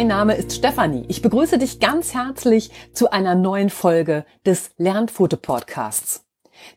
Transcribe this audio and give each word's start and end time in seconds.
mein 0.00 0.06
Name 0.06 0.34
ist 0.34 0.52
Stefanie. 0.54 1.04
Ich 1.08 1.20
begrüße 1.20 1.58
dich 1.58 1.78
ganz 1.78 2.14
herzlich 2.14 2.70
zu 2.94 3.10
einer 3.10 3.34
neuen 3.34 3.68
Folge 3.68 4.24
des 4.46 4.70
Lernfoto 4.78 5.36
Podcasts. 5.36 6.24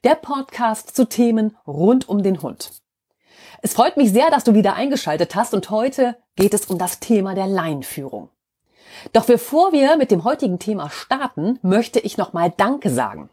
Der 0.04 0.16
Podcast 0.16 0.94
zu 0.94 1.08
Themen 1.08 1.56
rund 1.66 2.10
um 2.10 2.22
den 2.22 2.42
Hund. 2.42 2.72
Es 3.62 3.76
freut 3.76 3.96
mich 3.96 4.12
sehr, 4.12 4.30
dass 4.30 4.44
du 4.44 4.56
wieder 4.56 4.74
eingeschaltet 4.76 5.36
hast 5.36 5.54
und 5.54 5.70
heute 5.70 6.18
geht 6.36 6.54
es 6.54 6.66
um 6.66 6.78
das 6.78 7.00
Thema 7.00 7.34
der 7.34 7.48
Leinführung. 7.48 8.28
Doch 9.14 9.24
bevor 9.24 9.72
wir 9.72 9.96
mit 9.96 10.12
dem 10.12 10.26
heutigen 10.26 10.60
Thema 10.60 10.90
starten, 10.90 11.60
möchte 11.62 12.02
ich 12.02 12.18
nochmal 12.18 12.52
Danke 12.58 12.90
sagen. 12.90 13.30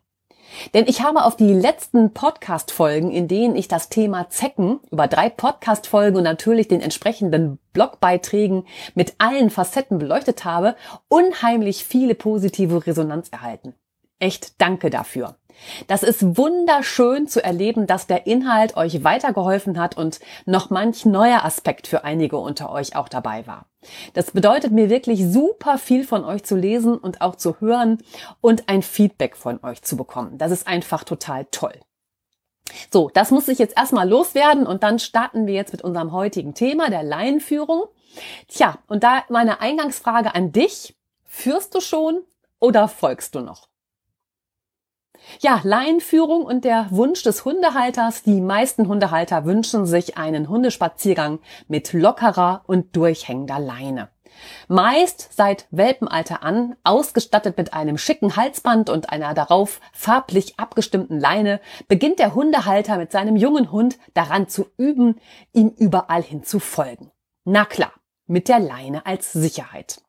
Denn 0.75 0.87
ich 0.87 1.03
habe 1.03 1.25
auf 1.25 1.37
die 1.37 1.53
letzten 1.53 2.13
Podcast-Folgen, 2.13 3.11
in 3.11 3.29
denen 3.29 3.57
ich 3.57 3.69
das 3.69 3.89
Thema 3.89 4.29
Zecken 4.31 4.81
über 4.91 5.09
drei 5.09 5.29
Podcast-Folgen 5.29 6.17
und 6.17 6.25
natürlich 6.25 6.69
den 6.69 6.81
entsprechenden 6.81 7.59
Blogbeiträgen 7.73 8.67
mit 8.95 9.15
allen 9.19 9.51
Facetten 9.51 9.99
beleuchtet 9.99 10.45
habe, 10.45 10.77
unheimlich 11.09 11.85
viele 11.85 12.15
positive 12.15 12.87
Resonanz 12.87 13.29
erhalten. 13.31 13.75
Echt 14.19 14.61
danke 14.61 14.91
dafür. 14.91 15.40
Das 15.87 16.03
ist 16.03 16.37
wunderschön 16.37 17.27
zu 17.27 17.43
erleben, 17.43 17.87
dass 17.87 18.07
der 18.07 18.27
Inhalt 18.27 18.77
euch 18.77 19.05
weitergeholfen 19.05 19.79
hat 19.79 19.97
und 19.97 20.21
noch 20.47 20.71
manch 20.71 21.05
neuer 21.05 21.45
Aspekt 21.45 21.87
für 21.87 22.05
einige 22.05 22.37
unter 22.39 22.71
euch 22.71 22.97
auch 22.97 23.09
dabei 23.09 23.47
war. 23.47 23.67
Das 24.15 24.33
bedeutet 24.33 24.73
mir 24.73 24.91
wirklich 24.91 25.25
super 25.25 25.79
viel 25.79 26.05
von 26.05 26.25
euch 26.25 26.45
zu 26.45 26.57
lesen 26.57 26.99
und 26.99 27.21
auch 27.21 27.37
zu 27.37 27.61
hören 27.61 27.99
und 28.41 28.69
ein 28.69 28.83
Feedback 28.83 29.37
von 29.37 29.61
euch 29.63 29.83
zu 29.83 29.97
bekommen. 29.97 30.39
Das 30.39 30.51
ist 30.51 30.67
einfach 30.67 31.05
total 31.05 31.47
toll. 31.51 31.75
So, 32.93 33.11
das 33.13 33.31
muss 33.31 33.49
ich 33.49 33.59
jetzt 33.59 33.77
erstmal 33.77 34.09
loswerden 34.09 34.67
und 34.67 34.83
dann 34.83 34.99
starten 34.99 35.47
wir 35.47 35.55
jetzt 35.55 35.73
mit 35.73 35.83
unserem 35.83 36.13
heutigen 36.13 36.55
Thema, 36.55 36.91
der 36.91 37.03
Laienführung. 37.03 37.85
Tja, 38.49 38.79
und 38.87 39.03
da 39.03 39.25
meine 39.29 39.61
Eingangsfrage 39.61 40.35
an 40.35 40.53
dich. 40.53 40.97
Führst 41.25 41.75
du 41.75 41.81
schon 41.81 42.21
oder 42.59 42.89
folgst 42.89 43.35
du 43.35 43.41
noch? 43.41 43.70
Ja, 45.39 45.61
Laienführung 45.63 46.45
und 46.45 46.65
der 46.65 46.89
Wunsch 46.91 47.23
des 47.23 47.45
Hundehalters. 47.45 48.23
Die 48.23 48.41
meisten 48.41 48.89
Hundehalter 48.89 49.45
wünschen 49.45 49.87
sich 49.87 50.19
einen 50.19 50.49
Hundespaziergang 50.49 51.39
mit 51.69 51.93
lockerer 51.93 52.63
und 52.67 52.97
durchhängender 52.97 53.59
Leine. 53.59 54.09
Meist 54.69 55.29
seit 55.33 55.67
Welpenalter 55.71 56.43
an 56.43 56.77
ausgestattet 56.85 57.57
mit 57.57 57.75
einem 57.75 57.99
schicken 57.99 58.37
Halsband 58.37 58.91
und 58.91 59.11
einer 59.11 59.35
darauf 59.35 59.81
farblich 59.93 60.59
abgestimmten 60.59 61.19
Leine, 61.19 61.61
beginnt 61.89 62.19
der 62.19 62.35
Hundehalter 62.35 62.97
mit 62.97 63.13
seinem 63.13 63.37
jungen 63.37 63.71
Hund 63.71 63.99
daran 64.15 64.49
zu 64.49 64.67
üben, 64.77 65.21
ihm 65.53 65.69
überall 65.69 66.23
hin 66.23 66.43
zu 66.45 66.59
folgen. 66.59 67.11
Na 67.45 67.65
klar, 67.65 67.93
mit 68.27 68.49
der 68.49 68.61
Leine 68.61 69.07
als 69.07 69.33
Sicherheit. 69.33 70.03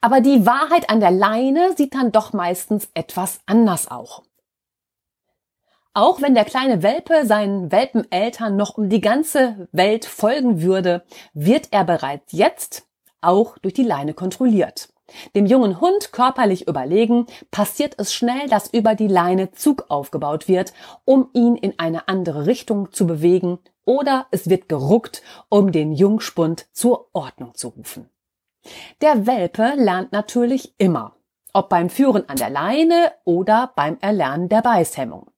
Aber 0.00 0.20
die 0.20 0.46
Wahrheit 0.46 0.90
an 0.90 1.00
der 1.00 1.10
Leine 1.10 1.74
sieht 1.76 1.94
dann 1.94 2.12
doch 2.12 2.32
meistens 2.32 2.88
etwas 2.94 3.40
anders 3.46 3.90
auch. 3.90 4.22
Auch 5.96 6.20
wenn 6.20 6.34
der 6.34 6.44
kleine 6.44 6.82
Welpe 6.82 7.24
seinen 7.24 7.70
Welpeneltern 7.70 8.56
noch 8.56 8.76
um 8.76 8.88
die 8.88 9.00
ganze 9.00 9.68
Welt 9.70 10.04
folgen 10.04 10.60
würde, 10.60 11.04
wird 11.34 11.68
er 11.70 11.84
bereits 11.84 12.32
jetzt 12.32 12.86
auch 13.20 13.58
durch 13.58 13.74
die 13.74 13.84
Leine 13.84 14.12
kontrolliert. 14.12 14.88
Dem 15.36 15.46
jungen 15.46 15.80
Hund 15.80 16.12
körperlich 16.12 16.66
überlegen, 16.66 17.26
passiert 17.50 17.94
es 17.98 18.12
schnell, 18.14 18.48
dass 18.48 18.72
über 18.72 18.94
die 18.94 19.06
Leine 19.06 19.52
Zug 19.52 19.86
aufgebaut 19.88 20.48
wird, 20.48 20.72
um 21.04 21.28
ihn 21.32 21.56
in 21.56 21.78
eine 21.78 22.08
andere 22.08 22.46
Richtung 22.46 22.92
zu 22.92 23.06
bewegen, 23.06 23.58
oder 23.84 24.26
es 24.30 24.48
wird 24.48 24.68
geruckt, 24.68 25.22
um 25.50 25.70
den 25.70 25.92
Jungspund 25.92 26.66
zur 26.72 27.08
Ordnung 27.12 27.54
zu 27.54 27.68
rufen. 27.68 28.08
Der 29.00 29.26
Welpe 29.26 29.74
lernt 29.76 30.12
natürlich 30.12 30.74
immer, 30.78 31.16
ob 31.52 31.68
beim 31.68 31.90
Führen 31.90 32.28
an 32.28 32.36
der 32.36 32.50
Leine 32.50 33.12
oder 33.24 33.72
beim 33.76 33.98
Erlernen 34.00 34.48
der 34.48 34.62
Beißhemmung. 34.62 35.30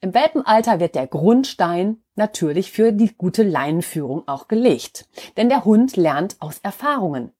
Im 0.00 0.14
Welpenalter 0.14 0.80
wird 0.80 0.94
der 0.94 1.06
Grundstein 1.06 2.02
natürlich 2.14 2.72
für 2.72 2.92
die 2.92 3.14
gute 3.16 3.42
Leinenführung 3.42 4.26
auch 4.26 4.48
gelegt, 4.48 5.08
denn 5.36 5.48
der 5.48 5.64
Hund 5.64 5.96
lernt 5.96 6.36
aus 6.40 6.58
Erfahrungen. 6.58 7.32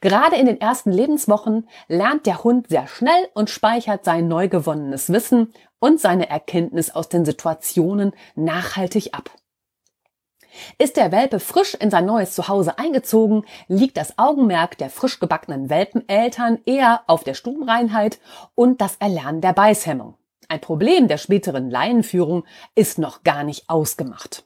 Gerade 0.00 0.36
in 0.36 0.46
den 0.46 0.60
ersten 0.60 0.90
Lebenswochen 0.90 1.68
lernt 1.86 2.26
der 2.26 2.42
Hund 2.42 2.68
sehr 2.68 2.86
schnell 2.88 3.28
und 3.34 3.50
speichert 3.50 4.04
sein 4.04 4.26
neu 4.26 4.48
gewonnenes 4.48 5.12
Wissen 5.12 5.52
und 5.78 6.00
seine 6.00 6.28
Erkenntnis 6.28 6.90
aus 6.90 7.08
den 7.08 7.24
Situationen 7.24 8.12
nachhaltig 8.34 9.14
ab. 9.14 9.30
Ist 10.78 10.96
der 10.96 11.12
Welpe 11.12 11.40
frisch 11.40 11.74
in 11.74 11.90
sein 11.90 12.06
neues 12.06 12.34
Zuhause 12.34 12.78
eingezogen, 12.78 13.44
liegt 13.68 13.96
das 13.96 14.18
Augenmerk 14.18 14.78
der 14.78 14.90
frisch 14.90 15.20
gebackenen 15.20 15.70
Welpeneltern 15.70 16.58
eher 16.64 17.02
auf 17.06 17.24
der 17.24 17.34
Stubenreinheit 17.34 18.18
und 18.54 18.80
das 18.80 18.96
Erlernen 18.96 19.40
der 19.40 19.52
Beißhemmung. 19.52 20.14
Ein 20.48 20.60
Problem 20.60 21.08
der 21.08 21.18
späteren 21.18 21.70
Laienführung 21.70 22.44
ist 22.74 22.98
noch 22.98 23.22
gar 23.22 23.44
nicht 23.44 23.68
ausgemacht. 23.68 24.44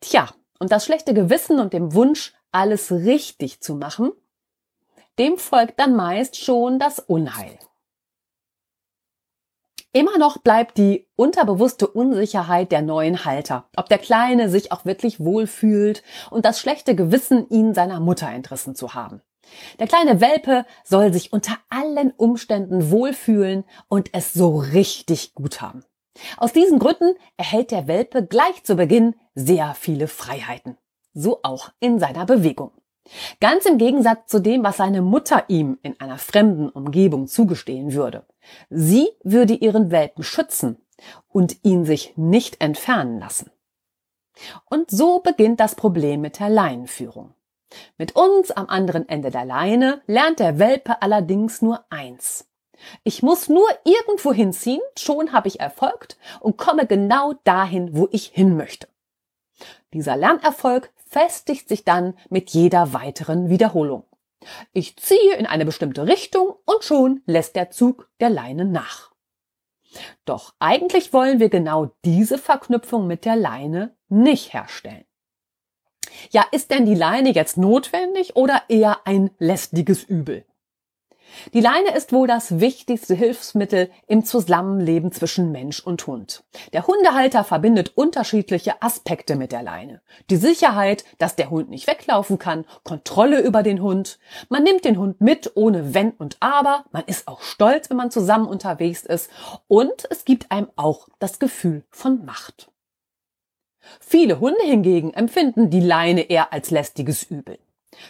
Tja, 0.00 0.28
und 0.58 0.72
das 0.72 0.84
schlechte 0.84 1.14
Gewissen 1.14 1.60
und 1.60 1.72
dem 1.72 1.94
Wunsch, 1.94 2.34
alles 2.50 2.90
richtig 2.90 3.60
zu 3.60 3.74
machen, 3.74 4.10
dem 5.18 5.38
folgt 5.38 5.78
dann 5.78 5.94
meist 5.94 6.36
schon 6.36 6.78
das 6.78 6.98
Unheil. 6.98 7.58
Immer 9.92 10.18
noch 10.18 10.38
bleibt 10.38 10.76
die 10.76 11.08
unterbewusste 11.16 11.86
Unsicherheit 11.86 12.72
der 12.72 12.82
neuen 12.82 13.24
Halter, 13.24 13.68
ob 13.74 13.88
der 13.88 13.98
Kleine 13.98 14.50
sich 14.50 14.70
auch 14.70 14.84
wirklich 14.84 15.18
wohlfühlt 15.18 16.02
und 16.30 16.44
das 16.44 16.60
schlechte 16.60 16.94
Gewissen, 16.94 17.48
ihn 17.48 17.72
seiner 17.72 17.98
Mutter 17.98 18.28
entrissen 18.28 18.74
zu 18.74 18.92
haben. 18.92 19.22
Der 19.78 19.86
kleine 19.86 20.20
Welpe 20.20 20.66
soll 20.84 21.10
sich 21.12 21.32
unter 21.32 21.56
allen 21.70 22.10
Umständen 22.10 22.90
wohlfühlen 22.90 23.64
und 23.88 24.10
es 24.12 24.34
so 24.34 24.58
richtig 24.58 25.34
gut 25.34 25.62
haben. 25.62 25.84
Aus 26.36 26.52
diesen 26.52 26.78
Gründen 26.78 27.14
erhält 27.38 27.70
der 27.70 27.86
Welpe 27.86 28.26
gleich 28.26 28.64
zu 28.64 28.76
Beginn 28.76 29.14
sehr 29.34 29.74
viele 29.74 30.06
Freiheiten. 30.06 30.76
So 31.14 31.40
auch 31.42 31.70
in 31.80 31.98
seiner 31.98 32.26
Bewegung. 32.26 32.72
Ganz 33.40 33.64
im 33.66 33.78
Gegensatz 33.78 34.26
zu 34.26 34.40
dem, 34.40 34.62
was 34.64 34.76
seine 34.76 35.02
Mutter 35.02 35.44
ihm 35.48 35.78
in 35.82 35.98
einer 36.00 36.18
fremden 36.18 36.68
Umgebung 36.68 37.26
zugestehen 37.26 37.92
würde. 37.92 38.24
Sie 38.70 39.08
würde 39.22 39.54
ihren 39.54 39.90
Welpen 39.90 40.24
schützen 40.24 40.76
und 41.28 41.64
ihn 41.64 41.84
sich 41.84 42.12
nicht 42.16 42.60
entfernen 42.60 43.18
lassen. 43.18 43.50
Und 44.66 44.90
so 44.90 45.20
beginnt 45.20 45.60
das 45.60 45.74
Problem 45.74 46.20
mit 46.20 46.38
der 46.38 46.48
Leinenführung. 46.48 47.34
Mit 47.98 48.16
uns 48.16 48.50
am 48.50 48.68
anderen 48.68 49.08
Ende 49.08 49.30
der 49.30 49.44
Leine 49.44 50.00
lernt 50.06 50.38
der 50.38 50.58
Welpe 50.58 51.02
allerdings 51.02 51.60
nur 51.60 51.84
eins. 51.90 52.48
Ich 53.02 53.22
muss 53.22 53.48
nur 53.48 53.68
irgendwo 53.84 54.32
hinziehen, 54.32 54.80
schon 54.96 55.32
habe 55.32 55.48
ich 55.48 55.60
erfolgt 55.60 56.16
und 56.40 56.56
komme 56.56 56.86
genau 56.86 57.34
dahin, 57.44 57.96
wo 57.96 58.08
ich 58.12 58.26
hin 58.26 58.56
möchte. 58.56 58.88
Dieser 59.92 60.16
Lernerfolg 60.16 60.92
festigt 61.08 61.68
sich 61.68 61.84
dann 61.84 62.14
mit 62.30 62.50
jeder 62.50 62.92
weiteren 62.92 63.48
Wiederholung. 63.48 64.04
Ich 64.72 64.96
ziehe 64.96 65.34
in 65.36 65.46
eine 65.46 65.64
bestimmte 65.64 66.06
Richtung 66.06 66.54
und 66.64 66.84
schon 66.84 67.22
lässt 67.26 67.56
der 67.56 67.70
Zug 67.70 68.08
der 68.20 68.30
Leine 68.30 68.64
nach. 68.64 69.12
Doch 70.24 70.54
eigentlich 70.58 71.12
wollen 71.12 71.40
wir 71.40 71.48
genau 71.48 71.90
diese 72.04 72.38
Verknüpfung 72.38 73.06
mit 73.06 73.24
der 73.24 73.36
Leine 73.36 73.96
nicht 74.08 74.52
herstellen. 74.52 75.04
Ja, 76.30 76.44
ist 76.52 76.70
denn 76.70 76.86
die 76.86 76.94
Leine 76.94 77.32
jetzt 77.32 77.56
notwendig 77.56 78.36
oder 78.36 78.62
eher 78.68 79.06
ein 79.06 79.30
lästiges 79.38 80.04
Übel? 80.04 80.44
Die 81.52 81.60
Leine 81.60 81.94
ist 81.96 82.12
wohl 82.12 82.26
das 82.26 82.60
wichtigste 82.60 83.14
Hilfsmittel 83.14 83.90
im 84.06 84.24
Zusammenleben 84.24 85.12
zwischen 85.12 85.52
Mensch 85.52 85.80
und 85.80 86.06
Hund. 86.06 86.44
Der 86.72 86.86
Hundehalter 86.86 87.44
verbindet 87.44 87.92
unterschiedliche 87.96 88.82
Aspekte 88.82 89.36
mit 89.36 89.52
der 89.52 89.62
Leine. 89.62 90.00
Die 90.30 90.36
Sicherheit, 90.36 91.04
dass 91.18 91.36
der 91.36 91.50
Hund 91.50 91.70
nicht 91.70 91.86
weglaufen 91.86 92.38
kann, 92.38 92.64
Kontrolle 92.84 93.40
über 93.40 93.62
den 93.62 93.82
Hund. 93.82 94.18
Man 94.48 94.62
nimmt 94.62 94.84
den 94.84 94.98
Hund 94.98 95.20
mit 95.20 95.52
ohne 95.54 95.94
Wenn 95.94 96.12
und 96.12 96.36
Aber. 96.40 96.84
Man 96.90 97.04
ist 97.06 97.28
auch 97.28 97.42
stolz, 97.42 97.90
wenn 97.90 97.96
man 97.96 98.10
zusammen 98.10 98.46
unterwegs 98.46 99.04
ist. 99.04 99.30
Und 99.68 100.06
es 100.10 100.24
gibt 100.24 100.50
einem 100.50 100.68
auch 100.76 101.08
das 101.18 101.38
Gefühl 101.38 101.84
von 101.90 102.24
Macht. 102.24 102.70
Viele 104.00 104.40
Hunde 104.40 104.62
hingegen 104.64 105.14
empfinden 105.14 105.70
die 105.70 105.80
Leine 105.80 106.22
eher 106.22 106.52
als 106.52 106.70
lästiges 106.70 107.22
Übel. 107.22 107.58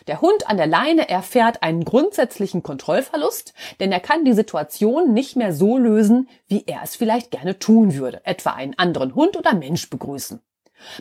Der 0.06 0.20
Hund 0.20 0.48
an 0.48 0.56
der 0.56 0.66
Leine 0.66 1.08
erfährt 1.08 1.62
einen 1.62 1.84
grundsätzlichen 1.84 2.62
Kontrollverlust, 2.62 3.54
denn 3.80 3.92
er 3.92 4.00
kann 4.00 4.24
die 4.24 4.32
Situation 4.32 5.12
nicht 5.12 5.36
mehr 5.36 5.52
so 5.52 5.78
lösen, 5.78 6.28
wie 6.46 6.64
er 6.66 6.80
es 6.82 6.96
vielleicht 6.96 7.30
gerne 7.30 7.58
tun 7.58 7.94
würde, 7.94 8.24
etwa 8.24 8.50
einen 8.50 8.78
anderen 8.78 9.14
Hund 9.14 9.36
oder 9.36 9.54
Mensch 9.54 9.90
begrüßen. 9.90 10.40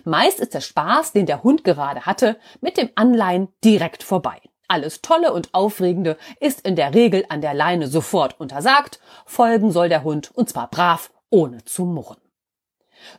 Meist 0.03 0.39
ist 0.39 0.53
der 0.53 0.61
Spaß, 0.61 1.13
den 1.13 1.25
der 1.25 1.43
Hund 1.43 1.63
gerade 1.63 2.05
hatte, 2.05 2.37
mit 2.61 2.77
dem 2.77 2.89
Anleihen 2.95 3.49
direkt 3.63 4.03
vorbei. 4.03 4.41
Alles 4.67 5.01
Tolle 5.01 5.31
und 5.31 5.53
Aufregende 5.53 6.17
ist 6.39 6.61
in 6.67 6.75
der 6.75 6.93
Regel 6.93 7.25
an 7.29 7.41
der 7.41 7.53
Leine 7.53 7.87
sofort 7.87 8.39
untersagt, 8.39 8.99
folgen 9.25 9.71
soll 9.71 9.87
der 9.87 10.03
Hund 10.03 10.31
und 10.33 10.49
zwar 10.49 10.69
brav, 10.69 11.11
ohne 11.29 11.63
zu 11.63 11.85
murren. 11.85 12.17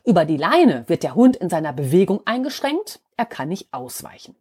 Über 0.03 0.25
die 0.25 0.37
Leine 0.37 0.83
wird 0.87 1.03
der 1.03 1.15
Hund 1.15 1.37
in 1.37 1.49
seiner 1.49 1.73
Bewegung 1.73 2.21
eingeschränkt, 2.25 2.99
er 3.17 3.25
kann 3.25 3.49
nicht 3.49 3.73
ausweichen. 3.73 4.35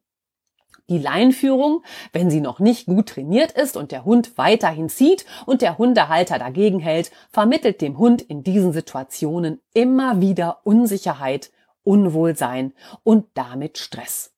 Die 0.90 0.98
Leinführung, 0.98 1.82
wenn 2.12 2.30
sie 2.30 2.40
noch 2.40 2.60
nicht 2.60 2.86
gut 2.86 3.10
trainiert 3.10 3.52
ist 3.52 3.76
und 3.76 3.92
der 3.92 4.06
Hund 4.06 4.38
weiterhin 4.38 4.88
zieht 4.88 5.26
und 5.44 5.60
der 5.60 5.76
Hundehalter 5.76 6.38
dagegen 6.38 6.80
hält, 6.80 7.10
vermittelt 7.30 7.82
dem 7.82 7.98
Hund 7.98 8.22
in 8.22 8.42
diesen 8.42 8.72
Situationen 8.72 9.60
immer 9.74 10.20
wieder 10.22 10.60
Unsicherheit, 10.64 11.50
Unwohlsein 11.82 12.72
und 13.02 13.26
damit 13.34 13.76
Stress. 13.76 14.32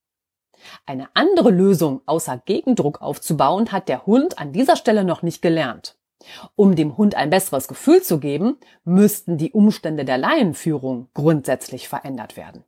Eine 0.86 1.08
andere 1.14 1.50
Lösung 1.50 2.02
außer 2.06 2.42
Gegendruck 2.44 3.00
aufzubauen 3.00 3.72
hat 3.72 3.88
der 3.88 4.06
Hund 4.06 4.38
an 4.38 4.52
dieser 4.52 4.76
Stelle 4.76 5.04
noch 5.04 5.22
nicht 5.22 5.42
gelernt. 5.42 5.96
Um 6.54 6.76
dem 6.76 6.96
Hund 6.98 7.14
ein 7.14 7.30
besseres 7.30 7.66
Gefühl 7.68 8.02
zu 8.02 8.18
geben, 8.18 8.58
müssten 8.84 9.38
die 9.38 9.52
Umstände 9.52 10.04
der 10.04 10.18
Laienführung 10.18 11.08
grundsätzlich 11.14 11.88
verändert 11.88 12.36
werden. 12.36 12.64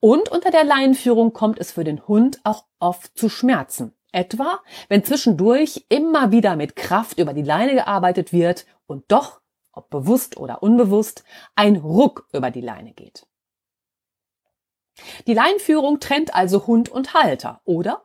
Und 0.00 0.28
unter 0.28 0.50
der 0.50 0.64
Laienführung 0.64 1.32
kommt 1.32 1.58
es 1.58 1.72
für 1.72 1.84
den 1.84 2.06
Hund 2.08 2.40
auch 2.44 2.64
oft 2.78 3.16
zu 3.16 3.28
Schmerzen. 3.28 3.94
Etwa, 4.12 4.60
wenn 4.88 5.04
zwischendurch 5.04 5.86
immer 5.88 6.32
wieder 6.32 6.56
mit 6.56 6.76
Kraft 6.76 7.18
über 7.18 7.32
die 7.32 7.42
Leine 7.42 7.74
gearbeitet 7.74 8.32
wird 8.32 8.66
und 8.86 9.04
doch, 9.08 9.40
ob 9.72 9.88
bewusst 9.88 10.36
oder 10.36 10.62
unbewusst, 10.62 11.24
ein 11.54 11.76
Ruck 11.76 12.28
über 12.32 12.50
die 12.50 12.60
Leine 12.60 12.92
geht. 12.92 13.26
Die 15.26 15.34
Leinführung 15.34 15.98
trennt 15.98 16.34
also 16.34 16.66
Hund 16.66 16.90
und 16.90 17.14
Halter, 17.14 17.62
oder? 17.64 18.02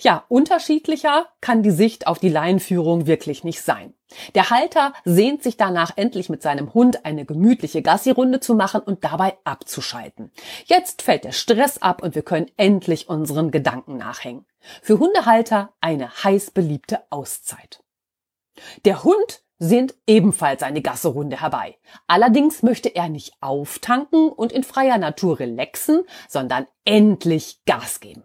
Ja, 0.00 0.24
unterschiedlicher 0.28 1.26
kann 1.40 1.62
die 1.62 1.70
Sicht 1.70 2.06
auf 2.06 2.18
die 2.18 2.28
Leinführung 2.28 3.06
wirklich 3.06 3.44
nicht 3.44 3.62
sein. 3.62 3.94
Der 4.34 4.50
Halter 4.50 4.92
sehnt 5.04 5.42
sich 5.42 5.56
danach 5.56 5.96
endlich 5.96 6.28
mit 6.28 6.42
seinem 6.42 6.74
Hund 6.74 7.04
eine 7.04 7.24
gemütliche 7.24 7.82
Gassi-Runde 7.82 8.40
zu 8.40 8.54
machen 8.54 8.80
und 8.80 9.04
dabei 9.04 9.36
abzuschalten. 9.44 10.32
Jetzt 10.64 11.02
fällt 11.02 11.24
der 11.24 11.32
Stress 11.32 11.80
ab 11.80 12.02
und 12.02 12.14
wir 12.14 12.22
können 12.22 12.50
endlich 12.56 13.08
unseren 13.08 13.50
Gedanken 13.50 13.96
nachhängen. 13.96 14.46
Für 14.82 14.98
Hundehalter 14.98 15.72
eine 15.80 16.10
heiß 16.24 16.50
beliebte 16.50 17.00
Auszeit. 17.10 17.82
Der 18.84 19.04
Hund 19.04 19.42
sehnt 19.58 19.94
ebenfalls 20.06 20.62
eine 20.62 20.82
Gasserunde 20.82 21.40
herbei. 21.40 21.76
Allerdings 22.06 22.62
möchte 22.62 22.88
er 22.88 23.08
nicht 23.08 23.34
auftanken 23.40 24.30
und 24.30 24.52
in 24.52 24.64
freier 24.64 24.98
Natur 24.98 25.38
relaxen, 25.38 26.02
sondern 26.28 26.66
endlich 26.84 27.60
Gas 27.66 28.00
geben 28.00 28.24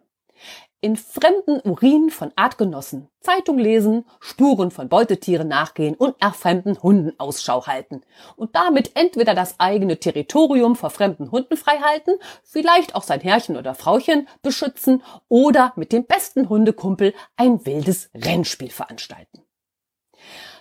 in 0.86 0.98
fremden 0.98 1.60
Urin 1.62 2.12
von 2.12 2.32
Artgenossen 2.36 3.10
Zeitung 3.20 3.58
lesen, 3.58 4.06
Spuren 4.20 4.70
von 4.70 4.88
Beutetieren 4.88 5.48
nachgehen 5.48 5.96
und 5.96 6.22
nach 6.22 6.36
fremden 6.36 6.78
Hunden 6.78 7.20
Ausschau 7.20 7.66
halten 7.66 8.04
und 8.36 8.56
damit 8.56 8.92
entweder 8.94 9.34
das 9.34 9.60
eigene 9.60 9.98
Territorium 9.98 10.76
vor 10.76 10.92
fremden 10.92 11.32
Hunden 11.32 11.58
freihalten, 11.58 12.20
vielleicht 12.44 12.94
auch 12.94 13.02
sein 13.02 13.20
Herrchen 13.20 13.58
oder 13.58 13.74
Frauchen 13.74 14.28
beschützen 14.44 15.02
oder 15.28 15.74
mit 15.76 15.92
dem 15.92 16.06
besten 16.06 16.50
Hundekumpel 16.50 17.16
ein 17.36 17.66
wildes 17.66 18.12
Rennspiel 18.14 18.70
veranstalten. 18.70 19.42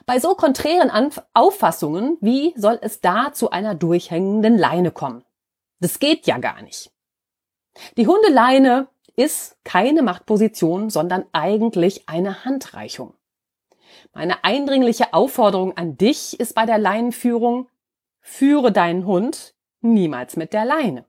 Bei 0.06 0.19
so 0.21 0.35
konträren 0.35 0.88
Anf 0.88 1.21
Auffassungen, 1.35 2.17
wie 2.23 2.55
soll 2.56 2.79
es 2.81 3.03
da 3.03 3.35
zu 3.35 3.50
einer 3.50 3.75
durchhängenden 3.75 4.56
Leine 4.56 4.91
kommen? 4.91 5.23
Das 5.81 5.99
geht 5.99 6.26
ja 6.26 6.38
gar 6.38 6.62
nicht. 6.62 6.91
Die 7.99 8.06
Hundeleine 8.06 8.88
ist 9.16 9.56
keine 9.64 10.02
Machtposition, 10.02 10.90
sondern 10.90 11.25
eigentlich 11.32 12.08
eine 12.08 12.44
Handreichung. 12.44 13.14
Meine 14.12 14.44
eindringliche 14.44 15.12
Aufforderung 15.12 15.76
an 15.76 15.96
dich 15.96 16.38
ist 16.38 16.55
bei 16.55 16.66
der 16.66 16.78
Leinenführung, 16.78 17.69
führe 18.20 18.72
deinen 18.72 19.06
Hund 19.06 19.55
niemals 19.81 20.37
mit 20.37 20.52
der 20.52 20.64
Leine. 20.64 21.05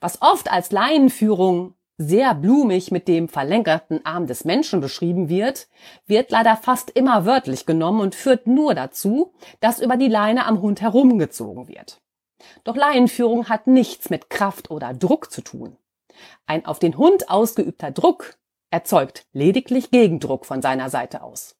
Was 0.00 0.22
oft 0.22 0.50
als 0.50 0.72
Leinenführung 0.72 1.74
sehr 1.96 2.34
blumig 2.34 2.90
mit 2.90 3.08
dem 3.08 3.28
verlängerten 3.28 4.04
Arm 4.06 4.26
des 4.26 4.44
Menschen 4.46 4.80
beschrieben 4.80 5.28
wird, 5.28 5.68
wird 6.06 6.30
leider 6.30 6.56
fast 6.56 6.90
immer 6.90 7.26
wörtlich 7.26 7.66
genommen 7.66 8.00
und 8.00 8.14
führt 8.14 8.46
nur 8.46 8.74
dazu, 8.74 9.34
dass 9.60 9.80
über 9.80 9.98
die 9.98 10.08
Leine 10.08 10.46
am 10.46 10.62
Hund 10.62 10.80
herumgezogen 10.80 11.68
wird. 11.68 12.00
Doch 12.64 12.74
Leinenführung 12.74 13.50
hat 13.50 13.66
nichts 13.66 14.08
mit 14.08 14.30
Kraft 14.30 14.70
oder 14.70 14.94
Druck 14.94 15.30
zu 15.30 15.42
tun. 15.42 15.76
Ein 16.46 16.66
auf 16.66 16.78
den 16.78 16.96
Hund 16.96 17.30
ausgeübter 17.30 17.90
Druck 17.90 18.38
erzeugt 18.70 19.26
lediglich 19.32 19.90
Gegendruck 19.90 20.46
von 20.46 20.62
seiner 20.62 20.90
Seite 20.90 21.22
aus. 21.22 21.56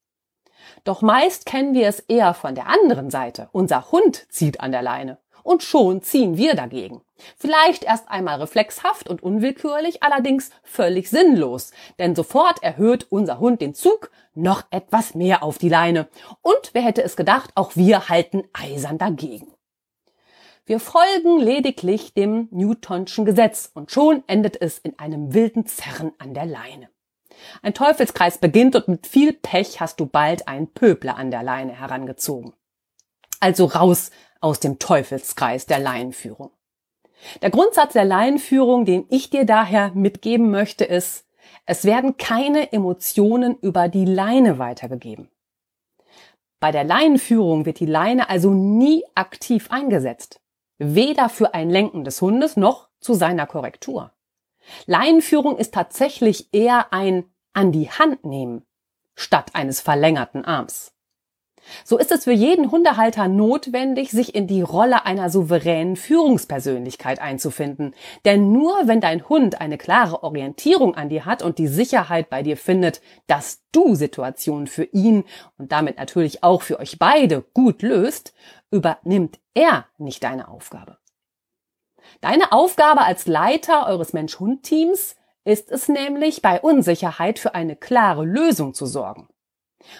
Doch 0.84 1.02
meist 1.02 1.46
kennen 1.46 1.74
wir 1.74 1.88
es 1.88 2.00
eher 2.00 2.34
von 2.34 2.54
der 2.54 2.68
anderen 2.68 3.10
Seite. 3.10 3.48
Unser 3.52 3.90
Hund 3.90 4.26
zieht 4.30 4.60
an 4.60 4.72
der 4.72 4.82
Leine. 4.82 5.18
Und 5.42 5.62
schon 5.62 6.02
ziehen 6.02 6.36
wir 6.36 6.54
dagegen. 6.54 7.00
Vielleicht 7.36 7.84
erst 7.84 8.10
einmal 8.10 8.40
reflexhaft 8.40 9.08
und 9.08 9.22
unwillkürlich, 9.22 10.02
allerdings 10.02 10.50
völlig 10.62 11.08
sinnlos. 11.08 11.72
Denn 11.98 12.14
sofort 12.14 12.62
erhöht 12.62 13.06
unser 13.10 13.40
Hund 13.40 13.60
den 13.60 13.74
Zug 13.74 14.10
noch 14.34 14.64
etwas 14.70 15.14
mehr 15.14 15.42
auf 15.42 15.58
die 15.58 15.68
Leine. 15.68 16.08
Und 16.42 16.70
wer 16.72 16.82
hätte 16.82 17.02
es 17.02 17.16
gedacht, 17.16 17.50
auch 17.54 17.74
wir 17.74 18.08
halten 18.08 18.44
eisern 18.52 18.98
dagegen. 18.98 19.49
Wir 20.70 20.78
folgen 20.78 21.40
lediglich 21.40 22.14
dem 22.14 22.46
Newtonschen 22.52 23.24
Gesetz 23.24 23.72
und 23.74 23.90
schon 23.90 24.22
endet 24.28 24.62
es 24.62 24.78
in 24.78 24.96
einem 25.00 25.34
wilden 25.34 25.66
Zerren 25.66 26.12
an 26.18 26.32
der 26.32 26.46
Leine. 26.46 26.88
Ein 27.60 27.74
Teufelskreis 27.74 28.38
beginnt 28.38 28.76
und 28.76 28.86
mit 28.86 29.08
viel 29.08 29.32
Pech 29.32 29.80
hast 29.80 29.98
du 29.98 30.06
bald 30.06 30.46
einen 30.46 30.72
Pöbler 30.72 31.16
an 31.16 31.32
der 31.32 31.42
Leine 31.42 31.72
herangezogen. 31.72 32.52
Also 33.40 33.64
raus 33.64 34.12
aus 34.40 34.60
dem 34.60 34.78
Teufelskreis 34.78 35.66
der 35.66 35.80
Laienführung. 35.80 36.52
Der 37.42 37.50
Grundsatz 37.50 37.94
der 37.94 38.04
Laienführung, 38.04 38.84
den 38.84 39.06
ich 39.10 39.28
dir 39.28 39.44
daher 39.44 39.90
mitgeben 39.94 40.52
möchte, 40.52 40.84
ist, 40.84 41.26
es 41.66 41.84
werden 41.84 42.16
keine 42.16 42.72
Emotionen 42.72 43.58
über 43.60 43.88
die 43.88 44.04
Leine 44.04 44.60
weitergegeben. 44.60 45.32
Bei 46.60 46.70
der 46.70 46.84
Leinenführung 46.84 47.66
wird 47.66 47.80
die 47.80 47.86
Leine 47.86 48.28
also 48.30 48.52
nie 48.52 49.02
aktiv 49.16 49.68
eingesetzt 49.72 50.40
weder 50.80 51.28
für 51.28 51.54
ein 51.54 51.70
Lenken 51.70 52.04
des 52.04 52.20
Hundes 52.20 52.56
noch 52.56 52.88
zu 53.00 53.14
seiner 53.14 53.46
Korrektur. 53.46 54.12
Leinenführung 54.86 55.58
ist 55.58 55.74
tatsächlich 55.74 56.52
eher 56.52 56.92
ein 56.92 57.24
an 57.52 57.70
die 57.70 57.90
Hand 57.90 58.24
nehmen 58.24 58.66
statt 59.14 59.50
eines 59.54 59.80
verlängerten 59.80 60.44
Arms. 60.44 60.94
So 61.84 61.98
ist 61.98 62.12
es 62.12 62.24
für 62.24 62.32
jeden 62.32 62.70
Hundehalter 62.70 63.28
notwendig, 63.28 64.10
sich 64.10 64.34
in 64.34 64.46
die 64.46 64.62
Rolle 64.62 65.04
einer 65.06 65.30
souveränen 65.30 65.96
Führungspersönlichkeit 65.96 67.20
einzufinden. 67.20 67.94
Denn 68.24 68.52
nur 68.52 68.74
wenn 68.84 69.00
dein 69.00 69.28
Hund 69.28 69.60
eine 69.60 69.78
klare 69.78 70.22
Orientierung 70.22 70.94
an 70.94 71.08
dir 71.08 71.24
hat 71.24 71.42
und 71.42 71.58
die 71.58 71.68
Sicherheit 71.68 72.30
bei 72.30 72.42
dir 72.42 72.56
findet, 72.56 73.00
dass 73.26 73.62
du 73.72 73.94
Situationen 73.94 74.66
für 74.66 74.84
ihn 74.84 75.24
und 75.58 75.72
damit 75.72 75.98
natürlich 75.98 76.42
auch 76.42 76.62
für 76.62 76.78
euch 76.80 76.98
beide 76.98 77.44
gut 77.54 77.82
löst, 77.82 78.34
übernimmt 78.70 79.38
er 79.54 79.86
nicht 79.98 80.22
deine 80.22 80.48
Aufgabe. 80.48 80.98
Deine 82.20 82.52
Aufgabe 82.52 83.02
als 83.02 83.26
Leiter 83.26 83.86
eures 83.86 84.12
Mensch-Hund-Teams 84.12 85.16
ist 85.44 85.70
es 85.70 85.88
nämlich, 85.88 86.42
bei 86.42 86.60
Unsicherheit 86.60 87.38
für 87.38 87.54
eine 87.54 87.76
klare 87.76 88.24
Lösung 88.24 88.74
zu 88.74 88.86
sorgen. 88.86 89.28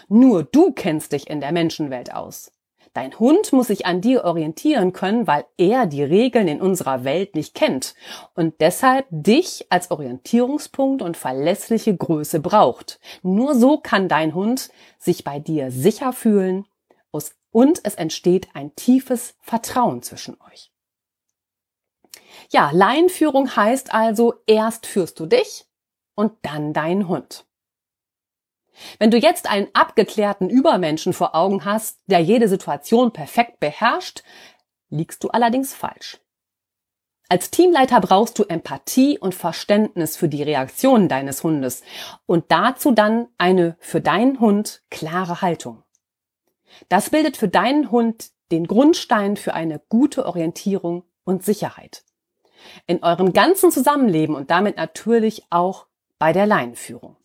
Nur 0.08 0.44
du 0.44 0.72
kennst 0.72 1.12
dich 1.12 1.28
in 1.28 1.40
der 1.40 1.52
Menschenwelt 1.52 2.12
aus. 2.14 2.52
Dein 2.92 3.16
Hund 3.20 3.52
muss 3.52 3.68
sich 3.68 3.86
an 3.86 4.00
dir 4.00 4.24
orientieren 4.24 4.92
können, 4.92 5.28
weil 5.28 5.44
er 5.56 5.86
die 5.86 6.02
Regeln 6.02 6.48
in 6.48 6.60
unserer 6.60 7.04
Welt 7.04 7.36
nicht 7.36 7.54
kennt 7.54 7.94
und 8.34 8.60
deshalb 8.60 9.06
dich 9.10 9.66
als 9.70 9.92
Orientierungspunkt 9.92 11.00
und 11.00 11.16
verlässliche 11.16 11.96
Größe 11.96 12.40
braucht. 12.40 12.98
Nur 13.22 13.54
so 13.54 13.78
kann 13.78 14.08
dein 14.08 14.34
Hund 14.34 14.70
sich 14.98 15.22
bei 15.22 15.38
dir 15.38 15.70
sicher 15.70 16.12
fühlen 16.12 16.66
und 17.52 17.80
es 17.84 17.94
entsteht 17.94 18.48
ein 18.54 18.74
tiefes 18.76 19.34
Vertrauen 19.40 20.02
zwischen 20.02 20.36
euch. 20.50 20.72
Ja, 22.50 22.70
Laienführung 22.72 23.54
heißt 23.54 23.92
also, 23.92 24.34
erst 24.46 24.86
führst 24.86 25.20
du 25.20 25.26
dich 25.26 25.66
und 26.14 26.32
dann 26.42 26.72
deinen 26.72 27.08
Hund. 27.08 27.46
Wenn 28.98 29.10
du 29.10 29.18
jetzt 29.18 29.48
einen 29.48 29.68
abgeklärten 29.72 30.48
Übermenschen 30.48 31.12
vor 31.12 31.34
Augen 31.34 31.64
hast, 31.64 31.98
der 32.06 32.20
jede 32.20 32.48
Situation 32.48 33.12
perfekt 33.12 33.60
beherrscht, 33.60 34.22
liegst 34.88 35.22
du 35.24 35.28
allerdings 35.28 35.74
falsch. 35.74 36.18
Als 37.28 37.50
Teamleiter 37.50 38.00
brauchst 38.00 38.38
du 38.40 38.44
Empathie 38.44 39.16
und 39.16 39.36
Verständnis 39.36 40.16
für 40.16 40.28
die 40.28 40.42
Reaktionen 40.42 41.08
deines 41.08 41.44
Hundes 41.44 41.82
und 42.26 42.46
dazu 42.48 42.90
dann 42.90 43.28
eine 43.38 43.76
für 43.78 44.00
deinen 44.00 44.40
Hund 44.40 44.82
klare 44.90 45.40
Haltung. 45.40 45.84
Das 46.88 47.10
bildet 47.10 47.36
für 47.36 47.48
deinen 47.48 47.92
Hund 47.92 48.30
den 48.50 48.66
Grundstein 48.66 49.36
für 49.36 49.54
eine 49.54 49.80
gute 49.88 50.26
Orientierung 50.26 51.04
und 51.22 51.44
Sicherheit. 51.44 52.02
In 52.88 53.02
eurem 53.04 53.32
ganzen 53.32 53.70
Zusammenleben 53.70 54.34
und 54.34 54.50
damit 54.50 54.76
natürlich 54.76 55.44
auch 55.50 55.86
bei 56.18 56.32
der 56.32 56.46
Leinenführung. 56.46 57.16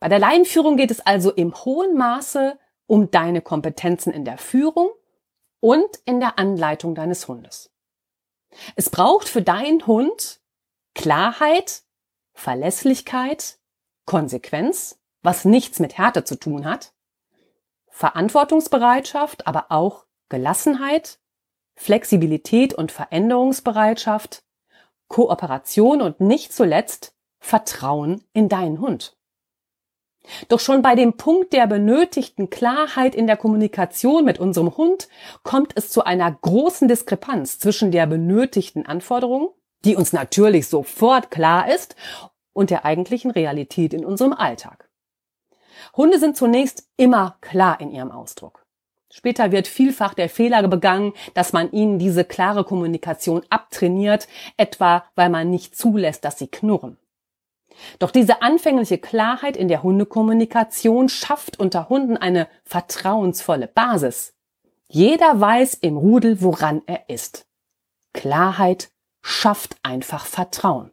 Bei 0.00 0.08
der 0.08 0.18
Laienführung 0.18 0.76
geht 0.76 0.90
es 0.90 1.00
also 1.00 1.32
im 1.32 1.54
hohen 1.54 1.96
Maße 1.96 2.58
um 2.86 3.10
deine 3.10 3.42
Kompetenzen 3.42 4.12
in 4.12 4.24
der 4.24 4.38
Führung 4.38 4.90
und 5.60 5.88
in 6.04 6.20
der 6.20 6.38
Anleitung 6.38 6.94
deines 6.94 7.26
Hundes. 7.28 7.70
Es 8.76 8.90
braucht 8.90 9.28
für 9.28 9.42
deinen 9.42 9.86
Hund 9.86 10.40
Klarheit, 10.94 11.82
Verlässlichkeit, 12.32 13.58
Konsequenz, 14.04 14.98
was 15.22 15.44
nichts 15.44 15.80
mit 15.80 15.98
Härte 15.98 16.24
zu 16.24 16.36
tun 16.36 16.64
hat, 16.64 16.94
Verantwortungsbereitschaft, 17.88 19.46
aber 19.46 19.66
auch 19.70 20.06
Gelassenheit, 20.28 21.18
Flexibilität 21.74 22.74
und 22.74 22.92
Veränderungsbereitschaft, 22.92 24.44
Kooperation 25.08 26.00
und 26.00 26.20
nicht 26.20 26.52
zuletzt 26.52 27.16
Vertrauen 27.38 28.24
in 28.32 28.48
deinen 28.48 28.80
Hund. 28.80 29.17
Doch 30.48 30.60
schon 30.60 30.82
bei 30.82 30.94
dem 30.94 31.14
Punkt 31.14 31.52
der 31.52 31.66
benötigten 31.66 32.50
Klarheit 32.50 33.14
in 33.14 33.26
der 33.26 33.36
Kommunikation 33.36 34.24
mit 34.24 34.38
unserem 34.38 34.76
Hund 34.76 35.08
kommt 35.42 35.72
es 35.76 35.90
zu 35.90 36.04
einer 36.04 36.30
großen 36.30 36.88
Diskrepanz 36.88 37.58
zwischen 37.58 37.90
der 37.90 38.06
benötigten 38.06 38.86
Anforderung, 38.86 39.50
die 39.84 39.96
uns 39.96 40.12
natürlich 40.12 40.68
sofort 40.68 41.30
klar 41.30 41.72
ist, 41.72 41.96
und 42.52 42.70
der 42.70 42.84
eigentlichen 42.84 43.30
Realität 43.30 43.94
in 43.94 44.04
unserem 44.04 44.32
Alltag. 44.32 44.88
Hunde 45.96 46.18
sind 46.18 46.36
zunächst 46.36 46.88
immer 46.96 47.36
klar 47.40 47.80
in 47.80 47.92
ihrem 47.92 48.10
Ausdruck. 48.10 48.64
Später 49.10 49.52
wird 49.52 49.68
vielfach 49.68 50.12
der 50.12 50.28
Fehler 50.28 50.66
begangen, 50.68 51.12
dass 51.34 51.52
man 51.52 51.70
ihnen 51.72 51.98
diese 51.98 52.24
klare 52.24 52.64
Kommunikation 52.64 53.42
abtrainiert, 53.48 54.28
etwa 54.56 55.04
weil 55.14 55.30
man 55.30 55.50
nicht 55.50 55.76
zulässt, 55.76 56.24
dass 56.24 56.38
sie 56.38 56.48
knurren. 56.48 56.98
Doch 57.98 58.10
diese 58.10 58.42
anfängliche 58.42 58.98
Klarheit 58.98 59.56
in 59.56 59.68
der 59.68 59.82
Hundekommunikation 59.82 61.08
schafft 61.08 61.58
unter 61.58 61.88
Hunden 61.88 62.16
eine 62.16 62.48
vertrauensvolle 62.64 63.68
Basis. 63.68 64.34
Jeder 64.88 65.40
weiß 65.40 65.74
im 65.74 65.96
Rudel, 65.96 66.40
woran 66.40 66.82
er 66.86 67.08
ist. 67.08 67.46
Klarheit 68.14 68.90
schafft 69.20 69.76
einfach 69.82 70.24
Vertrauen. 70.26 70.90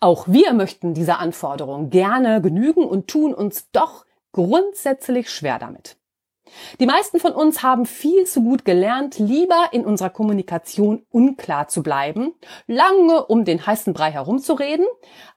Auch 0.00 0.26
wir 0.28 0.54
möchten 0.54 0.94
dieser 0.94 1.18
Anforderung 1.18 1.90
gerne 1.90 2.40
genügen 2.40 2.84
und 2.84 3.08
tun 3.08 3.34
uns 3.34 3.70
doch 3.70 4.06
grundsätzlich 4.32 5.30
schwer 5.30 5.58
damit. 5.58 5.97
Die 6.80 6.86
meisten 6.86 7.20
von 7.20 7.32
uns 7.32 7.62
haben 7.62 7.86
viel 7.86 8.24
zu 8.24 8.42
gut 8.42 8.64
gelernt, 8.64 9.18
lieber 9.18 9.68
in 9.72 9.84
unserer 9.84 10.10
Kommunikation 10.10 11.06
unklar 11.10 11.68
zu 11.68 11.82
bleiben, 11.82 12.34
lange 12.66 13.24
um 13.26 13.44
den 13.44 13.66
heißen 13.66 13.92
Brei 13.92 14.10
herumzureden, 14.10 14.86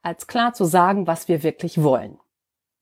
als 0.02 0.28
klar 0.28 0.54
zu 0.54 0.66
sagen, 0.66 1.08
was 1.08 1.28
wir 1.28 1.44
wirklich 1.44 1.82
wollen. 1.84 2.20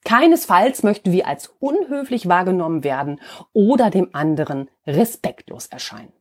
Keinesfalls 0.05 0.83
möchten 0.83 1.11
wir 1.11 1.27
als 1.27 1.53
unhöflich 1.59 2.27
wahrgenommen 2.27 2.83
werden 2.83 3.19
oder 3.53 3.89
dem 3.89 4.09
anderen 4.13 4.69
respektlos 4.87 5.67
erscheinen. 5.67 6.13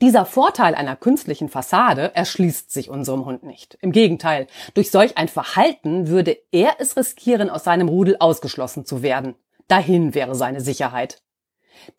Dieser 0.00 0.26
Vorteil 0.26 0.74
einer 0.74 0.96
künstlichen 0.96 1.48
Fassade 1.48 2.14
erschließt 2.14 2.72
sich 2.72 2.90
unserem 2.90 3.24
Hund 3.24 3.42
nicht. 3.42 3.78
Im 3.80 3.92
Gegenteil, 3.92 4.46
durch 4.74 4.90
solch 4.90 5.16
ein 5.16 5.28
Verhalten 5.28 6.08
würde 6.08 6.38
er 6.50 6.76
es 6.78 6.96
riskieren, 6.96 7.50
aus 7.50 7.64
seinem 7.64 7.88
Rudel 7.88 8.16
ausgeschlossen 8.18 8.84
zu 8.84 9.02
werden. 9.02 9.36
Dahin 9.70 10.14
wäre 10.14 10.34
seine 10.34 10.60
Sicherheit. 10.60 11.22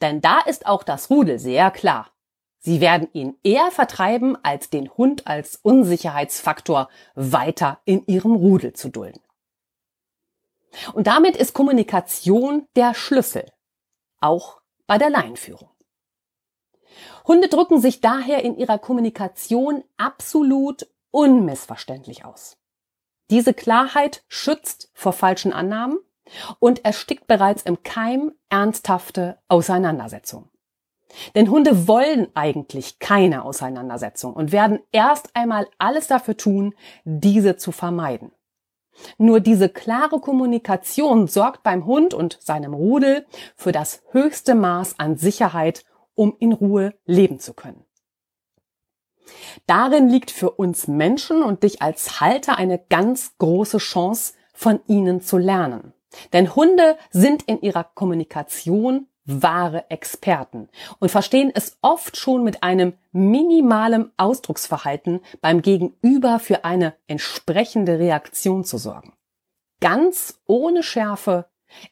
Denn 0.02 0.20
da 0.20 0.42
ist 0.42 0.66
auch 0.66 0.84
das 0.84 1.10
Rudel 1.10 1.40
sehr 1.40 1.72
klar. 1.72 2.12
Sie 2.60 2.82
werden 2.82 3.08
ihn 3.14 3.38
eher 3.44 3.72
vertreiben, 3.72 4.38
als 4.44 4.70
den 4.70 4.90
Hund 4.92 5.26
als 5.26 5.56
Unsicherheitsfaktor 5.56 6.90
weiter 7.16 7.80
in 7.86 8.06
ihrem 8.06 8.36
Rudel 8.36 8.74
zu 8.74 8.90
dulden. 8.90 9.22
Und 10.94 11.08
damit 11.08 11.36
ist 11.38 11.54
Kommunikation 11.54 12.68
der 12.76 12.94
Schlüssel, 12.94 13.52
auch 14.20 14.62
bei 14.86 14.98
der 14.98 15.10
Leinführung. 15.10 15.70
Hunde 17.26 17.48
drücken 17.48 17.80
sich 17.80 18.02
daher 18.02 18.44
in 18.44 18.58
ihrer 18.58 18.80
Kommunikation 18.80 19.84
absolut 19.96 20.88
unmissverständlich 21.10 22.26
aus. 22.26 22.58
Diese 23.30 23.54
Klarheit 23.54 24.24
schützt 24.28 24.92
vor 24.94 25.14
falschen 25.14 25.54
Annahmen 25.54 26.00
und 26.60 26.86
erstickt 26.86 27.28
bereits 27.28 27.64
im 27.64 27.84
Keim 27.84 28.34
ernsthafte 28.50 29.40
Auseinandersetzungen. 29.48 30.50
Denn 31.36 31.50
Hunde 31.50 31.88
wollen 31.88 32.28
eigentlich 32.36 33.00
keine 33.00 33.44
Auseinandersetzung 33.44 34.34
und 34.34 34.52
werden 34.52 34.80
erst 34.92 35.36
einmal 35.36 35.68
alles 35.78 36.08
dafür 36.08 36.38
tun, 36.38 36.74
diese 37.04 37.58
zu 37.58 37.72
vermeiden. 37.72 38.32
Nur 39.18 39.40
diese 39.40 39.70
klare 39.70 40.20
Kommunikation 40.20 41.28
sorgt 41.28 41.64
beim 41.64 41.86
Hund 41.86 42.14
und 42.14 42.38
seinem 42.42 42.74
Rudel 42.74 43.26
für 43.56 43.72
das 43.72 44.04
höchste 44.12 44.56
Maß 44.56 45.00
an 45.00 45.18
Sicherheit, 45.18 45.86
um 46.14 46.36
in 46.40 46.54
Ruhe 46.54 46.94
leben 47.06 47.40
zu 47.40 47.54
können. 47.54 47.86
Darin 49.66 50.10
liegt 50.10 50.32
für 50.32 50.52
uns 50.52 50.88
Menschen 50.88 51.42
und 51.42 51.64
dich 51.64 51.82
als 51.82 52.20
Halter 52.20 52.58
eine 52.58 52.80
ganz 52.80 53.38
große 53.38 53.78
Chance, 53.78 54.34
von 54.54 54.82
ihnen 54.86 55.22
zu 55.22 55.38
lernen. 55.38 55.94
Denn 56.34 56.56
Hunde 56.56 56.98
sind 57.12 57.44
in 57.44 57.62
ihrer 57.62 57.84
Kommunikation 57.84 59.08
wahre 59.26 59.90
Experten 59.90 60.70
und 61.00 61.10
verstehen 61.10 61.52
es 61.54 61.78
oft 61.82 62.18
schon 62.18 62.44
mit 62.44 62.64
einem 62.64 62.94
minimalen 63.12 64.12
Ausdrucksverhalten 64.18 65.22
beim 65.42 65.62
Gegenüber 65.62 66.40
für 66.40 66.66
eine 66.66 66.96
entsprechende 67.08 68.00
Reaktion 68.00 68.64
zu 68.64 68.78
sorgen. 68.78 69.14
Ganz 69.80 70.42
ohne 70.48 70.84
Schärfe, 70.84 71.46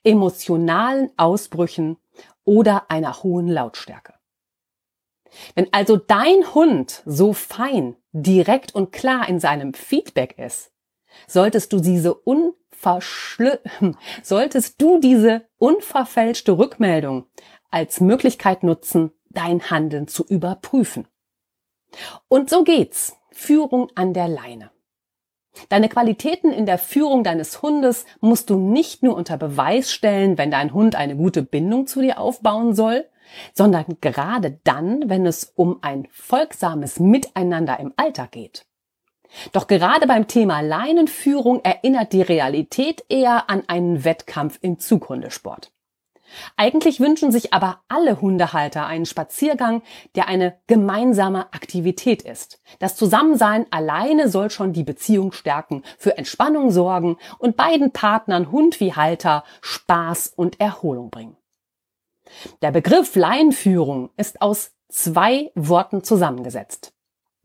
emotionalen 0.03 1.11
Ausbrüchen 1.17 1.97
oder 2.45 2.89
einer 2.89 3.23
hohen 3.23 3.47
Lautstärke. 3.47 4.13
Wenn 5.55 5.71
also 5.71 5.97
dein 5.97 6.53
Hund 6.53 7.03
so 7.05 7.33
fein, 7.33 7.95
direkt 8.11 8.73
und 8.73 8.91
klar 8.91 9.29
in 9.29 9.39
seinem 9.39 9.73
Feedback 9.73 10.37
ist, 10.39 10.71
solltest 11.27 11.71
du 11.73 11.79
diese 11.79 12.27
un 12.27 12.53
verschlü 12.79 13.57
solltest 14.23 14.81
du 14.81 14.99
diese 14.99 15.47
unverfälschte 15.57 16.57
Rückmeldung 16.57 17.25
als 17.69 17.99
Möglichkeit 17.99 18.63
nutzen, 18.63 19.11
dein 19.29 19.69
Handeln 19.69 20.07
zu 20.07 20.25
überprüfen. 20.25 21.07
Und 22.27 22.49
so 22.49 22.63
geht's. 22.63 23.15
Führung 23.31 23.89
an 23.95 24.13
der 24.13 24.27
Leine. 24.27 24.71
Deine 25.69 25.89
Qualitäten 25.89 26.51
in 26.51 26.65
der 26.65 26.77
Führung 26.77 27.23
deines 27.23 27.61
Hundes 27.61 28.05
musst 28.21 28.49
du 28.49 28.57
nicht 28.57 29.03
nur 29.03 29.15
unter 29.15 29.37
Beweis 29.37 29.91
stellen, 29.91 30.37
wenn 30.37 30.51
dein 30.51 30.73
Hund 30.73 30.95
eine 30.95 31.15
gute 31.15 31.43
Bindung 31.43 31.85
zu 31.87 32.01
dir 32.01 32.19
aufbauen 32.19 32.73
soll, 32.75 33.05
sondern 33.53 33.85
gerade 34.01 34.59
dann, 34.63 35.09
wenn 35.09 35.25
es 35.25 35.51
um 35.55 35.79
ein 35.81 36.07
folgsames 36.11 36.99
Miteinander 36.99 37.79
im 37.79 37.93
Alltag 37.97 38.31
geht. 38.31 38.68
Doch 39.51 39.67
gerade 39.67 40.07
beim 40.07 40.27
Thema 40.27 40.61
Leinenführung 40.61 41.63
erinnert 41.63 42.13
die 42.13 42.21
Realität 42.21 43.03
eher 43.09 43.49
an 43.49 43.63
einen 43.67 44.03
Wettkampf 44.03 44.59
im 44.61 44.79
Zughundesport. 44.79 45.71
Eigentlich 46.57 46.99
wünschen 46.99 47.31
sich 47.31 47.53
aber 47.53 47.81
alle 47.87 48.21
Hundehalter 48.21 48.85
einen 48.85 49.05
Spaziergang, 49.05 49.81
der 50.15 50.27
eine 50.27 50.57
gemeinsame 50.67 51.53
Aktivität 51.53 52.21
ist. 52.21 52.61
Das 52.79 52.95
Zusammensein 52.95 53.65
alleine 53.71 54.29
soll 54.29 54.49
schon 54.49 54.73
die 54.73 54.83
Beziehung 54.83 55.31
stärken, 55.31 55.83
für 55.97 56.17
Entspannung 56.17 56.71
sorgen 56.71 57.17
und 57.39 57.57
beiden 57.57 57.91
Partnern 57.91 58.51
Hund 58.51 58.79
wie 58.79 58.93
Halter 58.93 59.43
Spaß 59.61 60.33
und 60.35 60.59
Erholung 60.59 61.09
bringen. 61.09 61.35
Der 62.61 62.71
Begriff 62.71 63.15
Leinenführung 63.15 64.11
ist 64.15 64.41
aus 64.41 64.71
zwei 64.87 65.51
Worten 65.55 66.03
zusammengesetzt. 66.03 66.93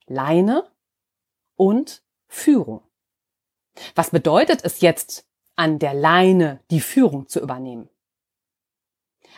Leine 0.07 0.64
und 1.56 2.02
Führung. 2.26 2.82
Was 3.94 4.11
bedeutet 4.11 4.64
es 4.64 4.80
jetzt, 4.80 5.26
an 5.56 5.78
der 5.78 5.94
Leine 5.94 6.61
die 6.70 6.80
Führung 6.80 7.28
zu 7.28 7.40
übernehmen? 7.40 7.88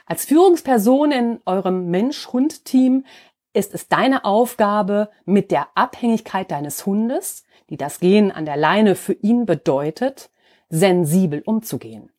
Als 0.04 0.24
Führungsperson 0.24 1.10
in 1.12 1.40
eurem 1.46 1.90
Mensch-Hund-Team 1.90 3.04
ist 3.52 3.74
es 3.74 3.88
deine 3.88 4.24
Aufgabe, 4.24 5.10
mit 5.24 5.50
der 5.50 5.68
Abhängigkeit 5.74 6.50
deines 6.50 6.84
Hundes, 6.84 7.44
die 7.70 7.76
das 7.76 8.00
Gehen 8.00 8.30
an 8.30 8.44
der 8.44 8.56
Leine 8.56 8.94
für 8.94 9.14
ihn 9.14 9.46
bedeutet, 9.46 10.30
sensibel 10.68 11.42
umzugehen. 11.44 12.10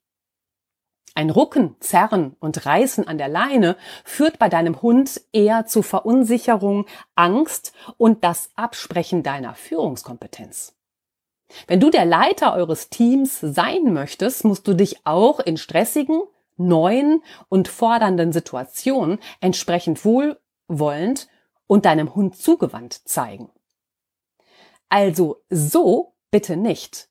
Ein 1.18 1.32
Rucken, 1.32 1.76
Zerren 1.80 2.36
und 2.40 2.68
Reißen 2.68 3.08
an 3.08 3.18
der 3.18 3.28
Leine 3.28 3.76
führt 4.04 4.38
bei 4.38 4.50
deinem 4.50 4.84
Hund 4.84 5.20
eher 5.34 5.66
zu 5.66 5.82
Verunsicherung, 5.82 6.86
Angst 7.16 7.74
und 7.98 8.24
das 8.24 8.52
Absprechen 8.56 9.24
deiner 9.24 9.56
Führungskompetenz. 9.56 10.76
Wenn 11.66 11.80
du 11.80 11.90
der 11.90 12.06
Leiter 12.06 12.54
eures 12.54 12.92
Teams 12.92 13.40
sein 13.40 13.94
möchtest, 13.94 14.46
musst 14.46 14.68
du 14.68 14.76
dich 14.76 15.08
auch 15.08 15.40
in 15.40 15.58
stressigen, 15.58 16.22
neuen 16.56 17.24
und 17.50 17.68
fordernden 17.68 18.32
Situationen 18.32 19.18
entsprechend 19.42 20.06
wohlwollend 20.06 21.30
und 21.66 21.86
deinem 21.86 22.14
Hund 22.14 22.38
zugewandt 22.38 22.94
zeigen. 22.94 23.50
Also 24.88 25.42
so 25.50 26.14
bitte 26.30 26.58
nicht. 26.58 27.10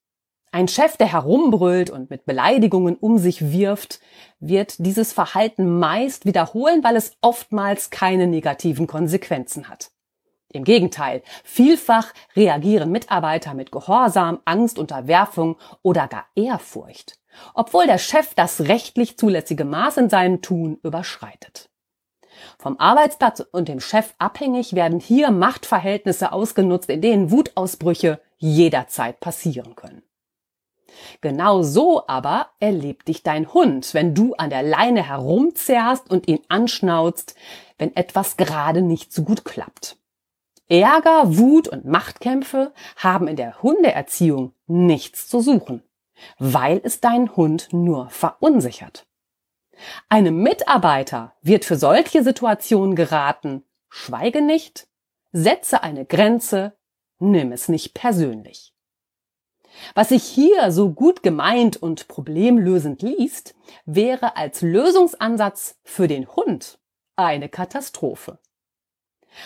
Ein 0.56 0.68
Chef, 0.68 0.96
der 0.96 1.12
herumbrüllt 1.12 1.90
und 1.90 2.08
mit 2.08 2.24
Beleidigungen 2.24 2.96
um 2.96 3.18
sich 3.18 3.52
wirft, 3.52 4.00
wird 4.40 4.76
dieses 4.78 5.12
Verhalten 5.12 5.78
meist 5.78 6.24
wiederholen, 6.24 6.82
weil 6.82 6.96
es 6.96 7.12
oftmals 7.20 7.90
keine 7.90 8.26
negativen 8.26 8.86
Konsequenzen 8.86 9.68
hat. 9.68 9.90
Im 10.50 10.64
Gegenteil, 10.64 11.20
vielfach 11.44 12.14
reagieren 12.34 12.90
Mitarbeiter 12.90 13.52
mit 13.52 13.70
Gehorsam, 13.70 14.40
Angst, 14.46 14.78
Unterwerfung 14.78 15.58
oder 15.82 16.08
gar 16.08 16.24
Ehrfurcht, 16.34 17.18
obwohl 17.52 17.86
der 17.86 17.98
Chef 17.98 18.34
das 18.34 18.62
rechtlich 18.62 19.18
zulässige 19.18 19.66
Maß 19.66 19.98
in 19.98 20.08
seinem 20.08 20.40
Tun 20.40 20.78
überschreitet. 20.82 21.68
Vom 22.58 22.78
Arbeitsplatz 22.78 23.40
und 23.52 23.68
dem 23.68 23.80
Chef 23.80 24.14
abhängig 24.16 24.74
werden 24.74 25.00
hier 25.00 25.32
Machtverhältnisse 25.32 26.32
ausgenutzt, 26.32 26.88
in 26.88 27.02
denen 27.02 27.30
Wutausbrüche 27.30 28.22
jederzeit 28.38 29.20
passieren 29.20 29.74
können. 29.74 30.05
Genau 31.20 31.62
so 31.62 32.06
aber 32.06 32.50
erlebt 32.60 33.08
dich 33.08 33.22
dein 33.22 33.52
Hund, 33.52 33.94
wenn 33.94 34.14
du 34.14 34.34
an 34.34 34.50
der 34.50 34.62
Leine 34.62 35.02
herumzerrst 35.02 36.10
und 36.10 36.28
ihn 36.28 36.40
anschnauzt, 36.48 37.34
wenn 37.78 37.94
etwas 37.96 38.36
gerade 38.36 38.82
nicht 38.82 39.12
so 39.12 39.22
gut 39.22 39.44
klappt. 39.44 39.98
Ärger, 40.68 41.36
Wut 41.36 41.68
und 41.68 41.84
Machtkämpfe 41.84 42.72
haben 42.96 43.28
in 43.28 43.36
der 43.36 43.62
Hundeerziehung 43.62 44.52
nichts 44.66 45.28
zu 45.28 45.40
suchen, 45.40 45.82
weil 46.38 46.80
es 46.82 47.00
deinen 47.00 47.36
Hund 47.36 47.68
nur 47.72 48.10
verunsichert. 48.10 49.06
Einem 50.08 50.42
Mitarbeiter 50.42 51.34
wird 51.42 51.64
für 51.64 51.76
solche 51.76 52.22
Situationen 52.22 52.96
geraten, 52.96 53.62
schweige 53.88 54.42
nicht, 54.42 54.88
setze 55.32 55.82
eine 55.82 56.04
Grenze, 56.04 56.76
nimm 57.18 57.52
es 57.52 57.68
nicht 57.68 57.94
persönlich. 57.94 58.75
Was 59.94 60.10
sich 60.10 60.24
hier 60.24 60.70
so 60.72 60.90
gut 60.90 61.22
gemeint 61.22 61.76
und 61.76 62.08
problemlösend 62.08 63.02
liest, 63.02 63.54
wäre 63.84 64.36
als 64.36 64.62
Lösungsansatz 64.62 65.78
für 65.84 66.08
den 66.08 66.28
Hund 66.34 66.78
eine 67.16 67.48
Katastrophe. 67.48 68.38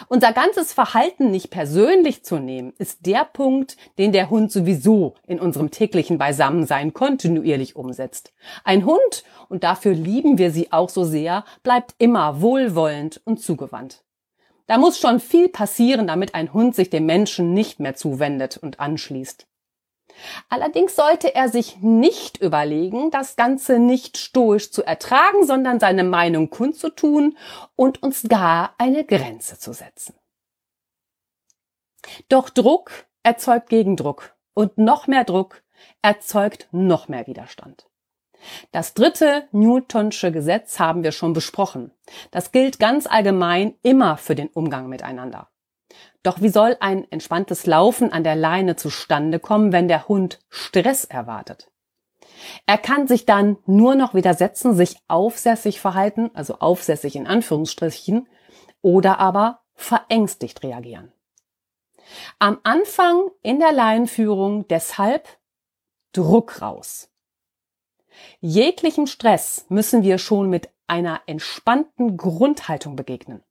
Unser 0.09 0.33
ganzes 0.33 0.73
Verhalten 0.73 1.31
nicht 1.31 1.51
persönlich 1.51 2.25
zu 2.25 2.39
nehmen, 2.39 2.73
ist 2.79 3.07
der 3.07 3.25
Punkt, 3.25 3.77
den 3.99 4.13
der 4.13 4.31
Hund 4.31 4.53
sowieso 4.53 5.15
in 5.27 5.41
unserem 5.41 5.71
täglichen 5.71 6.19
Beisammensein 6.19 6.95
kontinuierlich 6.95 7.77
umsetzt. 7.77 8.33
Ein 8.65 8.85
Hund, 8.85 9.25
und 9.49 9.65
dafür 9.65 9.93
lieben 9.93 10.39
wir 10.39 10.53
sie 10.53 10.73
auch 10.73 10.89
so 10.89 11.05
sehr, 11.05 11.45
bleibt 11.63 11.95
immer 11.99 12.41
wohlwollend 12.41 13.21
und 13.25 13.41
zugewandt. 13.41 14.05
Da 14.67 14.79
muss 14.79 15.01
schon 15.01 15.19
viel 15.19 15.49
passieren, 15.49 16.07
damit 16.07 16.35
ein 16.37 16.53
Hund 16.53 16.77
sich 16.77 16.91
dem 16.91 17.05
Menschen 17.05 17.53
nicht 17.53 17.81
mehr 17.81 17.97
zuwendet 17.97 18.57
und 18.57 18.79
anschließt. 18.79 19.49
Allerdings 20.49 20.97
sollte 20.97 21.35
er 21.35 21.49
sich 21.49 21.79
nicht 21.79 22.39
überlegen, 22.39 23.11
das 23.11 23.37
Ganze 23.37 23.79
nicht 23.79 24.19
stoisch 24.19 24.71
zu 24.71 24.83
ertragen, 24.85 25.47
sondern 25.47 25.81
seine 25.81 26.05
Meinung 26.05 26.50
kundzutun 26.50 27.37
und 27.77 28.03
uns 28.03 28.25
gar 28.29 28.75
eine 28.79 29.05
Grenze 29.05 29.59
zu 29.59 29.73
setzen. 29.73 30.15
Doch 32.29 32.50
Druck 32.50 33.07
erzeugt 33.23 33.69
Gegendruck 33.69 34.35
und 34.55 34.79
noch 34.79 35.07
mehr 35.07 35.25
Druck 35.25 35.62
erzeugt 36.03 36.69
noch 36.73 37.09
mehr 37.09 37.27
Widerstand. 37.27 37.87
Das 38.73 38.95
dritte 38.95 39.49
Newtonsche 39.53 40.33
Gesetz 40.33 40.79
haben 40.79 41.05
wir 41.05 41.12
schon 41.12 41.35
besprochen. 41.35 41.92
Das 42.31 42.53
gilt 42.53 42.79
ganz 42.79 43.07
allgemein 43.07 43.75
immer 43.83 44.16
für 44.16 44.35
den 44.35 44.49
Umgang 44.49 44.88
miteinander. 44.88 45.51
Doch 46.22 46.40
wie 46.42 46.50
soll 46.50 46.76
ein 46.80 47.11
entspanntes 47.11 47.66
Laufen 47.66 48.12
an 48.12 48.24
der 48.24 48.37
Leine 48.37 48.76
zustande 48.76 49.38
kommen, 49.38 49.72
wenn 49.72 49.88
der 49.88 50.09
Hund 50.09 50.38
Stress 50.48 51.04
erwartet? 51.04 51.70
Er 52.66 52.78
kann 52.78 53.06
sich 53.06 53.26
dann 53.26 53.59
nur 53.66 53.94
noch 53.94 54.14
widersetzen, 54.14 54.74
sich 54.74 54.96
aufsässig 55.09 55.80
verhalten, 55.80 56.30
also 56.35 56.59
aufsässig 56.59 57.16
in 57.16 57.26
Anführungsstrichen, 57.26 58.28
oder 58.83 59.18
aber 59.18 59.61
verängstigt 59.74 60.62
reagieren. 60.62 61.12
Am 62.38 62.59
Anfang 62.62 63.30
in 63.42 63.59
der 63.61 63.72
Leinenführung 63.72 64.66
deshalb 64.68 65.28
Druck 66.12 66.61
raus. 66.61 67.11
Jeglichem 68.40 69.06
Stress 69.06 69.66
müssen 69.68 70.02
wir 70.02 70.18
schon 70.18 70.50
mit 70.50 70.70
einer 70.87 71.22
entspannten 71.26 72.16
Grundhaltung 72.16 72.96
begegnen. 72.96 73.42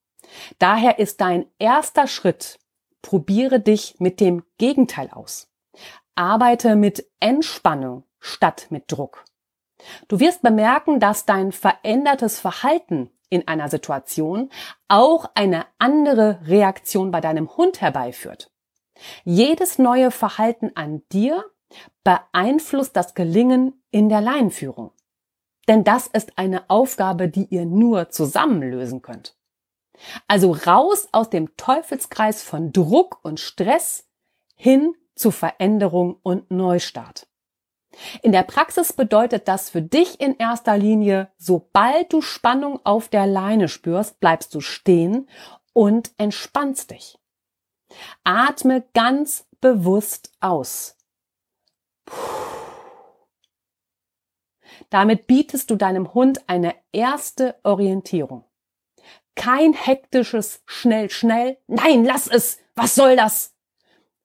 Daher 0.60 1.00
ist 1.00 1.22
dein 1.22 1.46
erster 1.58 2.08
Schritt, 2.08 2.59
probiere 3.02 3.60
dich 3.60 3.96
mit 4.00 4.20
dem 4.20 4.44
Gegenteil 4.58 5.10
aus. 5.12 5.52
Arbeite 6.16 6.76
mit 6.76 7.06
Entspannung 7.20 8.04
statt 8.20 8.68
mit 8.70 8.92
Druck. 8.92 9.26
Du 10.08 10.20
wirst 10.20 10.42
bemerken, 10.42 11.00
dass 11.00 11.26
dein 11.26 11.52
verändertes 11.52 12.40
Verhalten 12.40 13.10
in 13.30 13.48
einer 13.48 13.70
Situation 13.70 14.50
auch 14.88 15.30
eine 15.36 15.66
andere 15.78 16.40
Reaktion 16.46 17.12
bei 17.12 17.22
deinem 17.22 17.56
Hund 17.56 17.80
herbeiführt. 17.80 18.52
Jedes 19.24 19.80
neue 19.80 20.12
Verhalten 20.12 20.72
an 20.76 21.04
dir 21.12 21.46
beeinflusst 22.04 22.96
das 22.96 23.14
Gelingen 23.14 23.82
in 23.92 24.10
der 24.10 24.22
Leinenführung. 24.22 24.92
Denn 25.68 25.84
das 25.84 26.08
ist 26.08 26.38
eine 26.38 26.70
Aufgabe, 26.70 27.30
die 27.30 27.46
ihr 27.46 27.66
nur 27.66 28.10
zusammen 28.10 28.62
lösen 28.62 29.02
könnt. 29.02 29.39
Also 30.28 30.52
raus 30.52 31.08
aus 31.12 31.30
dem 31.30 31.56
Teufelskreis 31.58 32.44
von 32.44 32.72
Druck 32.72 33.20
und 33.24 33.40
Stress 33.40 34.08
hin 34.56 34.96
zu 35.16 35.32
Veränderung 35.32 36.18
und 36.24 36.50
Neustart. 36.52 37.28
In 38.22 38.32
der 38.32 38.44
Praxis 38.44 38.94
bedeutet 38.94 39.48
das 39.48 39.70
für 39.70 39.82
dich 39.82 40.20
in 40.22 40.36
erster 40.38 40.78
Linie, 40.78 41.32
sobald 41.38 42.14
du 42.14 42.22
Spannung 42.22 42.80
auf 42.86 43.10
der 43.10 43.26
Leine 43.26 43.68
spürst, 43.68 44.20
bleibst 44.20 44.54
du 44.54 44.62
stehen 44.62 45.28
und 45.74 46.12
entspannst 46.18 46.92
dich. 46.92 47.18
Atme 48.24 48.84
ganz 48.94 49.48
bewusst 49.60 50.32
aus. 50.40 50.96
Damit 54.90 55.28
bietest 55.28 55.70
du 55.70 55.76
deinem 55.76 56.14
Hund 56.14 56.48
eine 56.48 56.76
erste 56.92 57.60
Orientierung. 57.64 58.46
Kein 59.40 59.72
hektisches 59.72 60.62
schnell, 60.66 61.10
schnell, 61.10 61.56
nein, 61.66 62.04
lass 62.04 62.28
es, 62.28 62.60
was 62.76 62.94
soll 62.94 63.16
das? 63.16 63.56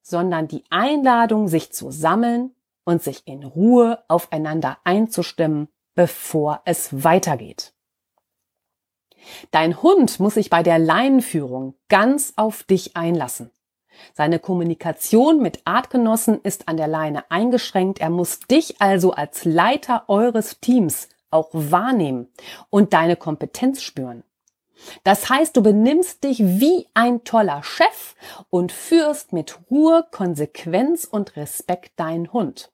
Sondern 0.01 0.49
die 0.49 0.65
Einladung, 0.69 1.47
sich 1.47 1.71
zu 1.71 1.89
sammeln 1.89 2.53
und 2.83 3.01
sich 3.01 3.25
in 3.25 3.45
Ruhe 3.45 4.03
aufeinander 4.09 4.77
einzustimmen, 4.83 5.69
bevor 5.95 6.63
es 6.65 7.05
weitergeht. 7.05 7.73
Dein 9.51 9.81
Hund 9.81 10.19
muss 10.19 10.33
sich 10.33 10.49
bei 10.49 10.63
der 10.63 10.79
Leinenführung 10.79 11.75
ganz 11.87 12.33
auf 12.35 12.63
dich 12.63 12.97
einlassen. 12.97 13.51
Seine 14.13 14.37
Kommunikation 14.37 15.41
mit 15.41 15.61
Artgenossen 15.63 16.41
ist 16.41 16.67
an 16.67 16.75
der 16.75 16.89
Leine 16.89 17.31
eingeschränkt. 17.31 18.01
Er 18.01 18.09
muss 18.09 18.41
dich 18.41 18.81
also 18.81 19.13
als 19.13 19.45
Leiter 19.45 20.09
eures 20.09 20.59
Teams 20.59 21.07
auch 21.31 21.51
wahrnehmen 21.53 22.27
und 22.69 22.91
deine 22.91 23.15
Kompetenz 23.15 23.81
spüren. 23.81 24.25
Das 25.03 25.29
heißt, 25.29 25.55
du 25.55 25.63
benimmst 25.63 26.23
dich 26.23 26.39
wie 26.39 26.87
ein 26.93 27.23
toller 27.23 27.63
Chef 27.63 28.15
und 28.49 28.71
führst 28.71 29.33
mit 29.33 29.59
Ruhe, 29.69 30.05
Konsequenz 30.11 31.05
und 31.05 31.35
Respekt 31.35 31.99
deinen 31.99 32.31
Hund. 32.33 32.71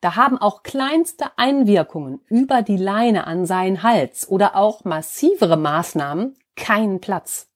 Da 0.00 0.14
haben 0.16 0.38
auch 0.38 0.62
kleinste 0.62 1.26
Einwirkungen 1.36 2.20
über 2.28 2.62
die 2.62 2.76
Leine 2.76 3.26
an 3.26 3.46
seinen 3.46 3.82
Hals 3.82 4.28
oder 4.28 4.54
auch 4.56 4.84
massivere 4.84 5.56
Maßnahmen 5.56 6.36
keinen 6.54 7.00
Platz. 7.00 7.48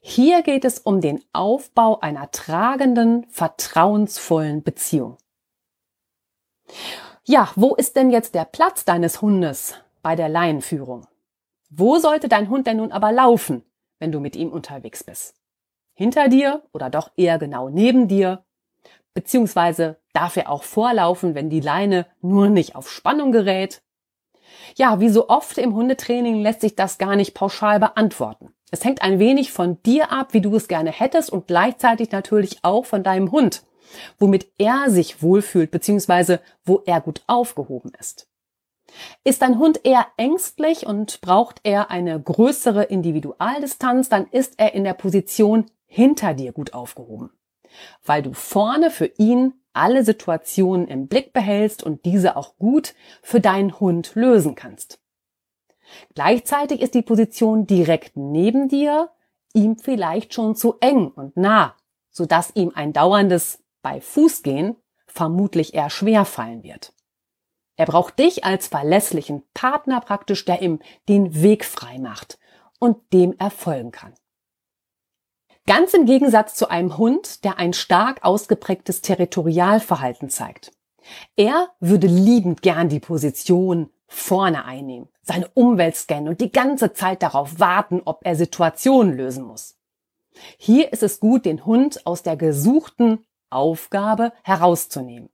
Hier 0.00 0.42
geht 0.42 0.64
es 0.64 0.78
um 0.78 1.00
den 1.00 1.22
Aufbau 1.32 2.00
einer 2.00 2.30
tragenden, 2.30 3.26
vertrauensvollen 3.28 4.62
Beziehung. 4.62 5.18
Ja, 7.24 7.50
wo 7.56 7.74
ist 7.74 7.96
denn 7.96 8.10
jetzt 8.10 8.34
der 8.34 8.44
Platz 8.44 8.84
deines 8.84 9.20
Hundes 9.22 9.74
bei 10.02 10.16
der 10.16 10.28
Laienführung? 10.28 11.06
Wo 11.70 11.98
sollte 11.98 12.28
dein 12.28 12.48
Hund 12.48 12.66
denn 12.66 12.78
nun 12.78 12.92
aber 12.92 13.12
laufen, 13.12 13.64
wenn 13.98 14.12
du 14.12 14.20
mit 14.20 14.36
ihm 14.36 14.50
unterwegs 14.50 15.02
bist? 15.04 15.34
Hinter 15.94 16.28
dir 16.28 16.62
oder 16.72 16.90
doch 16.90 17.10
eher 17.16 17.38
genau 17.38 17.68
neben 17.68 18.08
dir? 18.08 18.44
Beziehungsweise 19.14 20.00
darf 20.12 20.36
er 20.36 20.50
auch 20.50 20.64
vorlaufen, 20.64 21.34
wenn 21.34 21.50
die 21.50 21.60
Leine 21.60 22.06
nur 22.20 22.48
nicht 22.48 22.74
auf 22.74 22.90
Spannung 22.90 23.32
gerät? 23.32 23.82
Ja, 24.76 25.00
wie 25.00 25.08
so 25.08 25.28
oft 25.28 25.58
im 25.58 25.74
Hundetraining 25.74 26.40
lässt 26.42 26.60
sich 26.60 26.74
das 26.74 26.98
gar 26.98 27.16
nicht 27.16 27.34
pauschal 27.34 27.78
beantworten. 27.78 28.54
Es 28.70 28.84
hängt 28.84 29.02
ein 29.02 29.20
wenig 29.20 29.52
von 29.52 29.80
dir 29.84 30.10
ab, 30.10 30.32
wie 30.32 30.40
du 30.40 30.54
es 30.56 30.66
gerne 30.66 30.90
hättest 30.90 31.30
und 31.30 31.46
gleichzeitig 31.46 32.10
natürlich 32.10 32.58
auch 32.62 32.84
von 32.84 33.04
deinem 33.04 33.30
Hund, 33.30 33.62
womit 34.18 34.48
er 34.58 34.90
sich 34.90 35.22
wohlfühlt 35.22 35.70
beziehungsweise 35.70 36.40
wo 36.64 36.82
er 36.84 37.00
gut 37.00 37.22
aufgehoben 37.28 37.92
ist. 38.00 38.28
Ist 39.24 39.42
dein 39.42 39.58
Hund 39.58 39.80
eher 39.84 40.06
ängstlich 40.16 40.86
und 40.86 41.20
braucht 41.20 41.60
er 41.64 41.90
eine 41.90 42.20
größere 42.20 42.84
Individualdistanz, 42.84 44.08
dann 44.08 44.26
ist 44.26 44.54
er 44.58 44.74
in 44.74 44.84
der 44.84 44.94
Position 44.94 45.66
hinter 45.86 46.34
dir 46.34 46.52
gut 46.52 46.74
aufgehoben, 46.74 47.30
weil 48.04 48.22
du 48.22 48.32
vorne 48.32 48.90
für 48.90 49.10
ihn 49.18 49.54
alle 49.72 50.04
Situationen 50.04 50.86
im 50.86 51.08
Blick 51.08 51.32
behältst 51.32 51.82
und 51.82 52.04
diese 52.04 52.36
auch 52.36 52.56
gut 52.58 52.94
für 53.22 53.40
deinen 53.40 53.80
Hund 53.80 54.12
lösen 54.14 54.54
kannst. 54.54 55.00
Gleichzeitig 56.14 56.80
ist 56.80 56.94
die 56.94 57.02
Position 57.02 57.66
direkt 57.66 58.16
neben 58.16 58.68
dir 58.68 59.10
ihm 59.52 59.78
vielleicht 59.78 60.34
schon 60.34 60.56
zu 60.56 60.76
eng 60.80 61.08
und 61.08 61.36
nah, 61.36 61.74
sodass 62.10 62.52
ihm 62.54 62.72
ein 62.74 62.92
dauerndes 62.92 63.62
bei 63.82 64.00
Fuß 64.00 64.42
gehen 64.42 64.76
vermutlich 65.06 65.74
eher 65.74 65.90
schwer 65.90 66.24
fallen 66.24 66.62
wird. 66.62 66.93
Er 67.76 67.86
braucht 67.86 68.18
dich 68.18 68.44
als 68.44 68.68
verlässlichen 68.68 69.42
Partner 69.52 70.00
praktisch, 70.00 70.44
der 70.44 70.62
ihm 70.62 70.80
den 71.08 71.42
Weg 71.42 71.64
frei 71.64 71.98
macht 71.98 72.38
und 72.78 73.12
dem 73.12 73.34
er 73.38 73.50
folgen 73.50 73.90
kann. 73.90 74.14
Ganz 75.66 75.94
im 75.94 76.04
Gegensatz 76.04 76.54
zu 76.54 76.68
einem 76.68 76.98
Hund, 76.98 77.42
der 77.42 77.58
ein 77.58 77.72
stark 77.72 78.22
ausgeprägtes 78.22 79.00
Territorialverhalten 79.00 80.28
zeigt. 80.28 80.72
Er 81.36 81.68
würde 81.80 82.06
liebend 82.06 82.62
gern 82.62 82.88
die 82.88 83.00
Position 83.00 83.90
vorne 84.06 84.64
einnehmen, 84.64 85.08
seine 85.22 85.48
Umwelt 85.54 85.96
scannen 85.96 86.28
und 86.28 86.40
die 86.40 86.52
ganze 86.52 86.92
Zeit 86.92 87.22
darauf 87.22 87.58
warten, 87.58 88.02
ob 88.04 88.20
er 88.24 88.36
Situationen 88.36 89.16
lösen 89.16 89.44
muss. 89.44 89.78
Hier 90.58 90.92
ist 90.92 91.02
es 91.02 91.20
gut, 91.20 91.44
den 91.44 91.64
Hund 91.64 92.06
aus 92.06 92.22
der 92.22 92.36
gesuchten 92.36 93.24
Aufgabe 93.50 94.32
herauszunehmen. 94.42 95.30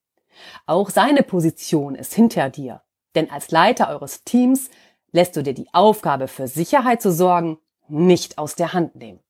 Auch 0.67 0.91
seine 0.91 1.23
Position 1.23 1.95
ist 1.95 2.15
hinter 2.15 2.51
dir, 2.51 2.83
denn 3.15 3.31
als 3.31 3.51
Leiter 3.51 3.89
eures 3.89 4.25
Teams 4.25 4.71
lässt 5.13 5.37
du 5.37 5.43
dir 5.43 5.55
die 5.55 5.69
Aufgabe 5.73 6.29
für 6.29 6.49
Sicherheit 6.49 7.03
zu 7.03 7.13
sorgen 7.13 7.59
nicht 7.89 8.39
aus 8.39 8.55
der 8.55 8.73
Hand 8.73 8.95
nehmen. 8.95 9.21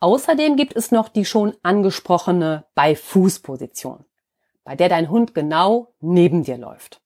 Außerdem 0.00 0.56
gibt 0.56 0.76
es 0.76 0.90
noch 0.90 1.08
die 1.08 1.24
schon 1.24 1.54
angesprochene 1.62 2.66
Bei-Fuß-Position, 2.74 4.04
bei 4.64 4.76
der 4.76 4.88
dein 4.88 5.08
Hund 5.08 5.34
genau 5.34 5.94
neben 6.00 6.42
dir 6.42 6.58
läuft. 6.58 7.00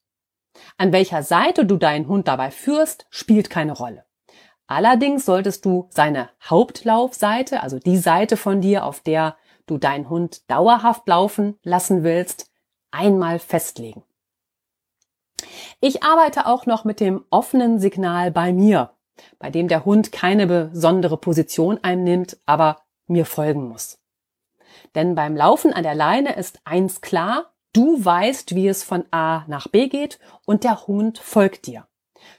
An 0.78 0.92
welcher 0.92 1.22
Seite 1.22 1.66
du 1.66 1.76
deinen 1.76 2.08
Hund 2.08 2.28
dabei 2.28 2.50
führst, 2.50 3.06
spielt 3.10 3.50
keine 3.50 3.72
Rolle. 3.72 4.04
Allerdings 4.66 5.24
solltest 5.24 5.64
du 5.64 5.88
seine 5.90 6.30
Hauptlaufseite, 6.42 7.62
also 7.62 7.78
die 7.78 7.98
Seite 7.98 8.36
von 8.36 8.60
dir, 8.60 8.84
auf 8.84 9.00
der 9.00 9.36
du 9.66 9.78
deinen 9.78 10.08
Hund 10.08 10.50
dauerhaft 10.50 11.06
laufen 11.06 11.58
lassen 11.62 12.02
willst, 12.02 12.50
einmal 12.96 13.38
festlegen. 13.38 14.02
Ich 15.80 16.02
arbeite 16.02 16.46
auch 16.46 16.66
noch 16.66 16.84
mit 16.84 17.00
dem 17.00 17.24
offenen 17.30 17.78
Signal 17.78 18.30
bei 18.30 18.52
mir, 18.52 18.92
bei 19.38 19.50
dem 19.50 19.68
der 19.68 19.84
Hund 19.84 20.10
keine 20.12 20.46
besondere 20.46 21.16
Position 21.16 21.78
einnimmt, 21.82 22.38
aber 22.46 22.82
mir 23.06 23.26
folgen 23.26 23.68
muss. 23.68 23.98
Denn 24.94 25.14
beim 25.14 25.36
Laufen 25.36 25.72
an 25.72 25.82
der 25.82 25.94
Leine 25.94 26.34
ist 26.36 26.60
eins 26.64 27.00
klar, 27.00 27.52
du 27.72 28.02
weißt, 28.02 28.54
wie 28.54 28.68
es 28.68 28.82
von 28.82 29.04
A 29.10 29.44
nach 29.46 29.68
B 29.68 29.88
geht 29.88 30.18
und 30.46 30.64
der 30.64 30.86
Hund 30.86 31.18
folgt 31.18 31.66
dir. 31.66 31.86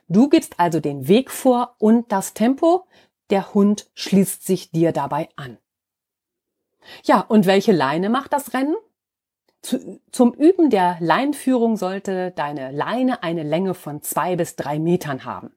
Du 0.08 0.30
gibst 0.30 0.60
also 0.60 0.80
den 0.80 1.08
Weg 1.08 1.32
vor 1.32 1.76
und 1.78 2.12
das 2.12 2.34
Tempo, 2.34 2.88
der 3.30 3.54
Hund 3.54 3.90
schließt 3.94 4.46
sich 4.46 4.72
dir 4.72 4.92
dabei 4.92 5.30
an. 5.36 5.58
Ja, 7.04 7.22
und 7.22 7.46
welche 7.46 7.74
Leine 7.74 8.10
macht 8.10 8.34
das 8.34 8.54
Rennen? 8.54 8.76
Zu, 9.62 10.00
zum 10.12 10.34
Üben 10.34 10.70
der 10.70 10.98
Leinführung 11.00 11.78
sollte 11.78 12.32
deine 12.32 12.72
Leine 12.72 13.24
eine 13.24 13.44
Länge 13.44 13.74
von 13.74 14.02
zwei 14.02 14.36
bis 14.36 14.56
drei 14.56 14.80
Metern 14.80 15.26
haben. 15.26 15.52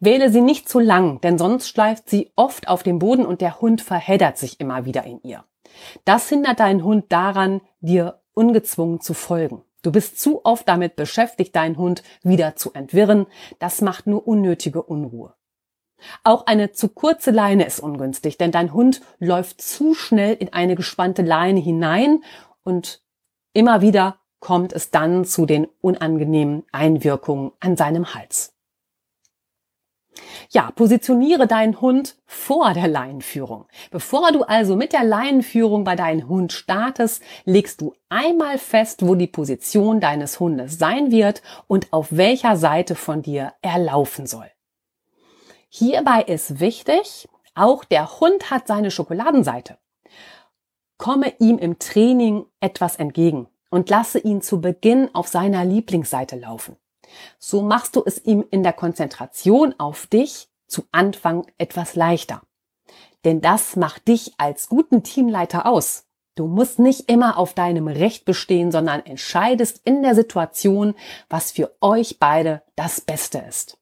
Wähle 0.00 0.30
sie 0.30 0.40
nicht 0.40 0.68
zu 0.68 0.80
lang, 0.80 1.20
denn 1.20 1.38
sonst 1.38 1.68
schleift 1.68 2.10
sie 2.10 2.32
oft 2.36 2.68
auf 2.68 2.82
dem 2.82 2.98
Boden 2.98 3.24
und 3.24 3.40
der 3.40 3.60
Hund 3.60 3.80
verheddert 3.80 4.38
sich 4.38 4.60
immer 4.60 4.84
wieder 4.84 5.04
in 5.04 5.20
ihr. 5.22 5.44
Das 6.04 6.28
hindert 6.28 6.60
deinen 6.60 6.84
Hund 6.84 7.06
daran, 7.10 7.60
dir 7.80 8.20
ungezwungen 8.34 9.00
zu 9.00 9.14
folgen. 9.14 9.62
Du 9.82 9.90
bist 9.90 10.20
zu 10.20 10.44
oft 10.44 10.68
damit 10.68 10.96
beschäftigt, 10.96 11.56
deinen 11.56 11.76
Hund 11.76 12.02
wieder 12.22 12.54
zu 12.56 12.72
entwirren. 12.72 13.26
Das 13.58 13.80
macht 13.80 14.06
nur 14.06 14.26
unnötige 14.26 14.82
Unruhe. 14.82 15.34
Auch 16.24 16.46
eine 16.46 16.72
zu 16.72 16.88
kurze 16.88 17.30
Leine 17.30 17.64
ist 17.64 17.80
ungünstig, 17.80 18.38
denn 18.38 18.52
dein 18.52 18.72
Hund 18.72 19.02
läuft 19.18 19.60
zu 19.60 19.94
schnell 19.94 20.34
in 20.34 20.52
eine 20.52 20.74
gespannte 20.74 21.22
Leine 21.22 21.60
hinein 21.60 22.22
und 22.64 23.01
immer 23.52 23.80
wieder 23.80 24.18
kommt 24.40 24.72
es 24.72 24.90
dann 24.90 25.24
zu 25.24 25.46
den 25.46 25.68
unangenehmen 25.80 26.64
Einwirkungen 26.72 27.52
an 27.60 27.76
seinem 27.76 28.14
Hals. 28.14 28.52
Ja, 30.50 30.70
positioniere 30.70 31.46
deinen 31.46 31.80
Hund 31.80 32.16
vor 32.26 32.74
der 32.74 32.88
Leinenführung. 32.88 33.66
Bevor 33.90 34.32
du 34.32 34.42
also 34.42 34.76
mit 34.76 34.92
der 34.92 35.04
Leinenführung 35.04 35.84
bei 35.84 35.96
deinem 35.96 36.28
Hund 36.28 36.52
startest, 36.52 37.22
legst 37.44 37.80
du 37.80 37.94
einmal 38.08 38.58
fest, 38.58 39.06
wo 39.06 39.14
die 39.14 39.26
Position 39.26 40.00
deines 40.00 40.40
Hundes 40.40 40.78
sein 40.78 41.10
wird 41.10 41.42
und 41.66 41.92
auf 41.92 42.08
welcher 42.10 42.56
Seite 42.56 42.94
von 42.94 43.22
dir 43.22 43.54
er 43.62 43.78
laufen 43.78 44.26
soll. 44.26 44.50
Hierbei 45.68 46.22
ist 46.22 46.60
wichtig, 46.60 47.28
auch 47.54 47.84
der 47.84 48.20
Hund 48.20 48.50
hat 48.50 48.66
seine 48.66 48.90
Schokoladenseite. 48.90 49.78
Komme 51.02 51.34
ihm 51.40 51.58
im 51.58 51.80
Training 51.80 52.46
etwas 52.60 52.94
entgegen 52.94 53.48
und 53.70 53.90
lasse 53.90 54.20
ihn 54.20 54.40
zu 54.40 54.60
Beginn 54.60 55.12
auf 55.16 55.26
seiner 55.26 55.64
Lieblingsseite 55.64 56.36
laufen. 56.36 56.76
So 57.40 57.60
machst 57.60 57.96
du 57.96 58.04
es 58.06 58.24
ihm 58.24 58.44
in 58.52 58.62
der 58.62 58.72
Konzentration 58.72 59.74
auf 59.78 60.06
dich 60.06 60.48
zu 60.68 60.84
Anfang 60.92 61.50
etwas 61.58 61.96
leichter. 61.96 62.42
Denn 63.24 63.40
das 63.40 63.74
macht 63.74 64.06
dich 64.06 64.34
als 64.38 64.68
guten 64.68 65.02
Teamleiter 65.02 65.66
aus. 65.66 66.06
Du 66.36 66.46
musst 66.46 66.78
nicht 66.78 67.10
immer 67.10 67.36
auf 67.36 67.52
deinem 67.52 67.88
Recht 67.88 68.24
bestehen, 68.24 68.70
sondern 68.70 69.04
entscheidest 69.04 69.80
in 69.84 70.04
der 70.04 70.14
Situation, 70.14 70.94
was 71.28 71.50
für 71.50 71.74
euch 71.80 72.20
beide 72.20 72.62
das 72.76 73.00
Beste 73.00 73.38
ist 73.48 73.76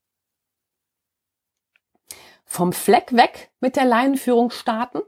vom 2.46 2.72
Fleck 2.72 3.12
weg 3.12 3.52
mit 3.60 3.76
der 3.76 3.84
Leinenführung 3.84 4.50
starten? 4.50 5.02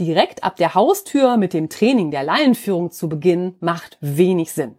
Direkt 0.00 0.44
ab 0.44 0.56
der 0.56 0.74
Haustür 0.74 1.36
mit 1.36 1.52
dem 1.52 1.68
Training 1.68 2.10
der 2.10 2.22
Leinenführung 2.22 2.90
zu 2.90 3.08
beginnen, 3.08 3.56
macht 3.60 3.98
wenig 4.00 4.52
Sinn. 4.52 4.78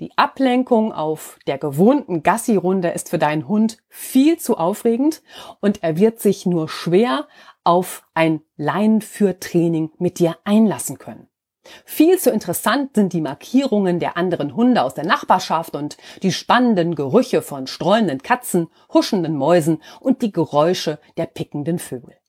Die 0.00 0.10
Ablenkung 0.16 0.92
auf 0.92 1.38
der 1.46 1.58
gewohnten 1.58 2.22
Gassi-Runde 2.22 2.88
ist 2.88 3.08
für 3.08 3.18
deinen 3.18 3.46
Hund 3.46 3.78
viel 3.88 4.38
zu 4.38 4.56
aufregend 4.56 5.22
und 5.60 5.82
er 5.82 5.96
wird 5.96 6.20
sich 6.20 6.44
nur 6.44 6.68
schwer 6.68 7.28
auf 7.62 8.04
ein 8.14 8.42
Leinenführtraining 8.56 9.92
mit 9.98 10.18
dir 10.18 10.36
einlassen 10.44 10.98
können. 10.98 11.28
Viel 11.84 12.18
zu 12.18 12.30
interessant 12.30 12.94
sind 12.94 13.12
die 13.12 13.20
Markierungen 13.20 14.00
der 14.00 14.16
anderen 14.16 14.56
Hunde 14.56 14.82
aus 14.82 14.94
der 14.94 15.04
Nachbarschaft 15.04 15.76
und 15.76 15.98
die 16.22 16.32
spannenden 16.32 16.94
Gerüche 16.94 17.42
von 17.42 17.66
streunenden 17.66 18.22
Katzen, 18.22 18.68
huschenden 18.92 19.36
Mäusen 19.36 19.82
und 20.00 20.22
die 20.22 20.32
Geräusche 20.32 20.98
der 21.16 21.26
pickenden 21.26 21.78
Vögel. 21.78 22.19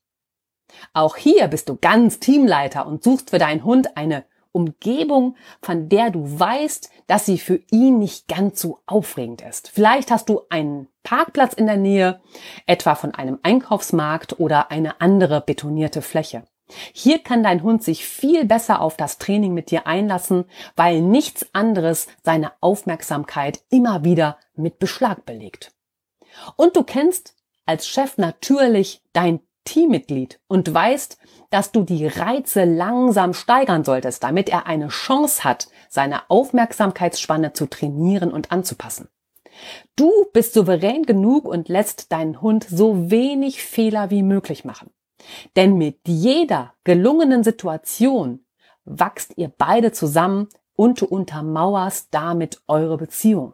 Auch 0.93 1.15
hier 1.15 1.47
bist 1.47 1.69
du 1.69 1.75
ganz 1.75 2.19
Teamleiter 2.19 2.85
und 2.85 3.03
suchst 3.03 3.29
für 3.29 3.39
deinen 3.39 3.63
Hund 3.63 3.97
eine 3.97 4.25
Umgebung, 4.51 5.35
von 5.61 5.89
der 5.89 6.09
du 6.09 6.39
weißt, 6.39 6.89
dass 7.07 7.25
sie 7.25 7.37
für 7.37 7.61
ihn 7.71 7.99
nicht 7.99 8.27
ganz 8.27 8.59
so 8.59 8.79
aufregend 8.85 9.41
ist. 9.41 9.69
Vielleicht 9.69 10.11
hast 10.11 10.29
du 10.29 10.41
einen 10.49 10.87
Parkplatz 11.03 11.53
in 11.53 11.67
der 11.67 11.77
Nähe, 11.77 12.21
etwa 12.65 12.95
von 12.95 13.15
einem 13.15 13.39
Einkaufsmarkt 13.43 14.39
oder 14.39 14.71
eine 14.71 14.99
andere 15.01 15.41
betonierte 15.41 16.01
Fläche. 16.01 16.43
Hier 16.93 17.19
kann 17.19 17.43
dein 17.43 17.63
Hund 17.63 17.83
sich 17.83 18.05
viel 18.05 18.45
besser 18.45 18.81
auf 18.81 18.95
das 18.95 19.17
Training 19.17 19.53
mit 19.53 19.71
dir 19.71 19.87
einlassen, 19.87 20.45
weil 20.75 21.01
nichts 21.01 21.47
anderes 21.53 22.07
seine 22.23 22.53
Aufmerksamkeit 22.61 23.61
immer 23.69 24.03
wieder 24.03 24.37
mit 24.55 24.79
Beschlag 24.79 25.25
belegt. 25.25 25.73
Und 26.55 26.75
du 26.75 26.83
kennst 26.83 27.35
als 27.65 27.87
Chef 27.87 28.17
natürlich 28.17 29.03
dein 29.13 29.41
Teammitglied 29.63 30.39
und 30.47 30.73
weißt, 30.73 31.17
dass 31.49 31.71
du 31.71 31.83
die 31.83 32.07
Reize 32.07 32.63
langsam 32.63 33.33
steigern 33.33 33.83
solltest, 33.83 34.23
damit 34.23 34.49
er 34.49 34.65
eine 34.65 34.87
Chance 34.87 35.43
hat, 35.43 35.67
seine 35.89 36.29
Aufmerksamkeitsspanne 36.29 37.53
zu 37.53 37.67
trainieren 37.67 38.31
und 38.31 38.51
anzupassen. 38.51 39.09
Du 39.95 40.09
bist 40.33 40.53
souverän 40.53 41.03
genug 41.03 41.45
und 41.45 41.69
lässt 41.69 42.11
deinen 42.11 42.41
Hund 42.41 42.65
so 42.69 43.11
wenig 43.11 43.61
Fehler 43.63 44.09
wie 44.09 44.23
möglich 44.23 44.65
machen. 44.65 44.91
Denn 45.55 45.77
mit 45.77 45.99
jeder 46.07 46.73
gelungenen 46.83 47.43
Situation 47.43 48.45
wachst 48.85 49.33
ihr 49.37 49.49
beide 49.49 49.91
zusammen 49.91 50.47
und 50.75 51.01
du 51.01 51.05
untermauerst 51.05 52.07
damit 52.11 52.61
eure 52.67 52.97
Beziehung. 52.97 53.53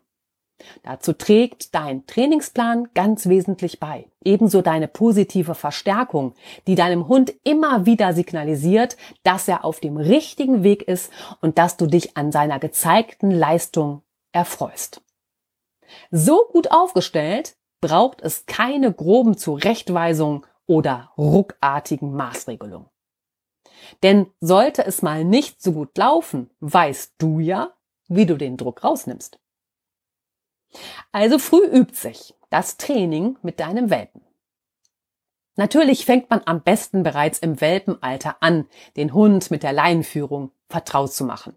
Dazu 0.84 1.14
trägt 1.14 1.76
dein 1.76 2.06
Trainingsplan 2.08 2.90
ganz 2.94 3.28
wesentlich 3.28 3.80
bei. 3.80 4.08
Ebenso 4.24 4.62
deine 4.62 4.88
positive 4.88 5.56
Verstärkung, 5.56 6.34
die 6.66 6.76
deinem 6.76 7.08
Hund 7.08 7.34
immer 7.44 7.86
wieder 7.86 8.14
signalisiert, 8.14 8.98
dass 9.24 9.48
er 9.48 9.64
auf 9.64 9.80
dem 9.80 9.98
richtigen 9.98 10.64
Weg 10.64 10.82
ist 10.82 11.12
und 11.42 11.58
dass 11.58 11.78
du 11.78 11.86
dich 11.86 12.18
an 12.18 12.32
seiner 12.32 12.60
gezeigten 12.60 13.32
Leistung 13.32 14.02
erfreust. 14.32 15.02
So 16.12 16.46
gut 16.52 16.72
aufgestellt 16.72 17.56
braucht 17.80 18.22
es 18.22 18.46
keine 18.46 18.92
groben 18.92 19.38
Zurechtweisungen 19.38 20.46
oder 20.66 21.12
ruckartigen 21.18 22.14
Maßregelung. 22.14 22.90
Denn 24.04 24.28
sollte 24.42 24.86
es 24.86 25.02
mal 25.02 25.24
nicht 25.24 25.62
so 25.62 25.72
gut 25.72 25.98
laufen, 25.98 26.50
weißt 26.60 27.14
du 27.20 27.40
ja, 27.40 27.74
wie 28.08 28.26
du 28.26 28.38
den 28.38 28.58
Druck 28.58 28.84
rausnimmst. 28.84 29.40
Also 31.12 31.40
früh 31.40 31.66
übt 31.66 31.96
sich 31.96 32.36
das 32.50 32.78
Training 32.78 33.38
mit 33.42 33.60
deinem 33.60 33.90
Welpen. 33.90 34.22
Natürlich 35.56 36.06
fängt 36.06 36.30
man 36.30 36.42
am 36.46 36.62
besten 36.62 37.04
bereits 37.04 37.40
im 37.40 37.60
Welpenalter 37.60 38.38
an, 38.42 38.68
den 38.96 39.14
Hund 39.14 39.50
mit 39.50 39.64
der 39.64 39.74
Leinenführung 39.74 40.52
vertraut 40.70 41.12
zu 41.12 41.26
machen. 41.26 41.56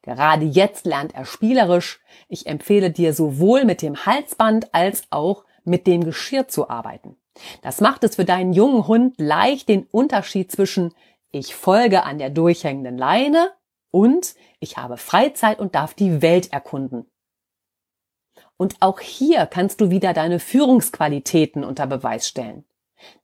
Gerade 0.00 0.46
jetzt 0.46 0.86
lernt 0.86 1.14
er 1.14 1.26
spielerisch. 1.26 2.00
Ich 2.28 2.46
empfehle 2.46 2.90
dir 2.90 3.12
sowohl 3.12 3.64
mit 3.64 3.82
dem 3.82 4.06
Halsband 4.06 4.72
als 4.74 5.04
auch 5.10 5.44
mit 5.64 5.86
dem 5.86 6.04
Geschirr 6.04 6.48
zu 6.48 6.70
arbeiten. 6.70 7.16
Das 7.62 7.80
macht 7.80 8.04
es 8.04 8.16
für 8.16 8.24
deinen 8.24 8.52
jungen 8.52 8.86
Hund 8.86 9.14
leicht, 9.18 9.68
den 9.68 9.84
Unterschied 9.84 10.50
zwischen 10.50 10.94
ich 11.30 11.54
folge 11.54 12.04
an 12.04 12.18
der 12.18 12.30
durchhängenden 12.30 12.98
Leine 12.98 13.52
und 13.90 14.34
ich 14.60 14.76
habe 14.76 14.98
Freizeit 14.98 15.60
und 15.60 15.74
darf 15.74 15.94
die 15.94 16.20
Welt 16.20 16.52
erkunden. 16.52 17.06
Und 18.56 18.76
auch 18.80 19.00
hier 19.00 19.46
kannst 19.46 19.80
du 19.80 19.90
wieder 19.90 20.12
deine 20.12 20.38
Führungsqualitäten 20.38 21.64
unter 21.64 21.86
Beweis 21.86 22.28
stellen. 22.28 22.64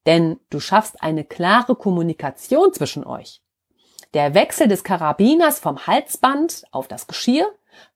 Denn 0.07 0.41
du 0.51 0.61
schaffst 0.61 1.03
eine 1.03 1.25
klare 1.25 1.77
Kommunikation 1.77 2.73
zwischen 2.73 3.05
euch. 3.05 3.43
Der 4.15 4.35
Wechsel 4.35 4.69
des 4.69 4.85
Karabiners 4.85 5.61
vom 5.61 5.87
Halsband 5.87 6.65
auf 6.71 6.89
das 6.89 7.07
Geschirr 7.07 7.47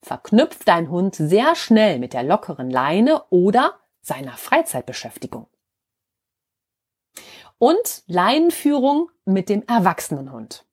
verknüpft 0.00 0.68
dein 0.68 0.90
Hund 0.90 1.14
sehr 1.16 1.56
schnell 1.56 1.98
mit 1.98 2.12
der 2.12 2.22
lockeren 2.22 2.70
Leine 2.70 3.22
oder 3.30 3.74
seiner 4.02 4.36
Freizeitbeschäftigung. 4.36 5.46
Und 7.58 8.02
Leinenführung 8.06 9.10
mit 9.24 9.48
dem 9.48 9.62
Erwachsenenhund. 9.66 10.66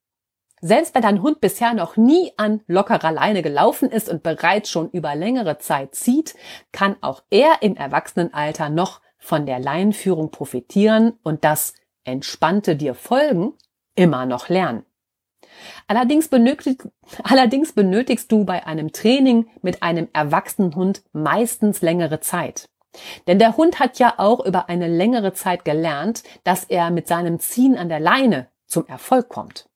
Selbst 0.62 0.94
wenn 0.94 1.02
dein 1.02 1.22
Hund 1.22 1.40
bisher 1.40 1.72
noch 1.72 1.96
nie 1.96 2.32
an 2.36 2.60
lockerer 2.66 3.12
Leine 3.12 3.42
gelaufen 3.42 3.90
ist 3.90 4.10
und 4.10 4.22
bereits 4.22 4.68
schon 4.68 4.90
über 4.90 5.14
längere 5.14 5.58
Zeit 5.58 5.94
zieht, 5.94 6.34
kann 6.70 6.96
auch 7.00 7.22
er 7.30 7.62
im 7.62 7.76
Erwachsenenalter 7.76 8.68
noch 8.68 9.00
von 9.18 9.46
der 9.46 9.58
Leinenführung 9.58 10.30
profitieren 10.30 11.14
und 11.22 11.44
das 11.44 11.74
entspannte 12.04 12.76
dir 12.76 12.94
folgen 12.94 13.54
immer 13.94 14.26
noch 14.26 14.48
lernen. 14.48 14.84
Allerdings, 15.86 16.28
benötig, 16.28 16.82
allerdings 17.22 17.72
benötigst 17.72 18.30
du 18.30 18.44
bei 18.44 18.66
einem 18.66 18.92
Training 18.92 19.48
mit 19.62 19.82
einem 19.82 20.08
erwachsenen 20.12 20.74
Hund 20.74 21.02
meistens 21.12 21.82
längere 21.82 22.20
Zeit. 22.20 22.68
Denn 23.26 23.38
der 23.38 23.56
Hund 23.56 23.78
hat 23.78 23.98
ja 23.98 24.14
auch 24.18 24.44
über 24.44 24.68
eine 24.68 24.88
längere 24.88 25.32
Zeit 25.32 25.64
gelernt, 25.64 26.22
dass 26.44 26.64
er 26.64 26.90
mit 26.90 27.08
seinem 27.08 27.38
Ziehen 27.38 27.76
an 27.76 27.88
der 27.88 28.00
Leine 28.00 28.48
zum 28.66 28.86
Erfolg 28.86 29.28
kommt. 29.28 29.69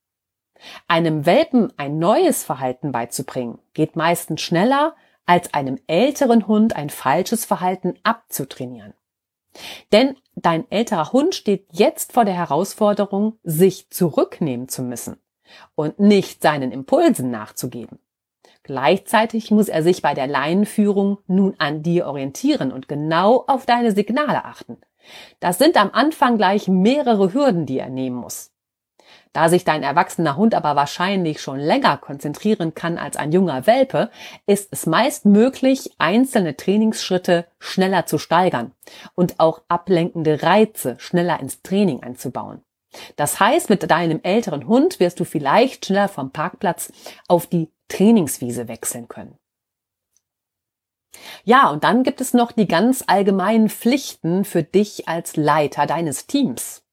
Einem 0.88 1.27
Welpen 1.27 1.72
ein 1.77 1.98
neues 1.98 2.44
Verhalten 2.44 2.92
beizubringen, 2.92 3.59
geht 3.72 3.96
meistens 3.96 4.40
schneller, 4.42 4.94
als 5.27 5.55
einem 5.55 5.79
älteren 5.87 6.46
Hund 6.46 6.77
ein 6.77 6.90
falsches 6.90 7.44
Verhalten 7.44 7.94
abzutrainieren. 8.03 8.94
Denn 9.92 10.16
dein 10.35 10.70
älterer 10.70 11.12
Hund 11.12 11.35
steht 11.35 11.68
jetzt 11.72 12.12
vor 12.12 12.24
der 12.24 12.35
Herausforderung, 12.35 13.38
sich 13.42 13.90
zurücknehmen 13.90 14.68
zu 14.68 14.83
müssen 14.83 15.18
und 15.74 16.00
nicht 16.00 16.42
seinen 16.42 16.72
Impulsen 16.72 17.31
nachzugeben. 17.31 17.98
Gleichzeitig 18.64 19.50
muss 19.50 19.68
er 19.68 19.83
sich 19.83 20.00
bei 20.00 20.14
der 20.14 20.27
Leinenführung 20.27 21.18
nun 21.27 21.55
an 21.59 21.83
dir 21.83 22.07
orientieren 22.07 22.72
und 22.72 22.88
genau 22.88 23.44
auf 23.46 23.66
deine 23.66 23.92
Signale 23.92 24.44
achten. 24.44 24.79
Das 25.38 25.59
sind 25.59 25.77
am 25.77 25.90
Anfang 25.92 26.38
gleich 26.38 26.66
mehrere 26.66 27.35
Hürden, 27.35 27.66
die 27.66 27.79
er 27.79 27.90
nehmen 27.90 28.16
muss. 28.16 28.53
Da 29.35 29.49
sich 29.49 29.64
dein 29.64 29.83
erwachsener 29.83 30.37
Hund 30.37 30.55
aber 30.55 30.77
wahrscheinlich 30.77 31.42
schon 31.42 31.59
länger 31.59 31.99
konzentrieren 31.99 32.73
kann 32.75 32.99
als 32.99 33.16
ein 33.16 33.33
junger 33.33 33.66
Welpe, 33.66 34.11
ist 34.47 34.68
es 34.70 34.87
meist 34.87 35.27
möglich, 35.27 35.90
einzelne 35.99 36.57
Trainingsschritte 36.57 37.44
schneller 37.59 38.07
zu 38.07 38.18
steigern 38.18 38.70
und 39.16 39.40
auch 39.40 39.61
ablenkende 39.66 40.44
Reize 40.44 40.94
schneller 41.01 41.40
ins 41.40 41.62
Training 41.62 42.01
einzubauen. 42.05 42.62
Das 43.16 43.40
heißt, 43.40 43.70
mit 43.70 43.90
deinem 43.90 44.20
älteren 44.23 44.68
Hund 44.68 45.01
wirst 45.01 45.18
du 45.18 45.25
vielleicht 45.25 45.85
schneller 45.85 46.09
vom 46.09 46.31
Parkplatz 46.31 46.92
auf 47.27 47.49
die 47.49 47.73
Trainingswiese 47.88 48.68
wechseln 48.68 49.09
können. 49.09 49.37
Ja, 51.42 51.70
und 51.70 51.83
dann 51.83 52.05
gibt 52.05 52.20
es 52.20 52.35
noch 52.35 52.53
die 52.53 52.68
ganz 52.68 53.03
allgemeinen 53.05 53.68
Pflichten 53.68 54.44
für 54.44 54.62
dich 54.62 55.09
als 55.09 55.35
Leiter 55.35 55.87
deines 55.87 56.29
Teams. 56.29 56.84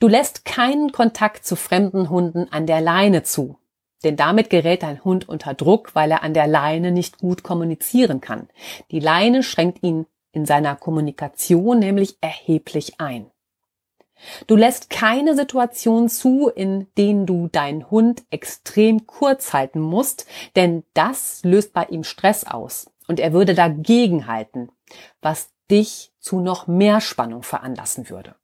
Du 0.00 0.08
lässt 0.08 0.44
keinen 0.44 0.92
Kontakt 0.92 1.44
zu 1.44 1.56
fremden 1.56 2.10
Hunden 2.10 2.48
an 2.50 2.66
der 2.66 2.80
Leine 2.80 3.22
zu. 3.22 3.58
Denn 4.04 4.16
damit 4.16 4.50
gerät 4.50 4.82
dein 4.82 5.04
Hund 5.04 5.28
unter 5.28 5.54
Druck, 5.54 5.94
weil 5.94 6.10
er 6.10 6.22
an 6.22 6.34
der 6.34 6.46
Leine 6.46 6.90
nicht 6.90 7.18
gut 7.18 7.42
kommunizieren 7.42 8.20
kann. 8.20 8.48
Die 8.90 9.00
Leine 9.00 9.42
schränkt 9.42 9.82
ihn 9.82 10.06
in 10.32 10.46
seiner 10.46 10.76
Kommunikation 10.76 11.78
nämlich 11.78 12.16
erheblich 12.20 13.00
ein. 13.00 13.30
Du 14.46 14.56
lässt 14.56 14.88
keine 14.88 15.34
Situation 15.34 16.08
zu, 16.08 16.48
in 16.48 16.86
denen 16.96 17.26
du 17.26 17.48
deinen 17.48 17.90
Hund 17.90 18.22
extrem 18.30 19.06
kurz 19.06 19.52
halten 19.52 19.80
musst, 19.80 20.26
denn 20.54 20.84
das 20.94 21.40
löst 21.42 21.72
bei 21.72 21.84
ihm 21.86 22.04
Stress 22.04 22.44
aus 22.44 22.90
und 23.08 23.18
er 23.18 23.32
würde 23.32 23.54
dagegen 23.54 24.26
halten, 24.26 24.70
was 25.20 25.50
dich 25.70 26.12
zu 26.20 26.40
noch 26.40 26.66
mehr 26.66 27.00
Spannung 27.00 27.42
veranlassen 27.42 28.08
würde. 28.08 28.36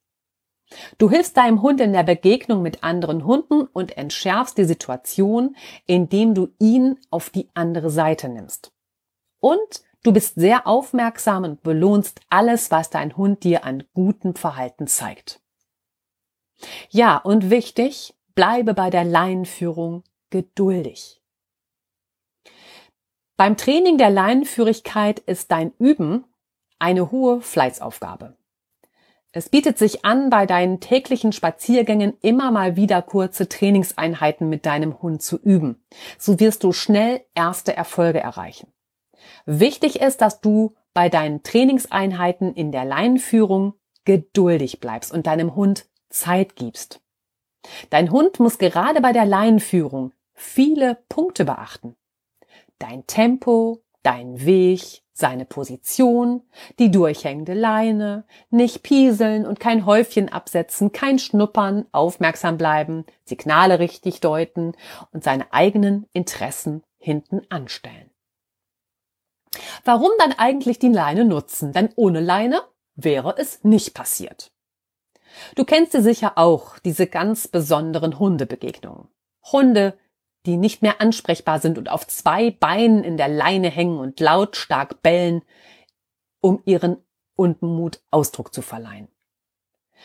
Du 0.97 1.09
hilfst 1.09 1.35
deinem 1.37 1.61
Hund 1.61 1.81
in 1.81 1.93
der 1.93 2.03
Begegnung 2.03 2.61
mit 2.61 2.83
anderen 2.83 3.25
Hunden 3.25 3.63
und 3.63 3.97
entschärfst 3.97 4.57
die 4.57 4.65
Situation, 4.65 5.55
indem 5.87 6.35
du 6.35 6.49
ihn 6.59 6.99
auf 7.09 7.29
die 7.29 7.49
andere 7.53 7.89
Seite 7.89 8.29
nimmst. 8.29 8.71
Und 9.39 9.83
du 10.03 10.13
bist 10.13 10.35
sehr 10.35 10.67
aufmerksam 10.67 11.43
und 11.43 11.63
belohnst 11.63 12.21
alles, 12.29 12.71
was 12.71 12.89
dein 12.89 13.17
Hund 13.17 13.43
dir 13.43 13.63
an 13.63 13.83
gutem 13.93 14.35
Verhalten 14.35 14.87
zeigt. 14.87 15.41
Ja, 16.89 17.17
und 17.17 17.49
wichtig, 17.49 18.13
bleibe 18.35 18.73
bei 18.73 18.89
der 18.89 19.05
Leinenführung 19.05 20.03
geduldig. 20.29 21.21
Beim 23.37 23.55
Training 23.55 23.97
der 23.97 24.09
Leinenführigkeit 24.09 25.19
ist 25.19 25.49
dein 25.51 25.71
Üben 25.79 26.25
eine 26.77 27.09
hohe 27.09 27.41
Fleißaufgabe. 27.41 28.38
Es 29.31 29.49
bietet 29.49 29.77
sich 29.77 30.05
an, 30.05 30.31
bei 30.31 30.47
deinen 30.47 30.79
täglichen 30.79 31.31
Spaziergängen 31.31 32.17
immer 32.21 32.49
mal 32.49 32.75
wieder 32.75 33.01
kurze 33.03 33.47
Trainingseinheiten 33.47 34.49
mit 34.49 34.65
deinem 34.65 35.01
Hund 35.01 35.21
zu 35.21 35.37
üben. 35.37 35.83
So 36.17 36.39
wirst 36.39 36.63
du 36.63 36.71
schnell 36.71 37.21
erste 37.35 37.75
Erfolge 37.75 38.19
erreichen. 38.19 38.73
Wichtig 39.45 40.01
ist, 40.01 40.21
dass 40.21 40.41
du 40.41 40.75
bei 40.93 41.09
deinen 41.09 41.43
Trainingseinheiten 41.43 42.55
in 42.55 42.71
der 42.71 42.85
Leinenführung 42.85 43.75
geduldig 44.03 44.79
bleibst 44.79 45.13
und 45.13 45.27
deinem 45.27 45.55
Hund 45.55 45.87
Zeit 46.09 46.55
gibst. 46.55 47.01
Dein 47.91 48.11
Hund 48.11 48.39
muss 48.39 48.57
gerade 48.57 48.99
bei 49.01 49.11
der 49.11 49.25
Leinenführung 49.25 50.13
viele 50.33 50.97
Punkte 51.07 51.45
beachten. 51.45 51.95
Dein 52.79 53.05
Tempo, 53.05 53.83
dein 54.01 54.43
Weg, 54.45 55.03
seine 55.19 55.45
Position, 55.45 56.41
die 56.79 56.91
durchhängende 56.91 57.53
Leine, 57.53 58.25
nicht 58.49 58.83
pieseln 58.83 59.45
und 59.45 59.59
kein 59.59 59.85
Häufchen 59.85 60.29
absetzen, 60.29 60.91
kein 60.91 61.19
Schnuppern, 61.19 61.85
aufmerksam 61.91 62.57
bleiben, 62.57 63.05
Signale 63.25 63.79
richtig 63.79 64.21
deuten 64.21 64.73
und 65.11 65.23
seine 65.23 65.51
eigenen 65.53 66.07
Interessen 66.13 66.83
hinten 66.97 67.41
anstellen. 67.49 68.09
Warum 69.83 70.11
dann 70.19 70.33
eigentlich 70.33 70.79
die 70.79 70.89
Leine 70.89 71.25
nutzen? 71.25 71.73
Denn 71.73 71.89
ohne 71.95 72.19
Leine 72.19 72.61
wäre 72.95 73.35
es 73.37 73.63
nicht 73.63 73.93
passiert. 73.93 74.51
Du 75.55 75.63
kennst 75.63 75.91
sie 75.91 76.01
sicher 76.01 76.33
auch, 76.37 76.79
diese 76.79 77.07
ganz 77.07 77.47
besonderen 77.47 78.19
Hundebegegnungen. 78.19 79.07
Hunde, 79.51 79.97
die 80.45 80.57
nicht 80.57 80.81
mehr 80.81 81.01
ansprechbar 81.01 81.59
sind 81.59 81.77
und 81.77 81.89
auf 81.89 82.07
zwei 82.07 82.51
Beinen 82.51 83.03
in 83.03 83.17
der 83.17 83.27
Leine 83.27 83.69
hängen 83.69 83.99
und 83.99 84.19
lautstark 84.19 85.01
bellen, 85.01 85.43
um 86.41 86.61
ihren 86.65 86.97
Unmut 87.35 88.01
Ausdruck 88.11 88.53
zu 88.53 88.61
verleihen. 88.61 89.09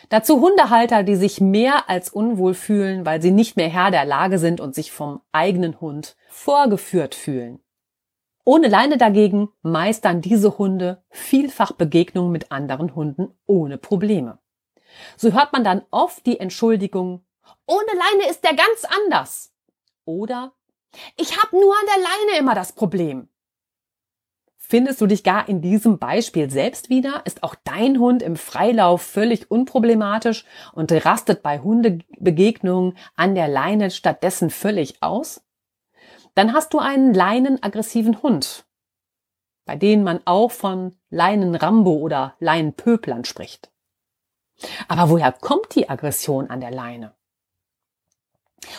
Dazu 0.09 0.41
Hundehalter, 0.41 1.03
die 1.03 1.15
sich 1.15 1.39
mehr 1.39 1.89
als 1.89 2.09
unwohl 2.09 2.53
fühlen, 2.53 3.05
weil 3.05 3.21
sie 3.21 3.31
nicht 3.31 3.55
mehr 3.55 3.69
Herr 3.69 3.91
der 3.91 4.05
Lage 4.05 4.39
sind 4.39 4.59
und 4.59 4.75
sich 4.75 4.91
vom 4.91 5.21
eigenen 5.31 5.79
Hund 5.79 6.17
vorgeführt 6.29 7.15
fühlen. 7.15 7.59
Ohne 8.43 8.67
Leine 8.67 8.97
dagegen 8.97 9.49
meistern 9.63 10.21
diese 10.21 10.57
Hunde 10.57 11.03
vielfach 11.09 11.71
Begegnungen 11.71 12.31
mit 12.31 12.51
anderen 12.51 12.93
Hunden 12.93 13.33
ohne 13.47 13.77
Probleme. 13.77 14.37
So 15.17 15.33
hört 15.33 15.51
man 15.51 15.63
dann 15.63 15.81
oft 15.89 16.25
die 16.25 16.39
Entschuldigung, 16.39 17.25
ohne 17.65 17.87
Leine 17.87 18.29
ist 18.29 18.43
der 18.43 18.53
ganz 18.53 18.85
anders. 19.03 19.54
Oder 20.05 20.53
ich 21.17 21.37
habe 21.37 21.59
nur 21.59 21.73
an 21.73 21.85
der 21.87 22.03
Leine 22.03 22.39
immer 22.39 22.55
das 22.55 22.73
Problem. 22.73 23.27
Findest 24.67 24.99
du 24.99 25.05
dich 25.05 25.23
gar 25.23 25.47
in 25.47 25.61
diesem 25.61 25.99
Beispiel 25.99 26.49
selbst 26.49 26.89
wieder? 26.89 27.21
Ist 27.25 27.43
auch 27.43 27.53
dein 27.65 27.99
Hund 27.99 28.23
im 28.23 28.35
Freilauf 28.35 29.03
völlig 29.03 29.51
unproblematisch 29.51 30.43
und 30.73 30.91
rastet 30.91 31.43
bei 31.43 31.59
Hundebegegnungen 31.59 32.97
an 33.15 33.35
der 33.35 33.47
Leine 33.47 33.91
stattdessen 33.91 34.49
völlig 34.49 35.03
aus? 35.03 35.43
Dann 36.33 36.53
hast 36.53 36.73
du 36.73 36.79
einen 36.79 37.13
leinenaggressiven 37.13 38.23
Hund, 38.23 38.65
bei 39.65 39.75
denen 39.75 40.03
man 40.03 40.21
auch 40.25 40.51
von 40.51 40.97
Leinenrambo 41.09 41.93
oder 41.93 42.35
Leinenpöplern 42.39 43.23
spricht. 43.23 43.71
Aber 44.87 45.11
woher 45.11 45.31
kommt 45.31 45.75
die 45.75 45.89
Aggression 45.89 46.49
an 46.49 46.59
der 46.59 46.71
Leine? 46.71 47.13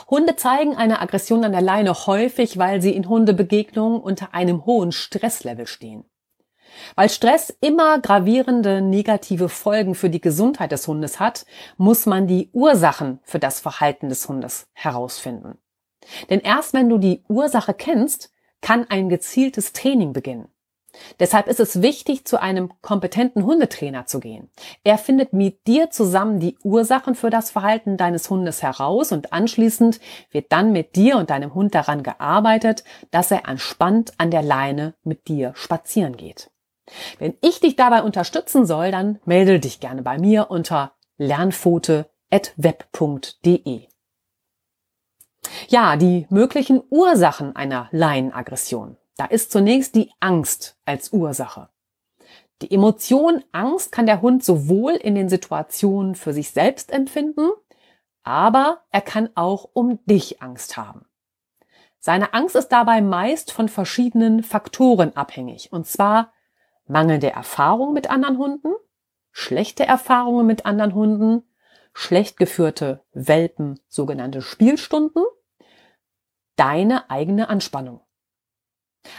Hunde 0.09 0.37
zeigen 0.37 0.77
eine 0.77 1.01
Aggression 1.01 1.45
an 1.45 1.53
der 1.53 1.61
Leine 1.61 2.07
häufig, 2.07 2.59
weil 2.59 2.81
sie 2.83 2.93
in 2.93 3.09
Hundebegegnungen 3.09 4.01
unter 4.01 4.35
einem 4.35 4.67
hohen 4.67 4.93
Stresslevel 4.93 5.67
stehen. 5.67 6.05
Weil 6.95 7.09
Stress 7.09 7.51
immer 7.61 8.01
gravierende 8.01 8.81
negative 8.83 9.49
Folgen 9.49 9.95
für 9.95 10.11
die 10.11 10.21
Gesundheit 10.21 10.73
des 10.73 10.87
Hundes 10.87 11.21
hat, 11.21 11.47
muss 11.77 12.07
man 12.07 12.27
die 12.27 12.51
Ursachen 12.53 13.21
für 13.23 13.39
das 13.39 13.61
Verhalten 13.61 14.09
des 14.09 14.29
Hundes 14.29 14.69
herausfinden. 14.73 15.59
Denn 16.31 16.41
erst 16.41 16.75
wenn 16.75 16.89
du 16.89 16.99
die 16.99 17.25
Ursache 17.29 17.75
kennst, 17.75 18.31
kann 18.61 18.87
ein 18.89 19.09
gezieltes 19.09 19.73
Training 19.73 20.13
beginnen. 20.13 20.49
Deshalb 21.21 21.49
ist 21.49 21.61
es 21.61 21.83
wichtig, 21.83 22.25
zu 22.25 22.41
einem 22.41 22.73
kompetenten 22.83 23.45
Hundetrainer 23.45 24.07
zu 24.07 24.21
gehen. 24.21 24.51
Er 24.85 24.99
findet 24.99 25.33
mit 25.33 25.67
dir 25.67 25.91
zusammen 25.91 26.39
die 26.41 26.57
Ursachen 26.63 27.15
für 27.15 27.31
das 27.31 27.51
Verhalten 27.51 27.97
deines 27.97 28.29
Hundes 28.31 28.63
heraus 28.63 29.13
und 29.13 29.33
anschließend 29.33 30.01
wird 30.31 30.53
dann 30.53 30.73
mit 30.73 30.97
dir 30.97 31.17
und 31.17 31.31
deinem 31.31 31.55
Hund 31.55 31.75
daran 31.75 32.03
gearbeitet, 32.03 32.85
dass 33.11 33.31
er 33.31 33.49
entspannt 33.49 34.13
an 34.19 34.31
der 34.31 34.43
Leine 34.43 34.93
mit 35.03 35.29
dir 35.29 35.53
spazieren 35.55 36.17
geht. 36.17 36.51
Wenn 37.19 37.35
ich 37.41 37.61
dich 37.61 37.77
dabei 37.77 38.03
unterstützen 38.03 38.67
soll, 38.67 38.91
dann 38.91 39.21
melde 39.25 39.61
dich 39.61 39.81
gerne 39.81 40.03
bei 40.03 40.19
mir 40.19 40.51
unter 40.51 40.93
lernfote.web.de. 41.19 43.89
Ja, 45.69 45.97
die 45.97 46.27
möglichen 46.31 46.83
Ursachen 46.91 47.57
einer 47.57 47.89
Laienaggression. 47.93 48.97
Da 49.17 49.25
ist 49.25 49.51
zunächst 49.51 49.95
die 49.95 50.13
Angst 50.21 50.79
als 50.85 51.13
Ursache. 51.13 51.71
Die 52.63 52.73
Emotion 52.73 53.45
Angst 53.53 53.93
kann 53.93 54.07
der 54.07 54.23
Hund 54.23 54.45
sowohl 54.45 54.93
in 54.93 55.15
den 55.15 55.29
Situationen 55.29 56.15
für 56.15 56.33
sich 56.33 56.51
selbst 56.51 56.91
empfinden, 56.91 57.51
aber 58.23 58.83
er 58.91 59.03
kann 59.03 59.31
auch 59.35 59.69
um 59.73 60.05
dich 60.07 60.43
Angst 60.43 60.77
haben. 60.77 61.07
Seine 61.99 62.35
Angst 62.35 62.57
ist 62.57 62.69
dabei 62.69 63.03
meist 63.03 63.53
von 63.53 63.69
verschiedenen 63.69 64.43
Faktoren 64.43 65.17
abhängig, 65.17 65.73
und 65.73 65.87
zwar 65.87 66.33
mangelnde 66.87 67.31
Erfahrung 67.31 67.93
mit 67.93 68.09
anderen 68.09 68.39
Hunden, 68.39 68.75
schlechte 69.33 69.85
Erfahrungen 69.85 70.47
mit 70.47 70.67
anderen 70.67 70.95
Hunden, 70.95 71.43
schlecht 71.93 72.37
geführte 72.37 73.05
Welpen, 73.13 73.81
sogenannte 73.89 74.41
Spielstunden, 74.41 75.25
deine 76.57 77.11
eigene 77.11 77.49
Anspannung. 77.49 78.06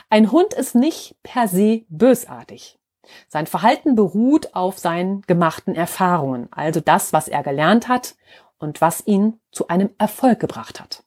Ein 0.09 0.31
Hund 0.31 0.53
ist 0.53 0.75
nicht 0.75 1.17
per 1.23 1.47
se 1.47 1.85
bösartig. 1.89 2.79
Sein 3.27 3.47
Verhalten 3.47 3.95
beruht 3.95 4.53
auf 4.53 4.77
seinen 4.77 5.21
gemachten 5.23 5.75
Erfahrungen, 5.75 6.49
also 6.51 6.79
das, 6.79 7.13
was 7.13 7.27
er 7.27 7.43
gelernt 7.43 7.87
hat 7.87 8.15
und 8.59 8.81
was 8.81 9.05
ihn 9.05 9.39
zu 9.51 9.67
einem 9.67 9.89
Erfolg 9.97 10.39
gebracht 10.39 10.79
hat. 10.79 11.03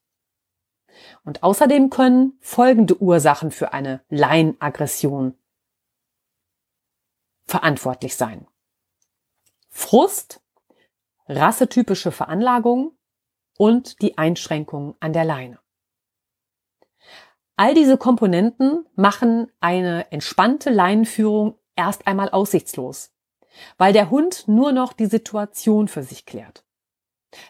Und 1.24 1.42
außerdem 1.42 1.90
können 1.90 2.38
folgende 2.40 3.00
Ursachen 3.00 3.50
für 3.50 3.72
eine 3.72 4.02
Laienaggression 4.08 5.34
verantwortlich 7.44 8.16
sein. 8.16 8.46
Frust, 9.68 10.40
rassetypische 11.26 12.12
Veranlagung 12.12 12.96
und 13.56 14.00
die 14.02 14.18
Einschränkung 14.18 14.96
an 15.00 15.12
der 15.12 15.24
Leine. 15.24 15.58
All 17.60 17.74
diese 17.74 17.98
Komponenten 17.98 18.86
machen 18.96 19.48
eine 19.60 20.10
entspannte 20.10 20.70
Leinenführung 20.70 21.58
erst 21.76 22.06
einmal 22.06 22.30
aussichtslos, 22.30 23.12
weil 23.76 23.92
der 23.92 24.08
Hund 24.08 24.48
nur 24.48 24.72
noch 24.72 24.94
die 24.94 25.04
Situation 25.04 25.86
für 25.86 26.02
sich 26.02 26.24
klärt. 26.24 26.64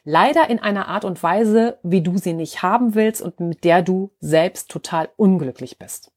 Leider 0.02 0.50
in 0.50 0.58
einer 0.58 0.88
Art 0.88 1.04
und 1.04 1.22
Weise, 1.22 1.78
wie 1.84 2.02
du 2.02 2.18
sie 2.18 2.32
nicht 2.32 2.60
haben 2.60 2.96
willst 2.96 3.22
und 3.22 3.38
mit 3.38 3.62
der 3.62 3.82
du 3.82 4.10
selbst 4.18 4.68
total 4.68 5.10
unglücklich 5.16 5.78
bist. 5.78 6.10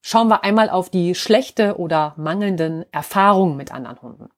Schauen 0.00 0.28
wir 0.28 0.42
einmal 0.42 0.70
auf 0.70 0.88
die 0.88 1.14
schlechte 1.14 1.76
oder 1.76 2.14
mangelnden 2.16 2.86
Erfahrungen 2.92 3.58
mit 3.58 3.72
anderen 3.72 4.00
Hunden. 4.00 4.28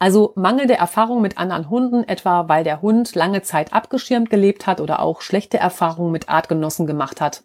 Also 0.00 0.32
mangelnde 0.34 0.74
Erfahrung 0.74 1.20
mit 1.20 1.36
anderen 1.36 1.68
Hunden, 1.68 2.08
etwa 2.08 2.48
weil 2.48 2.64
der 2.64 2.80
Hund 2.80 3.14
lange 3.14 3.42
Zeit 3.42 3.74
abgeschirmt 3.74 4.30
gelebt 4.30 4.66
hat 4.66 4.80
oder 4.80 5.00
auch 5.00 5.20
schlechte 5.20 5.58
Erfahrungen 5.58 6.10
mit 6.10 6.30
Artgenossen 6.30 6.86
gemacht 6.86 7.20
hat, 7.20 7.44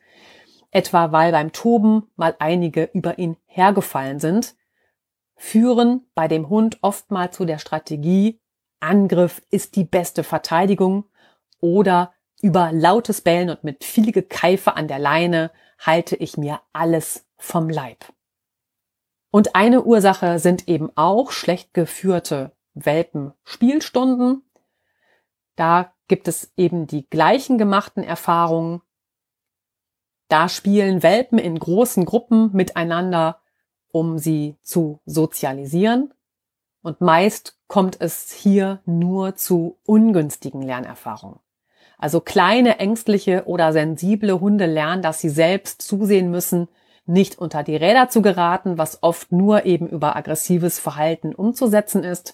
etwa 0.72 1.12
weil 1.12 1.34
beim 1.34 1.52
Toben 1.52 2.10
mal 2.16 2.34
einige 2.40 2.90
über 2.94 3.20
ihn 3.20 3.36
hergefallen 3.46 4.22
sind, 4.22 4.56
führen 5.36 6.08
bei 6.16 6.30
dem 6.30 6.48
Hund 6.48 6.78
oftmals 6.82 7.36
zu 7.36 7.44
der 7.44 7.60
Strategie, 7.60 8.40
Angriff 8.80 9.42
ist 9.52 9.76
die 9.76 9.84
beste 9.84 10.24
Verteidigung 10.24 11.04
oder 11.60 12.14
über 12.42 12.72
lautes 12.72 13.20
Bellen 13.20 13.50
und 13.50 13.66
mit 13.66 13.84
viel 13.84 14.14
Gekeife 14.14 14.78
an 14.78 14.88
der 14.88 15.00
Leine 15.00 15.52
halte 15.80 16.16
ich 16.16 16.38
mir 16.38 16.62
alles 16.72 17.26
vom 17.36 17.70
Leib. 17.70 18.15
Und 19.36 19.54
eine 19.54 19.84
Ursache 19.84 20.40
sind 20.40 20.70
eben 20.70 20.90
auch 20.96 21.32
schlecht 21.32 21.74
geführte 21.74 22.54
Welpen-Spielstunden. 22.74 24.50
Da 25.58 25.92
gibt 26.08 26.30
es 26.30 26.54
eben 26.56 26.88
die 26.88 27.06
gleichen 27.10 27.58
gemachten 27.58 28.02
Erfahrungen. 28.02 28.82
Da 30.30 30.48
spielen 30.48 31.04
Welpen 31.04 31.38
in 31.38 31.60
großen 31.60 32.06
Gruppen 32.06 32.52
miteinander, 32.54 33.42
um 33.92 34.20
sie 34.20 34.56
zu 34.62 35.02
sozialisieren. 35.06 36.14
Und 36.82 37.02
meist 37.02 37.60
kommt 37.68 38.00
es 38.00 38.32
hier 38.32 38.80
nur 38.86 39.36
zu 39.36 39.78
ungünstigen 39.86 40.62
Lernerfahrungen. 40.62 41.42
Also 41.98 42.22
kleine, 42.22 42.80
ängstliche 42.80 43.44
oder 43.48 43.74
sensible 43.74 44.40
Hunde 44.40 44.66
lernen, 44.66 45.02
dass 45.02 45.20
sie 45.20 45.28
selbst 45.28 45.82
zusehen 45.82 46.32
müssen, 46.32 46.70
nicht 47.06 47.38
unter 47.38 47.64
die 47.64 47.76
Räder 47.76 48.10
zu 48.10 48.22
geraten, 48.22 48.78
was 48.78 49.04
oft 49.04 49.32
nur 49.32 49.66
eben 49.66 49.88
über 49.88 50.16
aggressives 50.16 50.80
Verhalten 50.80 51.36
umzusetzen 51.36 52.04
ist. 52.04 52.34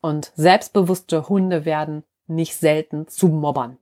Und 0.00 0.32
selbstbewusste 0.34 1.28
Hunde 1.28 1.64
werden 1.64 2.04
nicht 2.26 2.56
selten 2.56 3.08
zu 3.08 3.28
Mobbern. 3.28 3.78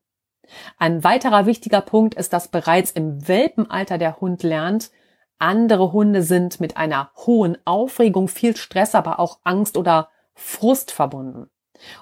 Ein 0.79 1.05
weiterer 1.05 1.47
wichtiger 1.47 1.81
Punkt 1.81 2.14
ist, 2.14 2.33
dass 2.33 2.49
bereits 2.49 2.90
im 2.90 3.29
Welpenalter 3.29 3.99
der 3.99 4.21
Hund 4.21 4.43
lernt, 4.43 4.90
andere 5.38 5.93
Hunde 5.93 6.23
sind 6.23 6.61
mit 6.61 6.77
einer 6.77 7.11
hohen 7.27 7.57
Aufregung, 7.64 8.29
viel 8.29 8.57
Stress, 8.57 8.95
aber 8.95 9.19
auch 9.19 9.38
Angst 9.43 9.77
oder 9.77 10.11
Frust 10.35 10.90
verbunden. 10.90 11.50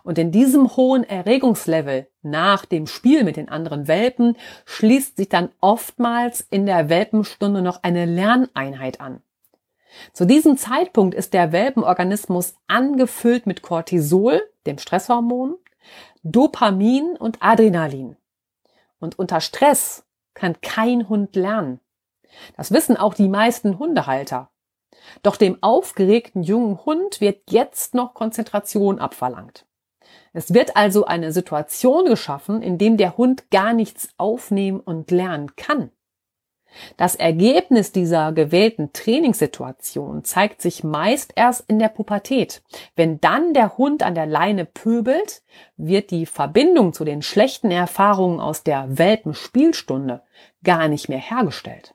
Und 0.03 0.19
in 0.19 0.33
diesem 0.33 0.77
hohen 0.77 1.05
Erregungslevel 1.05 2.09
nach 2.23 2.65
dem 2.65 2.87
Spiel 2.87 3.25
mit 3.25 3.37
den 3.37 3.49
anderen 3.49 3.89
Welpen 3.89 4.37
schließt 4.65 5.17
sich 5.17 5.29
dann 5.29 5.51
oftmals 5.61 6.41
in 6.41 6.67
der 6.67 6.89
Welpenstunde 6.89 7.63
noch 7.63 7.83
eine 7.83 8.05
Lerneinheit 8.05 9.01
an. 9.01 9.23
Zu 10.13 10.27
diesem 10.27 10.57
Zeitpunkt 10.57 11.15
ist 11.15 11.33
der 11.33 11.53
Welpenorganismus 11.53 12.55
angefüllt 12.67 13.47
mit 13.47 13.63
Cortisol, 13.63 14.43
dem 14.67 14.79
Stresshormon, 14.79 15.57
Dopamin 16.23 17.17
und 17.19 17.43
Adrenalin. 17.43 18.17
Und 19.01 19.19
unter 19.19 19.41
Stress 19.41 20.05
kann 20.35 20.61
kein 20.61 21.09
Hund 21.09 21.37
lernen. 21.37 21.81
Das 22.57 22.73
wissen 22.73 22.97
auch 22.97 23.15
die 23.15 23.29
meisten 23.29 23.79
Hundehalter. 23.79 24.51
Doch 25.23 25.37
dem 25.37 25.63
aufgeregten 25.63 26.43
jungen 26.43 26.85
Hund 26.85 27.21
wird 27.21 27.51
jetzt 27.51 27.95
noch 27.95 28.15
Konzentration 28.15 28.99
abverlangt. 28.99 29.65
Es 30.33 30.55
wird 30.55 30.77
also 30.77 31.05
eine 31.05 31.33
Situation 31.33 32.07
geschaffen, 32.07 32.63
in 32.63 32.79
dem 32.79 32.97
der 32.97 33.17
Hund 33.17 33.51
gar 33.51 33.73
nichts 33.73 34.09
aufnehmen 34.17 34.81
und 34.81 35.11
lernen 35.11 35.57
kann. 35.57 35.91
Das 36.97 37.15
Ergebnis 37.15 37.93
dieser 37.93 38.33
gewählten 38.33 38.93
Trainingssituation 38.93 40.25
zeigt 40.25 40.61
sich 40.63 40.85
meist 40.85 41.33
erst 41.35 41.65
in 41.69 41.79
der 41.79 41.89
Pubertät. 41.89 42.63
Wenn 42.95 43.21
dann 43.21 43.55
der 43.55 43.79
Hund 43.79 44.03
an 44.03 44.15
der 44.15 44.27
Leine 44.27 44.65
pöbelt, 44.65 45.43
wird 45.77 46.11
die 46.11 46.27
Verbindung 46.27 46.93
zu 46.93 47.05
den 47.05 47.23
schlechten 47.23 47.71
Erfahrungen 47.71 48.41
aus 48.41 48.63
der 48.63 48.99
Welpenspielstunde 48.99 50.23
gar 50.63 50.89
nicht 50.89 51.09
mehr 51.09 51.19
hergestellt. 51.19 51.95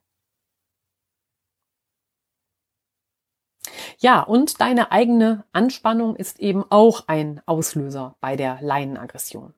Ja, 4.00 4.22
und 4.22 4.62
deine 4.62 4.92
eigene 4.92 5.46
Anspannung 5.52 6.16
ist 6.16 6.40
eben 6.40 6.64
auch 6.70 7.08
ein 7.08 7.42
Auslöser 7.46 8.16
bei 8.22 8.36
der 8.36 8.60
Leinenaggression. 8.62 9.54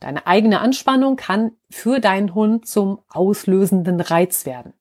Deine 0.00 0.26
eigene 0.26 0.60
Anspannung 0.60 1.16
kann 1.16 1.52
für 1.68 2.00
deinen 2.00 2.34
Hund 2.34 2.66
zum 2.66 3.02
auslösenden 3.08 4.00
Reiz 4.00 4.46
werden. 4.46 4.72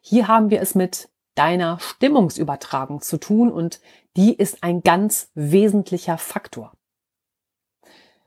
Hier 0.00 0.26
haben 0.26 0.50
wir 0.50 0.60
es 0.60 0.74
mit 0.74 1.08
deiner 1.36 1.78
Stimmungsübertragung 1.78 3.00
zu 3.00 3.18
tun 3.18 3.52
und 3.52 3.80
die 4.16 4.34
ist 4.34 4.62
ein 4.62 4.82
ganz 4.82 5.30
wesentlicher 5.34 6.18
Faktor. 6.18 6.72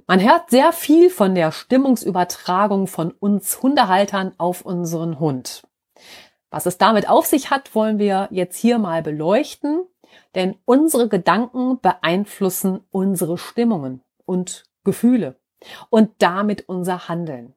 Man 0.07 0.21
hört 0.21 0.49
sehr 0.49 0.71
viel 0.71 1.09
von 1.09 1.35
der 1.35 1.51
Stimmungsübertragung 1.51 2.87
von 2.87 3.11
uns 3.11 3.61
Hundehaltern 3.61 4.33
auf 4.37 4.61
unseren 4.61 5.19
Hund. 5.19 5.67
Was 6.49 6.65
es 6.65 6.77
damit 6.77 7.09
auf 7.09 7.25
sich 7.25 7.51
hat, 7.51 7.75
wollen 7.75 7.99
wir 7.99 8.27
jetzt 8.31 8.57
hier 8.57 8.79
mal 8.79 9.01
beleuchten. 9.01 9.83
Denn 10.35 10.55
unsere 10.65 11.07
Gedanken 11.07 11.79
beeinflussen 11.81 12.81
unsere 12.89 13.37
Stimmungen 13.37 14.01
und 14.25 14.65
Gefühle 14.83 15.39
und 15.89 16.09
damit 16.19 16.67
unser 16.67 17.07
Handeln. 17.07 17.53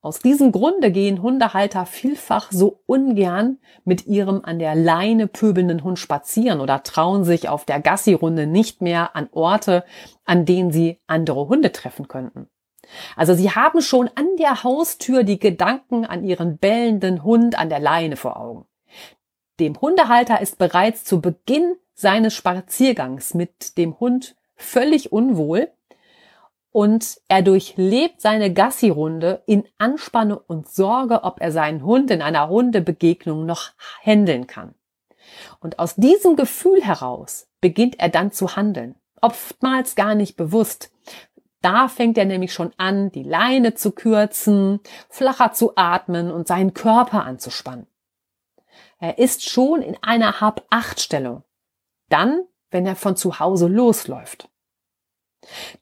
Aus 0.00 0.20
diesem 0.20 0.52
Grunde 0.52 0.92
gehen 0.92 1.20
Hundehalter 1.20 1.84
vielfach 1.84 2.52
so 2.52 2.80
ungern 2.86 3.58
mit 3.84 4.06
ihrem 4.06 4.44
an 4.44 4.60
der 4.60 4.76
Leine 4.76 5.26
pöbelnden 5.26 5.82
Hund 5.82 5.98
spazieren 5.98 6.60
oder 6.60 6.84
trauen 6.84 7.24
sich 7.24 7.48
auf 7.48 7.64
der 7.64 7.80
Gassi-Runde 7.80 8.46
nicht 8.46 8.82
mehr 8.82 9.16
an 9.16 9.28
Orte, 9.32 9.84
an 10.24 10.44
denen 10.44 10.70
sie 10.70 11.00
andere 11.08 11.48
Hunde 11.48 11.72
treffen 11.72 12.06
könnten. 12.06 12.48
Also 13.16 13.34
sie 13.34 13.50
haben 13.50 13.80
schon 13.80 14.10
an 14.14 14.36
der 14.38 14.62
Haustür 14.62 15.24
die 15.24 15.38
Gedanken 15.38 16.04
an 16.04 16.24
ihren 16.24 16.58
bellenden 16.58 17.24
Hund 17.24 17.58
an 17.58 17.68
der 17.68 17.80
Leine 17.80 18.16
vor 18.16 18.36
Augen. 18.36 18.66
Dem 19.60 19.80
Hundehalter 19.80 20.40
ist 20.40 20.58
bereits 20.58 21.04
zu 21.04 21.20
Beginn 21.20 21.76
seines 21.94 22.34
Spaziergangs 22.34 23.34
mit 23.34 23.78
dem 23.78 23.98
Hund 24.00 24.36
völlig 24.56 25.12
unwohl 25.12 25.70
und 26.72 27.20
er 27.28 27.42
durchlebt 27.42 28.20
seine 28.20 28.52
Gassi-Runde 28.52 29.44
in 29.46 29.64
Anspannung 29.78 30.40
und 30.48 30.68
Sorge, 30.68 31.22
ob 31.22 31.40
er 31.40 31.52
seinen 31.52 31.84
Hund 31.84 32.10
in 32.10 32.20
einer 32.20 32.48
Hundebegegnung 32.48 33.46
noch 33.46 33.70
handeln 34.02 34.48
kann. 34.48 34.74
Und 35.60 35.78
aus 35.78 35.94
diesem 35.94 36.34
Gefühl 36.34 36.82
heraus 36.82 37.48
beginnt 37.60 38.00
er 38.00 38.08
dann 38.08 38.32
zu 38.32 38.56
handeln. 38.56 38.96
Oftmals 39.20 39.94
gar 39.94 40.16
nicht 40.16 40.36
bewusst. 40.36 40.90
Da 41.64 41.88
fängt 41.88 42.18
er 42.18 42.26
nämlich 42.26 42.52
schon 42.52 42.74
an, 42.76 43.10
die 43.10 43.22
Leine 43.22 43.72
zu 43.72 43.92
kürzen, 43.92 44.80
flacher 45.08 45.52
zu 45.52 45.72
atmen 45.76 46.30
und 46.30 46.46
seinen 46.46 46.74
Körper 46.74 47.24
anzuspannen. 47.24 47.86
Er 48.98 49.16
ist 49.16 49.48
schon 49.48 49.80
in 49.80 49.96
einer 50.02 50.42
Hab-Acht-Stellung. 50.42 51.42
Dann, 52.10 52.42
wenn 52.70 52.84
er 52.84 52.96
von 52.96 53.16
zu 53.16 53.40
Hause 53.40 53.68
losläuft. 53.68 54.50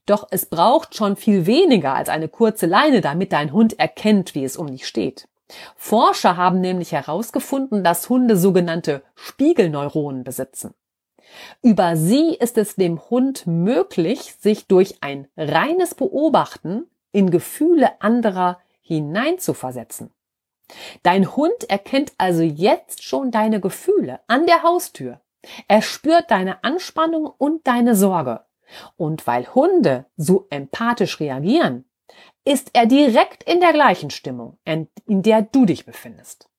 Doch 0.05 0.25
es 0.31 0.45
braucht 0.45 0.95
schon 0.95 1.17
viel 1.17 1.45
weniger 1.47 1.93
als 1.95 2.07
eine 2.07 2.29
kurze 2.29 2.65
Leine, 2.65 3.01
damit 3.01 3.33
dein 3.33 3.51
Hund 3.51 3.77
erkennt, 3.77 4.35
wie 4.35 4.45
es 4.45 4.55
um 4.55 4.67
dich 4.67 4.87
steht. 4.87 5.27
Forscher 5.75 6.37
haben 6.37 6.61
nämlich 6.61 6.93
herausgefunden, 6.93 7.83
dass 7.83 8.07
Hunde 8.07 8.37
sogenannte 8.37 9.03
Spiegelneuronen 9.15 10.23
besitzen. 10.23 10.75
Über 11.61 11.95
sie 11.95 12.35
ist 12.35 12.57
es 12.57 12.75
dem 12.75 12.99
Hund 13.09 13.47
möglich, 13.47 14.35
sich 14.39 14.67
durch 14.67 14.97
ein 15.01 15.27
reines 15.37 15.95
Beobachten 15.95 16.87
in 17.11 17.31
Gefühle 17.31 18.01
anderer 18.01 18.59
hineinzuversetzen. 18.81 20.11
Dein 21.03 21.35
Hund 21.35 21.69
erkennt 21.69 22.13
also 22.17 22.41
jetzt 22.41 23.03
schon 23.03 23.31
deine 23.31 23.59
Gefühle 23.59 24.19
an 24.27 24.45
der 24.45 24.63
Haustür. 24.63 25.21
Er 25.67 25.81
spürt 25.81 26.31
deine 26.31 26.63
Anspannung 26.63 27.25
und 27.25 27.67
deine 27.67 27.95
Sorge. 27.95 28.45
Und 28.95 29.27
weil 29.27 29.53
Hunde 29.53 30.05
so 30.15 30.47
empathisch 30.49 31.19
reagieren, 31.19 31.85
ist 32.45 32.71
er 32.73 32.85
direkt 32.85 33.43
in 33.43 33.59
der 33.59 33.73
gleichen 33.73 34.09
Stimmung, 34.09 34.57
in 34.65 35.21
der 35.21 35.41
du 35.43 35.65
dich 35.65 35.85
befindest. 35.85 36.49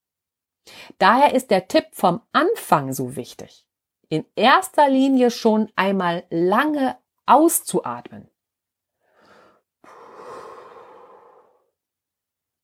Daher 0.99 1.35
ist 1.35 1.51
der 1.51 1.69
Tipp 1.69 1.87
vom 1.93 2.21
Anfang 2.33 2.93
so 2.93 3.17
wichtig. 3.17 3.64
In 4.09 4.25
erster 4.35 4.89
Linie 4.89 5.31
schon 5.31 5.71
einmal 5.77 6.25
lange 6.31 6.97
auszuatmen. 7.27 8.29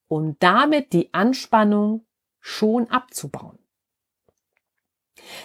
Um 0.08 0.36
damit 0.40 0.92
die 0.92 1.14
Anspannung 1.14 2.06
schon 2.40 2.90
abzubauen. 2.90 3.58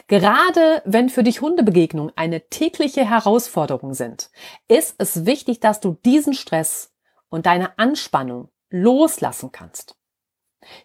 Gerade 0.07 0.81
wenn 0.85 1.09
für 1.09 1.23
dich 1.23 1.41
Hundebegegnungen 1.41 2.13
eine 2.15 2.49
tägliche 2.49 3.07
Herausforderung 3.07 3.93
sind, 3.93 4.31
ist 4.67 4.95
es 4.97 5.25
wichtig, 5.25 5.59
dass 5.59 5.79
du 5.79 5.97
diesen 6.05 6.33
Stress 6.33 6.93
und 7.29 7.45
deine 7.45 7.77
Anspannung 7.77 8.49
loslassen 8.69 9.51
kannst. 9.51 9.97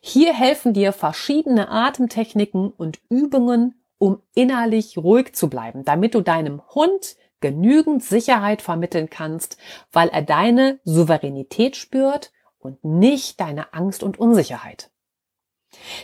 Hier 0.01 0.35
helfen 0.35 0.75
dir 0.75 0.93
verschiedene 0.93 1.71
Atemtechniken 1.71 2.71
und 2.71 3.01
Übungen, 3.09 3.80
um 4.01 4.23
innerlich 4.35 4.97
ruhig 4.97 5.35
zu 5.35 5.51
bleiben, 5.51 5.85
damit 5.85 6.15
du 6.15 6.23
deinem 6.23 6.63
Hund 6.75 7.17
genügend 7.41 8.03
Sicherheit 8.03 8.63
vermitteln 8.63 9.11
kannst, 9.11 9.59
weil 9.93 10.09
er 10.09 10.23
deine 10.23 10.81
Souveränität 10.85 11.77
spürt 11.77 12.33
und 12.59 12.83
nicht 12.83 13.41
deine 13.41 13.75
Angst 13.75 14.03
und 14.03 14.19
Unsicherheit. 14.19 14.91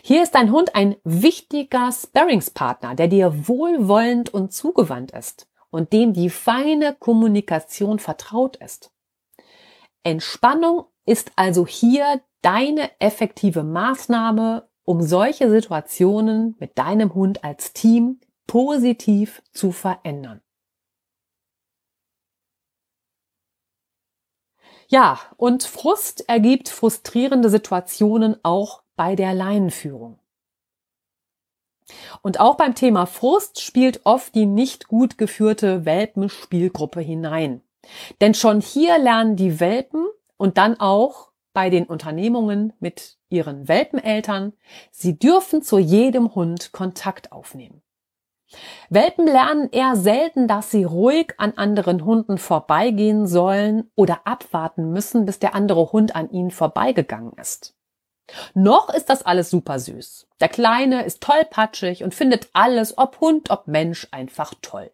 Hier 0.03 0.23
ist 0.23 0.35
dein 0.35 0.53
Hund 0.53 0.75
ein 0.75 0.97
wichtiger 1.05 1.91
Sparringspartner, 1.91 2.95
der 2.95 3.09
dir 3.09 3.49
wohlwollend 3.49 4.33
und 4.33 4.53
zugewandt 4.53 5.13
ist 5.13 5.49
und 5.71 5.95
dem 5.95 6.13
die 6.13 6.29
feine 6.31 6.95
Kommunikation 6.95 7.99
vertraut 7.99 8.57
ist. 8.57 8.93
Entspannung 10.03 10.85
ist 11.07 11.33
also 11.37 11.67
hier 11.67 12.21
deine 12.43 12.91
effektive 13.01 13.65
Maßnahme, 13.65 14.66
um 14.87 15.03
solche 15.03 15.51
Situationen 15.51 16.55
mit 16.59 16.79
deinem 16.79 17.13
Hund 17.13 17.45
als 17.45 17.75
Team 17.75 18.21
positiv 18.47 19.43
zu 19.53 19.73
verändern. 19.73 20.41
Ja, 24.89 25.19
und 25.37 25.65
Frust 25.65 26.29
ergibt 26.29 26.69
frustrierende 26.69 27.51
Situationen 27.51 28.37
auch 28.45 28.85
bei 28.95 29.17
der 29.17 29.35
Leinenführung. 29.35 30.21
Und 32.23 32.39
auch 32.39 32.57
beim 32.57 32.77
Thema 32.77 33.07
Frust 33.07 33.61
spielt 33.61 34.07
oft 34.07 34.35
die 34.37 34.47
nicht 34.47 34.87
gut 34.87 35.19
geführte 35.19 35.85
Welpenspielgruppe 35.85 37.01
hinein. 37.01 37.63
Denn 38.21 38.35
schon 38.35 38.61
hier 38.61 38.99
lernen 38.99 39.35
die 39.35 39.59
Welpen 39.59 40.07
und 40.37 40.59
dann 40.59 40.79
auch 40.79 41.33
bei 41.57 41.71
den 41.71 41.87
Unternehmungen 41.87 42.75
mit 42.81 43.17
ihren 43.31 43.67
Welpeneltern, 43.67 44.53
sie 44.91 45.19
dürfen 45.19 45.63
zu 45.63 45.79
jedem 45.79 46.35
Hund 46.35 46.71
Kontakt 46.73 47.33
aufnehmen. 47.33 47.81
Welpen 48.91 49.25
lernen 49.27 49.71
eher 49.73 49.97
selten, 49.97 50.49
dass 50.49 50.71
sie 50.71 50.85
ruhig 50.85 51.33
an 51.39 51.55
anderen 51.57 52.05
Hunden 52.05 52.37
vorbeigehen 52.37 53.27
sollen 53.27 53.91
oder 53.95 54.27
abwarten 54.27 54.93
müssen, 54.93 55.25
bis 55.25 55.39
der 55.39 55.55
andere 55.55 55.93
Hund 55.93 56.15
an 56.15 56.29
ihnen 56.29 56.51
vorbeigegangen 56.51 57.33
ist. 57.41 57.75
Noch 58.53 58.91
ist 58.93 59.09
das 59.09 59.25
alles 59.25 59.49
super 59.49 59.79
süß. 59.79 60.29
Der 60.41 60.51
Kleine 60.51 61.07
ist 61.07 61.23
tollpatschig 61.23 62.05
und 62.05 62.15
findet 62.15 62.51
alles, 62.53 62.99
ob 62.99 63.19
Hund, 63.21 63.49
ob 63.49 63.67
Mensch, 63.67 64.09
einfach 64.11 64.53
toll. 64.61 64.91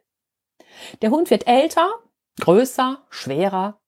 Der 1.02 1.10
Hund 1.10 1.28
wird 1.28 1.48
älter, 1.48 1.90
größer, 2.38 3.02
schwerer. 3.10 3.81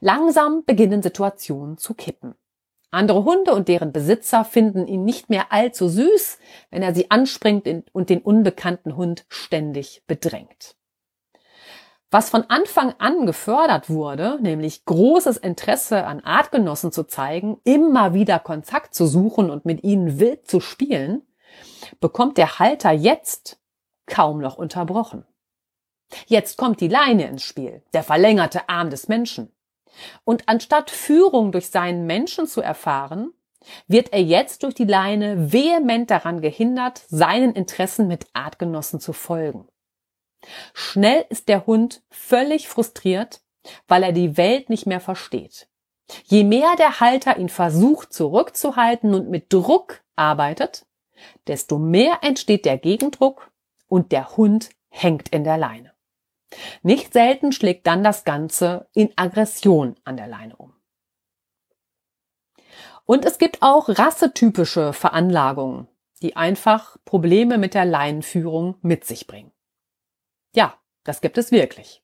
Langsam 0.00 0.64
beginnen 0.64 1.02
Situationen 1.02 1.78
zu 1.78 1.94
kippen. 1.94 2.34
Andere 2.90 3.24
Hunde 3.24 3.52
und 3.54 3.66
deren 3.66 3.92
Besitzer 3.92 4.44
finden 4.44 4.86
ihn 4.86 5.04
nicht 5.04 5.28
mehr 5.28 5.50
allzu 5.50 5.88
süß, 5.88 6.38
wenn 6.70 6.82
er 6.82 6.94
sie 6.94 7.10
anspringt 7.10 7.66
und 7.92 8.08
den 8.08 8.20
unbekannten 8.20 8.96
Hund 8.96 9.24
ständig 9.28 10.04
bedrängt. 10.06 10.76
Was 12.14 12.30
von 12.30 12.44
Anfang 12.48 12.94
an 12.98 13.26
gefördert 13.26 13.90
wurde, 13.90 14.38
nämlich 14.40 14.84
großes 14.84 15.36
Interesse 15.36 16.06
an 16.06 16.20
Artgenossen 16.20 16.92
zu 16.92 17.02
zeigen, 17.02 17.58
immer 17.64 18.14
wieder 18.14 18.38
Kontakt 18.38 18.94
zu 18.94 19.06
suchen 19.06 19.50
und 19.50 19.64
mit 19.64 19.82
ihnen 19.82 20.20
wild 20.20 20.46
zu 20.46 20.60
spielen, 20.60 21.22
bekommt 21.98 22.38
der 22.38 22.60
Halter 22.60 22.92
jetzt 22.92 23.58
kaum 24.06 24.40
noch 24.40 24.56
unterbrochen. 24.56 25.24
Jetzt 26.26 26.56
kommt 26.56 26.80
die 26.80 26.86
Leine 26.86 27.26
ins 27.26 27.42
Spiel, 27.42 27.82
der 27.92 28.04
verlängerte 28.04 28.68
Arm 28.68 28.90
des 28.90 29.08
Menschen. 29.08 29.50
Und 30.24 30.48
anstatt 30.48 30.90
Führung 30.90 31.52
durch 31.52 31.70
seinen 31.70 32.06
Menschen 32.06 32.46
zu 32.46 32.60
erfahren, 32.60 33.32
wird 33.86 34.12
er 34.12 34.22
jetzt 34.22 34.62
durch 34.62 34.74
die 34.74 34.84
Leine 34.84 35.52
vehement 35.52 36.10
daran 36.10 36.40
gehindert, 36.40 37.02
seinen 37.08 37.54
Interessen 37.54 38.06
mit 38.06 38.26
Artgenossen 38.32 39.00
zu 39.00 39.12
folgen. 39.12 39.68
Schnell 40.74 41.24
ist 41.30 41.48
der 41.48 41.66
Hund 41.66 42.02
völlig 42.10 42.68
frustriert, 42.68 43.40
weil 43.88 44.02
er 44.02 44.12
die 44.12 44.36
Welt 44.36 44.68
nicht 44.68 44.86
mehr 44.86 45.00
versteht. 45.00 45.68
Je 46.24 46.44
mehr 46.44 46.76
der 46.76 47.00
Halter 47.00 47.38
ihn 47.38 47.48
versucht 47.48 48.12
zurückzuhalten 48.12 49.14
und 49.14 49.30
mit 49.30 49.52
Druck 49.52 50.02
arbeitet, 50.16 50.86
desto 51.46 51.78
mehr 51.78 52.18
entsteht 52.22 52.66
der 52.66 52.76
Gegendruck 52.76 53.50
und 53.88 54.12
der 54.12 54.36
Hund 54.36 54.68
hängt 54.90 55.30
in 55.30 55.44
der 55.44 55.56
Leine. 55.56 55.93
Nicht 56.82 57.12
selten 57.12 57.52
schlägt 57.52 57.86
dann 57.86 58.04
das 58.04 58.24
Ganze 58.24 58.88
in 58.94 59.12
Aggression 59.16 59.96
an 60.04 60.16
der 60.16 60.28
Leine 60.28 60.56
um. 60.56 60.72
Und 63.06 63.24
es 63.24 63.38
gibt 63.38 63.62
auch 63.62 63.88
rassetypische 63.88 64.92
Veranlagungen, 64.92 65.88
die 66.22 66.36
einfach 66.36 66.96
Probleme 67.04 67.58
mit 67.58 67.74
der 67.74 67.84
Leinenführung 67.84 68.76
mit 68.80 69.04
sich 69.04 69.26
bringen. 69.26 69.52
Ja, 70.54 70.74
das 71.04 71.20
gibt 71.20 71.36
es 71.36 71.52
wirklich. 71.52 72.02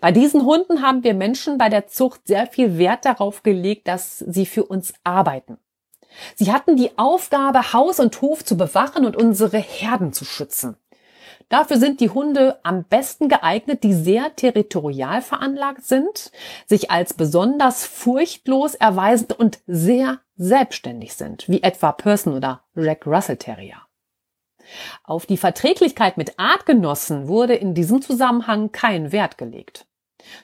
Bei 0.00 0.12
diesen 0.12 0.44
Hunden 0.44 0.80
haben 0.80 1.04
wir 1.04 1.12
Menschen 1.12 1.58
bei 1.58 1.68
der 1.68 1.86
Zucht 1.86 2.26
sehr 2.26 2.46
viel 2.46 2.78
Wert 2.78 3.04
darauf 3.04 3.42
gelegt, 3.42 3.88
dass 3.88 4.18
sie 4.20 4.46
für 4.46 4.64
uns 4.64 4.94
arbeiten. 5.04 5.58
Sie 6.34 6.50
hatten 6.50 6.76
die 6.76 6.96
Aufgabe, 6.96 7.74
Haus 7.74 8.00
und 8.00 8.22
Hof 8.22 8.42
zu 8.42 8.56
bewachen 8.56 9.04
und 9.04 9.16
unsere 9.16 9.58
Herden 9.58 10.14
zu 10.14 10.24
schützen. 10.24 10.78
Dafür 11.48 11.78
sind 11.78 12.00
die 12.00 12.10
Hunde 12.10 12.58
am 12.62 12.84
besten 12.84 13.28
geeignet, 13.28 13.82
die 13.84 13.94
sehr 13.94 14.34
territorial 14.34 15.22
veranlagt 15.22 15.84
sind, 15.84 16.32
sich 16.66 16.90
als 16.90 17.14
besonders 17.14 17.86
furchtlos 17.86 18.74
erweisen 18.74 19.28
und 19.36 19.60
sehr 19.66 20.20
selbstständig 20.36 21.14
sind, 21.14 21.48
wie 21.48 21.62
etwa 21.62 21.92
Person 21.92 22.34
oder 22.34 22.62
Jack 22.74 23.06
Russell 23.06 23.36
Terrier. 23.36 23.82
Auf 25.04 25.26
die 25.26 25.36
Verträglichkeit 25.36 26.16
mit 26.16 26.38
Artgenossen 26.38 27.28
wurde 27.28 27.54
in 27.54 27.74
diesem 27.74 28.02
Zusammenhang 28.02 28.72
kein 28.72 29.12
Wert 29.12 29.38
gelegt. 29.38 29.86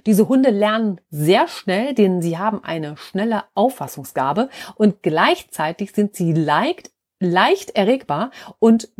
Diese 0.07 0.29
Hunde 0.29 0.51
lernen 0.51 1.01
sehr 1.11 1.49
schnell, 1.49 1.95
denn 1.95 2.23
sie 2.23 2.39
haben 2.39 2.63
eine 2.63 2.97
schnelle 2.97 3.45
Auffassungsgabe 3.55 4.49
und 4.77 5.03
gleichzeitig 5.03 5.93
sind 5.93 6.15
sie 6.15 6.33
leicht, 6.33 6.93
leicht 7.19 7.71
erregbar 7.71 8.31
und 8.61 8.91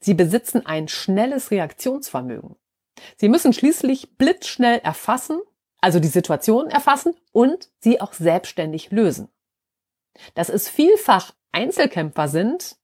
sie 0.00 0.14
besitzen 0.14 0.64
ein 0.66 0.88
schnelles 0.88 1.50
Reaktionsvermögen. 1.50 2.56
Sie 3.16 3.28
müssen 3.28 3.52
schließlich 3.52 4.16
blitzschnell 4.16 4.78
erfassen, 4.78 5.40
also 5.80 6.00
die 6.00 6.08
Situation 6.08 6.70
erfassen 6.70 7.14
und 7.32 7.70
sie 7.78 8.00
auch 8.00 8.12
selbstständig 8.12 8.90
lösen. 8.90 9.28
Dass 10.34 10.48
es 10.48 10.68
vielfach 10.68 11.32
Einzelkämpfer 11.52 12.28
sind, 12.28 12.76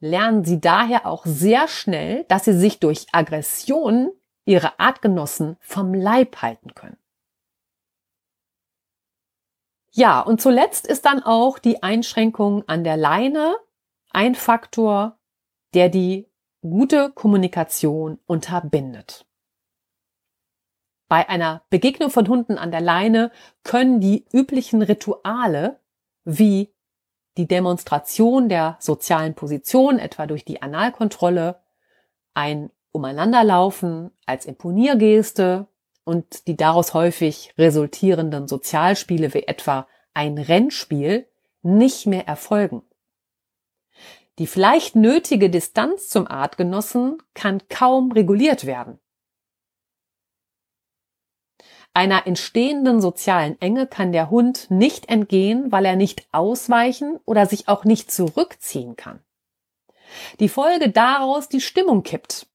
lernen 0.00 0.44
sie 0.44 0.60
daher 0.60 1.06
auch 1.06 1.26
sehr 1.26 1.68
schnell, 1.68 2.24
dass 2.24 2.44
sie 2.44 2.58
sich 2.58 2.80
durch 2.80 3.06
Aggression 3.12 4.10
ihre 4.44 4.78
Artgenossen 4.78 5.56
vom 5.60 5.92
Leib 5.92 6.40
halten 6.40 6.74
können. 6.74 6.96
Ja, 9.92 10.20
und 10.20 10.40
zuletzt 10.40 10.86
ist 10.86 11.04
dann 11.06 11.22
auch 11.22 11.58
die 11.58 11.82
Einschränkung 11.82 12.66
an 12.68 12.84
der 12.84 12.96
Leine 12.96 13.56
ein 14.10 14.34
Faktor, 14.34 15.18
der 15.74 15.88
die 15.88 16.27
gute 16.62 17.10
Kommunikation 17.10 18.18
unterbindet. 18.26 19.26
Bei 21.08 21.28
einer 21.28 21.62
Begegnung 21.70 22.10
von 22.10 22.28
Hunden 22.28 22.58
an 22.58 22.70
der 22.70 22.82
Leine 22.82 23.30
können 23.62 24.00
die 24.00 24.26
üblichen 24.32 24.82
Rituale 24.82 25.80
wie 26.24 26.74
die 27.38 27.46
Demonstration 27.46 28.48
der 28.48 28.76
sozialen 28.80 29.34
Position, 29.34 29.98
etwa 29.98 30.26
durch 30.26 30.44
die 30.44 30.60
Analkontrolle, 30.60 31.60
ein 32.34 32.70
Umeinanderlaufen 32.92 34.10
als 34.26 34.44
Imponiergeste 34.44 35.66
und 36.04 36.46
die 36.46 36.56
daraus 36.56 36.94
häufig 36.94 37.54
resultierenden 37.56 38.48
Sozialspiele 38.48 39.32
wie 39.34 39.44
etwa 39.44 39.86
ein 40.14 40.36
Rennspiel 40.36 41.26
nicht 41.62 42.06
mehr 42.06 42.26
erfolgen. 42.26 42.82
Die 44.38 44.46
vielleicht 44.46 44.94
nötige 44.94 45.50
Distanz 45.50 46.08
zum 46.08 46.28
Artgenossen 46.28 47.20
kann 47.34 47.66
kaum 47.68 48.12
reguliert 48.12 48.66
werden. 48.66 49.00
Einer 51.92 52.28
entstehenden 52.28 53.00
sozialen 53.00 53.60
Enge 53.60 53.88
kann 53.88 54.12
der 54.12 54.30
Hund 54.30 54.70
nicht 54.70 55.08
entgehen, 55.08 55.72
weil 55.72 55.84
er 55.84 55.96
nicht 55.96 56.28
ausweichen 56.30 57.18
oder 57.24 57.46
sich 57.46 57.66
auch 57.66 57.84
nicht 57.84 58.12
zurückziehen 58.12 58.94
kann. 58.94 59.20
Die 60.38 60.48
Folge 60.48 60.90
daraus 60.90 61.48
die 61.48 61.60
Stimmung 61.60 62.04
kippt. 62.04 62.46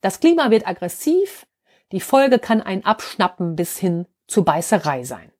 Das 0.00 0.20
Klima 0.20 0.50
wird 0.50 0.66
aggressiv, 0.66 1.46
die 1.92 2.00
Folge 2.00 2.38
kann 2.38 2.62
ein 2.62 2.84
Abschnappen 2.86 3.56
bis 3.56 3.76
hin 3.76 4.06
zu 4.26 4.44
Beißerei 4.44 5.04
sein. 5.04 5.32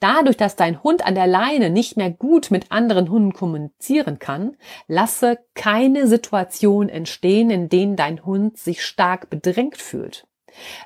Dadurch, 0.00 0.36
dass 0.36 0.56
dein 0.56 0.82
Hund 0.82 1.04
an 1.06 1.14
der 1.14 1.26
Leine 1.26 1.70
nicht 1.70 1.96
mehr 1.96 2.10
gut 2.10 2.50
mit 2.50 2.72
anderen 2.72 3.10
Hunden 3.10 3.32
kommunizieren 3.32 4.18
kann, 4.18 4.56
lasse 4.86 5.38
keine 5.54 6.06
Situation 6.06 6.88
entstehen, 6.88 7.50
in 7.50 7.68
denen 7.68 7.96
dein 7.96 8.24
Hund 8.24 8.58
sich 8.58 8.84
stark 8.84 9.30
bedrängt 9.30 9.78
fühlt. 9.78 10.26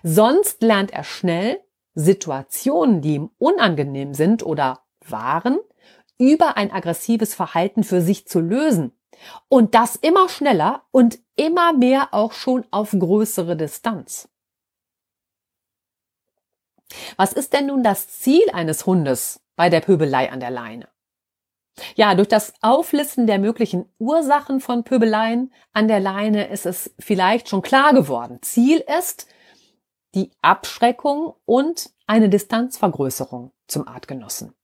Sonst 0.02 0.62
lernt 0.62 0.92
er 0.92 1.04
schnell, 1.04 1.60
Situationen, 1.94 3.00
die 3.00 3.14
ihm 3.14 3.30
unangenehm 3.38 4.12
sind 4.12 4.44
oder 4.44 4.80
waren, 5.08 5.58
über 6.18 6.56
ein 6.56 6.70
aggressives 6.70 7.34
Verhalten 7.34 7.84
für 7.84 8.00
sich 8.00 8.26
zu 8.26 8.40
lösen. 8.40 8.92
Und 9.48 9.74
das 9.74 9.96
immer 9.96 10.28
schneller 10.28 10.82
und 10.90 11.18
immer 11.36 11.72
mehr 11.72 12.08
auch 12.12 12.32
schon 12.32 12.64
auf 12.70 12.90
größere 12.90 13.56
Distanz. 13.56 14.28
Was 17.16 17.32
ist 17.32 17.52
denn 17.52 17.66
nun 17.66 17.82
das 17.82 18.08
Ziel 18.08 18.48
eines 18.52 18.86
Hundes 18.86 19.40
bei 19.56 19.68
der 19.70 19.80
Pöbelei 19.80 20.30
an 20.30 20.40
der 20.40 20.50
Leine? 20.50 20.88
Ja, 21.94 22.14
durch 22.14 22.28
das 22.28 22.54
Auflisten 22.62 23.26
der 23.26 23.38
möglichen 23.38 23.86
Ursachen 23.98 24.60
von 24.60 24.84
Pöbeleien 24.84 25.52
an 25.72 25.88
der 25.88 26.00
Leine 26.00 26.48
ist 26.48 26.64
es 26.64 26.94
vielleicht 26.98 27.48
schon 27.48 27.62
klar 27.62 27.92
geworden. 27.92 28.38
Ziel 28.42 28.82
ist, 28.98 29.26
die 30.14 30.30
Abschreckung 30.40 31.34
und 31.44 31.90
eine 32.06 32.30
Distanzvergrößerung 32.30 33.52
zum 33.66 33.86
Artgenossen. 33.86 34.54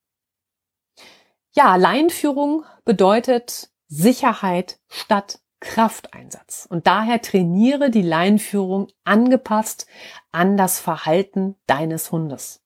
Ja, 1.55 1.77
Leinführung 1.77 2.65
bedeutet 2.87 3.71
Sicherheit 3.89 4.81
statt 4.89 5.42
Krafteinsatz. 5.63 6.67
Und 6.69 6.87
daher 6.87 7.23
trainiere 7.23 7.91
die 7.91 8.03
Leinführung 8.03 8.89
angepasst 9.05 9.87
an 10.33 10.57
das 10.57 10.81
Verhalten 10.81 11.57
deines 11.67 12.13
Hundes. 12.13 12.63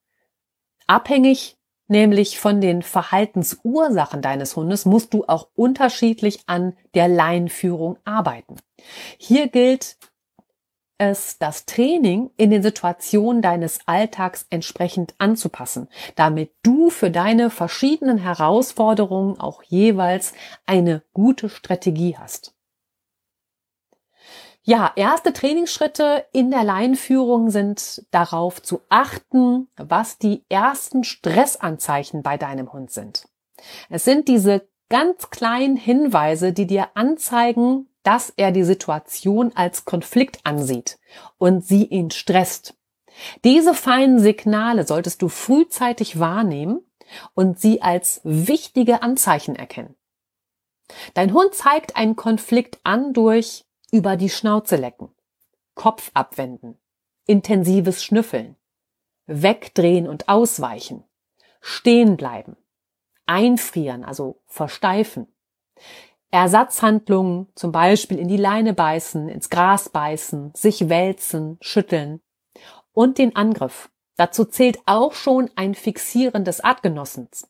Abhängig 0.86 1.56
nämlich 1.88 2.40
von 2.40 2.60
den 2.60 2.82
Verhaltensursachen 2.82 4.22
deines 4.22 4.56
Hundes 4.56 4.86
musst 4.86 5.14
du 5.14 5.24
auch 5.26 5.48
unterschiedlich 5.54 6.40
an 6.46 6.76
der 6.94 7.06
Leinführung 7.06 7.98
arbeiten. 8.04 8.56
Hier 9.18 9.48
gilt 9.48 9.98
es, 10.98 11.38
das 11.38 11.66
Training 11.66 12.30
in 12.38 12.50
den 12.50 12.62
Situationen 12.62 13.42
deines 13.42 13.80
Alltags 13.86 14.46
entsprechend 14.48 15.14
anzupassen, 15.18 15.88
damit 16.14 16.52
du 16.62 16.88
für 16.88 17.10
deine 17.10 17.50
verschiedenen 17.50 18.18
Herausforderungen 18.18 19.38
auch 19.38 19.62
jeweils 19.62 20.32
eine 20.64 21.02
gute 21.12 21.50
Strategie 21.50 22.16
hast. 22.16 22.55
Ja, 24.68 24.90
erste 24.96 25.32
Trainingsschritte 25.32 26.26
in 26.32 26.50
der 26.50 26.64
Leinführung 26.64 27.50
sind 27.50 28.04
darauf 28.10 28.60
zu 28.60 28.80
achten, 28.88 29.68
was 29.76 30.18
die 30.18 30.44
ersten 30.48 31.04
Stressanzeichen 31.04 32.24
bei 32.24 32.36
deinem 32.36 32.72
Hund 32.72 32.90
sind. 32.90 33.28
Es 33.90 34.04
sind 34.04 34.26
diese 34.26 34.68
ganz 34.88 35.30
kleinen 35.30 35.76
Hinweise, 35.76 36.52
die 36.52 36.66
dir 36.66 36.88
anzeigen, 36.94 37.88
dass 38.02 38.30
er 38.36 38.50
die 38.50 38.64
Situation 38.64 39.52
als 39.54 39.84
Konflikt 39.84 40.40
ansieht 40.42 40.98
und 41.38 41.64
sie 41.64 41.84
ihn 41.84 42.10
stresst. 42.10 42.74
Diese 43.44 43.72
feinen 43.72 44.18
Signale 44.18 44.84
solltest 44.84 45.22
du 45.22 45.28
frühzeitig 45.28 46.18
wahrnehmen 46.18 46.80
und 47.34 47.60
sie 47.60 47.82
als 47.82 48.20
wichtige 48.24 49.02
Anzeichen 49.02 49.54
erkennen. 49.54 49.94
Dein 51.14 51.32
Hund 51.32 51.54
zeigt 51.54 51.94
einen 51.94 52.16
Konflikt 52.16 52.80
an 52.82 53.12
durch 53.12 53.65
über 53.96 54.16
die 54.16 54.28
Schnauze 54.28 54.76
lecken, 54.76 55.08
Kopf 55.74 56.10
abwenden, 56.12 56.78
intensives 57.26 58.04
Schnüffeln, 58.04 58.56
wegdrehen 59.26 60.06
und 60.06 60.28
ausweichen, 60.28 61.04
stehen 61.62 62.18
bleiben, 62.18 62.56
einfrieren, 63.24 64.04
also 64.04 64.42
versteifen, 64.44 65.28
Ersatzhandlungen, 66.30 67.48
zum 67.54 67.72
Beispiel 67.72 68.18
in 68.18 68.28
die 68.28 68.36
Leine 68.36 68.74
beißen, 68.74 69.30
ins 69.30 69.48
Gras 69.48 69.88
beißen, 69.88 70.52
sich 70.54 70.90
wälzen, 70.90 71.56
schütteln. 71.62 72.20
Und 72.92 73.16
den 73.16 73.36
Angriff. 73.36 73.90
Dazu 74.16 74.46
zählt 74.46 74.78
auch 74.86 75.12
schon 75.12 75.50
ein 75.56 75.74
Fixieren 75.74 76.44
des 76.44 76.60
Artgenossens. 76.60 77.48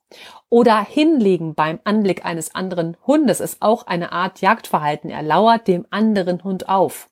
Oder 0.49 0.85
Hinlegen 0.85 1.55
beim 1.55 1.79
Anblick 1.85 2.25
eines 2.25 2.55
anderen 2.55 2.97
Hundes 3.07 3.41
ist 3.41 3.63
auch 3.63 3.87
eine 3.87 4.11
Art 4.13 4.41
Jagdverhalten. 4.41 5.09
Er 5.11 5.23
lauert 5.23 5.69
dem 5.69 5.87
anderen 5.91 6.43
Hund 6.43 6.69
auf. 6.69 7.09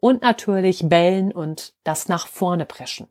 Und 0.00 0.22
natürlich 0.22 0.88
Bellen 0.88 1.32
und 1.32 1.74
das 1.84 2.08
nach 2.08 2.26
vorne 2.26 2.66
preschen. 2.66 3.08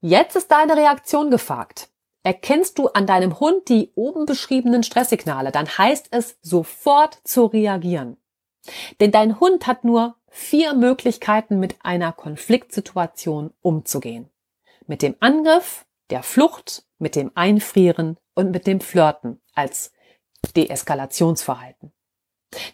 Jetzt 0.00 0.36
ist 0.36 0.50
deine 0.50 0.76
Reaktion 0.76 1.30
gefragt. 1.30 1.88
Erkennst 2.24 2.78
du 2.78 2.88
an 2.88 3.06
deinem 3.06 3.38
Hund 3.38 3.68
die 3.68 3.92
oben 3.94 4.26
beschriebenen 4.26 4.82
Stresssignale, 4.82 5.52
dann 5.52 5.66
heißt 5.66 6.08
es 6.10 6.38
sofort 6.40 7.20
zu 7.24 7.46
reagieren. 7.46 8.16
Denn 9.00 9.10
dein 9.10 9.40
Hund 9.40 9.66
hat 9.66 9.84
nur 9.84 10.16
vier 10.28 10.74
Möglichkeiten, 10.74 11.60
mit 11.60 11.76
einer 11.82 12.12
Konfliktsituation 12.12 13.52
umzugehen. 13.60 14.30
Mit 14.86 15.02
dem 15.02 15.16
Angriff, 15.20 15.86
der 16.10 16.22
Flucht, 16.22 16.84
mit 16.98 17.16
dem 17.16 17.30
Einfrieren 17.34 18.16
und 18.34 18.50
mit 18.50 18.66
dem 18.66 18.80
Flirten 18.80 19.40
als 19.54 19.92
Deeskalationsverhalten. 20.56 21.92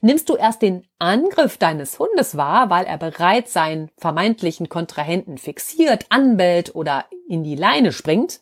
Nimmst 0.01 0.29
du 0.29 0.37
erst 0.37 0.63
den 0.63 0.87
Angriff 0.99 1.57
deines 1.57 1.99
Hundes 1.99 2.37
wahr, 2.37 2.71
weil 2.71 2.85
er 2.85 2.99
bereits 2.99 3.53
seinen 3.53 3.91
vermeintlichen 3.97 4.69
Kontrahenten 4.69 5.39
fixiert, 5.39 6.07
anbellt 6.11 6.75
oder 6.75 7.07
in 7.29 7.45
die 7.45 7.57
Leine 7.57 7.93
springt, 7.93 8.41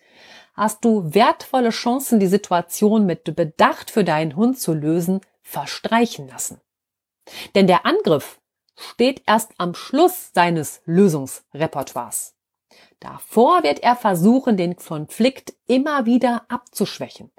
hast 0.55 0.85
du 0.85 1.15
wertvolle 1.15 1.71
Chancen, 1.71 2.19
die 2.19 2.27
Situation 2.27 3.07
mit 3.07 3.37
Bedacht 3.37 3.91
für 3.91 4.05
deinen 4.05 4.35
Hund 4.35 4.59
zu 4.59 4.75
lösen, 4.75 5.21
verstreichen 5.43 6.29
lassen. 6.29 6.61
Denn 7.55 7.67
der 7.67 7.87
Angriff 7.87 8.41
steht 8.77 9.23
erst 9.27 9.53
am 9.59 9.75
Schluss 9.75 10.31
seines 10.35 10.83
Lösungsrepertoires. 10.85 12.35
Davor 13.01 13.63
wird 13.63 13.81
er 13.81 13.97
versuchen, 13.97 14.57
den 14.57 14.77
Konflikt 14.77 15.55
immer 15.67 16.07
wieder 16.07 16.43
abzuschwächen, 16.49 17.31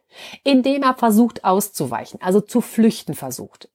indem 0.43 0.83
er 0.83 0.95
versucht 0.95 1.43
auszuweichen, 1.43 2.21
also 2.21 2.41
zu 2.41 2.61
flüchten 2.61 3.13
versucht. 3.13 3.69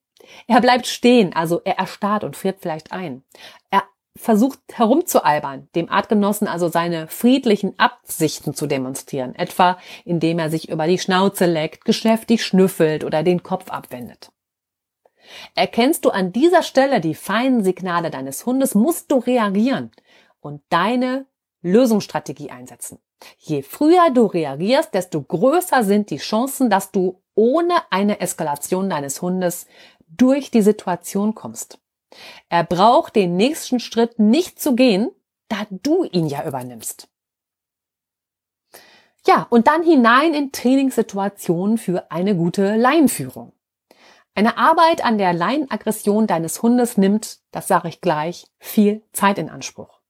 Er 0.47 0.61
bleibt 0.61 0.87
stehen, 0.87 1.33
also 1.33 1.61
er 1.63 1.77
erstarrt 1.77 2.23
und 2.23 2.35
friert 2.35 2.57
vielleicht 2.61 2.91
ein. 2.91 3.23
Er 3.69 3.83
versucht 4.15 4.59
herumzualbern, 4.73 5.67
dem 5.75 5.89
Artgenossen 5.89 6.47
also 6.47 6.69
seine 6.69 7.07
friedlichen 7.07 7.77
Absichten 7.77 8.55
zu 8.55 8.65
demonstrieren, 8.65 9.35
etwa 9.35 9.77
indem 10.05 10.39
er 10.39 10.49
sich 10.49 10.69
über 10.69 10.87
die 10.87 10.99
Schnauze 10.99 11.45
leckt, 11.45 11.85
geschäftig 11.85 12.43
schnüffelt 12.43 13.03
oder 13.03 13.23
den 13.23 13.43
Kopf 13.43 13.69
abwendet. 13.69 14.31
Erkennst 15.55 16.05
du 16.05 16.09
an 16.09 16.31
dieser 16.31 16.63
Stelle 16.63 17.01
die 17.01 17.15
feinen 17.15 17.63
Signale 17.63 18.09
deines 18.09 18.45
Hundes, 18.45 18.75
musst 18.75 19.11
du 19.11 19.17
reagieren 19.17 19.91
und 20.39 20.61
deine 20.69 21.25
Lösungsstrategie 21.61 22.51
einsetzen. 22.51 22.99
Je 23.39 23.63
früher 23.63 24.11
du 24.13 24.25
reagierst, 24.25 24.93
desto 24.93 25.21
größer 25.21 25.83
sind 25.83 26.09
die 26.09 26.17
Chancen, 26.17 26.69
dass 26.69 26.91
du 26.91 27.21
ohne 27.33 27.73
eine 27.89 28.19
Eskalation 28.19 28.89
deines 28.89 29.21
Hundes 29.21 29.67
durch 30.07 30.51
die 30.51 30.61
Situation 30.61 31.33
kommst. 31.33 31.79
Er 32.49 32.63
braucht 32.63 33.15
den 33.15 33.35
nächsten 33.35 33.79
Schritt 33.79 34.19
nicht 34.19 34.59
zu 34.59 34.75
gehen, 34.75 35.09
da 35.47 35.65
du 35.69 36.03
ihn 36.05 36.27
ja 36.27 36.47
übernimmst. 36.47 37.09
Ja, 39.27 39.47
und 39.49 39.67
dann 39.67 39.83
hinein 39.83 40.33
in 40.33 40.51
Trainingssituationen 40.51 41.77
für 41.77 42.11
eine 42.11 42.35
gute 42.35 42.75
Leinführung. 42.75 43.53
Eine 44.37 44.57
Arbeit 44.57 45.03
an 45.03 45.17
der 45.17 45.31
Leinenaggression 45.31 46.27
deines 46.27 46.61
Hundes 46.61 46.97
nimmt, 46.97 47.39
das 47.51 47.69
sage 47.69 47.87
ich 47.87 48.01
gleich, 48.01 48.45
viel 48.59 49.01
Zeit 49.13 49.37
in 49.37 49.49
Anspruch. 49.49 50.01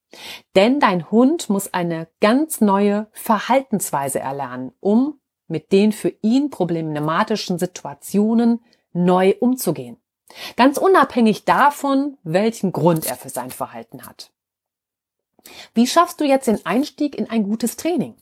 Denn 0.55 0.79
dein 0.79 1.11
Hund 1.11 1.49
muss 1.49 1.73
eine 1.73 2.07
ganz 2.21 2.59
neue 2.59 3.07
Verhaltensweise 3.11 4.19
erlernen, 4.19 4.71
um 4.79 5.19
mit 5.47 5.71
den 5.71 5.91
für 5.91 6.11
ihn 6.21 6.49
problematischen 6.49 7.59
Situationen 7.59 8.65
neu 8.93 9.35
umzugehen. 9.39 9.97
Ganz 10.55 10.79
unabhängig 10.79 11.45
davon, 11.45 12.17
welchen 12.23 12.71
Grund 12.71 13.05
er 13.05 13.15
für 13.15 13.29
sein 13.29 13.51
Verhalten 13.51 14.07
hat. 14.07 14.31
Wie 15.75 15.85
schaffst 15.85 16.19
du 16.19 16.23
jetzt 16.23 16.47
den 16.47 16.65
Einstieg 16.65 17.15
in 17.15 17.29
ein 17.29 17.43
gutes 17.43 17.77
Training? 17.77 18.15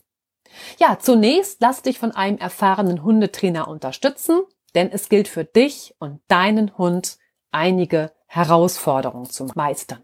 Ja, 0.78 1.00
zunächst 1.00 1.62
lass 1.62 1.82
dich 1.82 1.98
von 1.98 2.12
einem 2.12 2.38
erfahrenen 2.38 3.04
Hundetrainer 3.04 3.70
unterstützen, 3.70 4.42
denn 4.76 4.92
es 4.92 5.10
gilt 5.10 5.28
für 5.28 5.46
dich 5.46 5.96
und 6.00 6.22
deinen 6.28 6.78
Hund 6.78 7.18
einige 7.52 8.12
Herausforderungen 8.28 9.30
zu 9.30 9.48
meistern. 9.56 10.04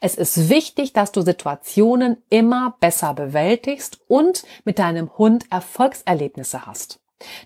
Es 0.00 0.14
ist 0.14 0.48
wichtig, 0.48 0.92
dass 0.92 1.12
du 1.12 1.22
Situationen 1.22 2.22
immer 2.30 2.76
besser 2.80 3.14
bewältigst 3.14 4.00
und 4.06 4.44
mit 4.64 4.78
deinem 4.78 5.16
Hund 5.18 5.46
Erfolgserlebnisse 5.50 6.66
hast. 6.66 7.00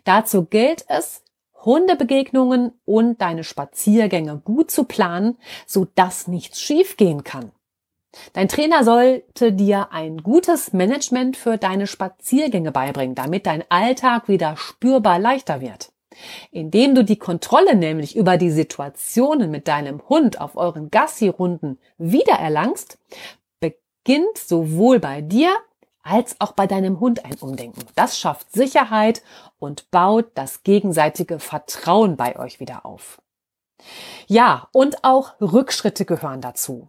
Dazu 0.05 0.45
gilt 0.45 0.85
es, 0.89 1.23
Hundebegegnungen 1.65 2.73
und 2.85 3.21
deine 3.21 3.45
Spaziergänge 3.45 4.39
gut 4.39 4.71
zu 4.71 4.85
planen, 4.85 5.39
so 5.67 5.87
dass 5.95 6.29
nichts 6.29 6.61
schiefgehen 6.61 7.25
kann. 7.25 7.53
Dein 8.33 8.49
Trainer 8.49 8.85
sollte 8.85 9.53
dir 9.53 9.93
ein 9.93 10.19
gutes 10.19 10.73
Management 10.73 11.37
für 11.37 11.59
deine 11.59 11.87
Spaziergänge 11.87 12.73
beibringen, 12.73 13.15
damit 13.15 13.47
dein 13.47 13.65
Alltag 13.71 14.29
wieder 14.29 14.57
spürbar 14.57 15.19
leichter 15.19 15.61
wird. 15.61 15.93
Indem 16.51 16.95
du 16.95 17.05
die 17.05 17.19
Kontrolle 17.19 17.75
nämlich 17.75 18.17
über 18.17 18.37
die 18.37 18.51
Situationen 18.51 19.51
mit 19.51 19.69
deinem 19.69 20.09
Hund 20.09 20.41
auf 20.41 20.57
euren 20.57 20.91
Gassi-Runden 20.91 21.79
wiedererlangst, 21.99 22.99
beginnt 23.61 24.39
sowohl 24.39 25.01
bei 25.01 25.21
dir 25.21 25.55
als 26.03 26.37
auch 26.41 26.53
bei 26.53 26.67
deinem 26.67 27.01
Hund 27.01 27.25
ein 27.25 27.35
Umdenken. 27.35 27.85
Das 27.95 28.19
schafft 28.19 28.53
Sicherheit 28.53 29.23
und 29.59 29.91
baut 29.91 30.31
das 30.35 30.63
gegenseitige 30.63 31.39
Vertrauen 31.39 32.17
bei 32.17 32.39
euch 32.39 32.61
wieder 32.61 32.87
auf. 32.87 33.21
Ja, 34.27 34.69
und 34.73 35.05
auch 35.05 35.41
Rückschritte 35.41 36.05
gehören 36.05 36.41
dazu. 36.41 36.89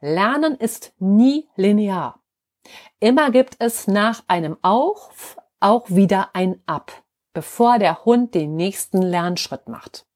Lernen 0.00 0.54
ist 0.54 0.92
nie 0.98 1.48
linear. 1.56 2.20
Immer 3.00 3.30
gibt 3.30 3.56
es 3.58 3.86
nach 3.86 4.22
einem 4.28 4.56
Auf 4.62 5.36
auch 5.58 5.90
wieder 5.90 6.30
ein 6.34 6.62
Ab, 6.66 6.92
bevor 7.32 7.78
der 7.78 8.04
Hund 8.04 8.34
den 8.34 8.56
nächsten 8.56 9.02
Lernschritt 9.02 9.68
macht. 9.68 10.06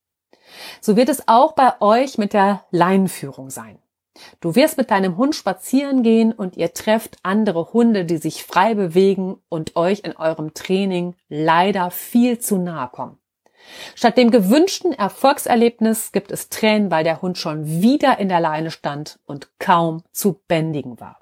So 0.81 0.97
wird 0.97 1.09
es 1.09 1.27
auch 1.29 1.53
bei 1.53 1.81
euch 1.81 2.19
mit 2.19 2.33
der 2.33 2.65
Leinenführung 2.71 3.51
sein. 3.51 3.79
Du 4.41 4.55
wirst 4.55 4.77
mit 4.77 4.91
deinem 4.91 5.17
Hund 5.17 5.35
spazieren 5.35 6.03
gehen 6.05 6.33
und 6.33 6.57
ihr 6.57 6.73
trefft 6.73 7.17
andere 7.23 7.73
Hunde, 7.73 8.05
die 8.05 8.19
sich 8.19 8.45
frei 8.45 8.75
bewegen 8.75 9.39
und 9.49 9.75
euch 9.75 10.01
in 10.05 10.17
eurem 10.17 10.55
Training 10.55 11.17
leider 11.29 11.91
viel 11.91 12.39
zu 12.39 12.59
nahe 12.59 12.89
kommen. 12.89 13.19
Statt 13.95 14.19
dem 14.19 14.31
gewünschten 14.31 14.93
Erfolgserlebnis 14.93 16.13
gibt 16.13 16.31
es 16.31 16.49
Tränen, 16.49 16.91
weil 16.91 17.03
der 17.03 17.23
Hund 17.23 17.39
schon 17.39 17.67
wieder 17.67 18.19
in 18.19 18.29
der 18.29 18.41
Leine 18.41 18.71
stand 18.71 19.19
und 19.25 19.51
kaum 19.59 20.03
zu 20.13 20.41
bändigen 20.47 21.01
war. 21.01 21.19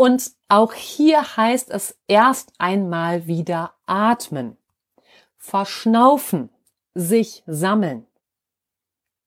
Und 0.00 0.32
auch 0.48 0.72
hier 0.72 1.36
heißt 1.36 1.68
es 1.68 1.94
erst 2.08 2.54
einmal 2.56 3.26
wieder 3.26 3.74
atmen, 3.84 4.56
verschnaufen, 5.36 6.48
sich 6.94 7.44
sammeln. 7.46 8.06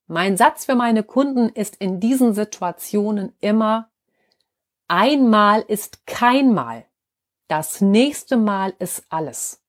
Mein 0.07 0.35
Satz 0.35 0.65
für 0.65 0.73
meine 0.73 1.03
Kunden 1.03 1.49
ist 1.49 1.75
in 1.75 1.99
diesen 1.99 2.33
Situationen 2.33 3.35
immer, 3.39 3.91
einmal 4.87 5.61
ist 5.61 6.07
kein 6.07 6.55
Mal, 6.55 6.87
das 7.47 7.79
nächste 7.79 8.35
Mal 8.35 8.73
ist 8.79 9.05
alles. 9.09 9.62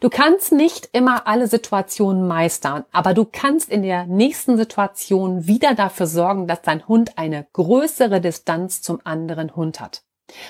Du 0.00 0.08
kannst 0.10 0.52
nicht 0.52 0.88
immer 0.92 1.26
alle 1.26 1.46
Situationen 1.46 2.26
meistern, 2.26 2.84
aber 2.90 3.14
du 3.14 3.24
kannst 3.24 3.70
in 3.70 3.82
der 3.82 4.06
nächsten 4.06 4.56
Situation 4.56 5.46
wieder 5.46 5.74
dafür 5.74 6.06
sorgen, 6.06 6.46
dass 6.46 6.62
dein 6.62 6.86
Hund 6.88 7.18
eine 7.18 7.46
größere 7.52 8.20
Distanz 8.20 8.82
zum 8.82 9.00
anderen 9.04 9.54
Hund 9.54 9.80
hat. 9.80 10.02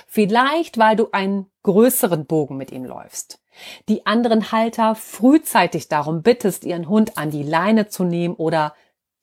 Vielleicht, 0.07 0.79
weil 0.79 0.97
du 0.97 1.09
einen 1.13 1.47
größeren 1.63 2.27
Bogen 2.27 2.57
mit 2.57 2.71
ihm 2.71 2.85
läufst 2.85 3.41
die 3.89 4.07
anderen 4.07 4.53
Halter 4.53 4.95
frühzeitig 4.95 5.89
darum 5.89 6.23
bittest, 6.23 6.65
ihren 6.65 6.89
Hund 6.89 7.19
an 7.19 7.31
die 7.31 7.43
Leine 7.43 7.89
zu 7.89 8.05
nehmen 8.05 8.35
oder 8.35 8.75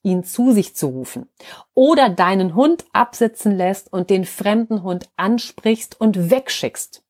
ihn 0.04 0.24
zu 0.24 0.52
sich 0.52 0.76
zu 0.76 0.88
rufen. 0.88 1.30
Oder 1.74 2.10
deinen 2.10 2.56
Hund 2.56 2.86
absitzen 2.93 3.56
lässt 3.56 3.91
und 3.91 4.10
den 4.10 4.26
fremden 4.26 4.84
Hund 4.84 5.10
ansprichst 5.18 6.00
und 6.00 6.30
wegschickst. 6.30 7.04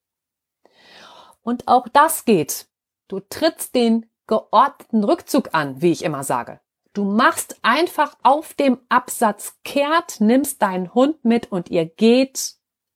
Und 1.44 1.68
auch 1.68 1.88
das 1.88 2.26
geht. 2.26 2.67
Du 3.08 3.20
trittst 3.20 3.76
den 3.76 4.10
geordneten 4.28 5.04
Rückzug 5.04 5.54
an, 5.54 5.82
wie 5.82 5.92
ich 5.92 6.04
immer 6.04 6.24
sage. 6.24 6.60
Du 6.94 7.04
machst 7.06 7.60
einfach 7.62 8.18
auf 8.24 8.54
dem 8.54 8.80
Absatz 8.90 9.60
kehrt, 9.64 10.20
nimmst 10.20 10.62
deinen 10.62 10.94
Hund 10.94 11.24
mit 11.24 11.52
und 11.52 11.70
ihr 11.70 11.86
geht 11.86 12.56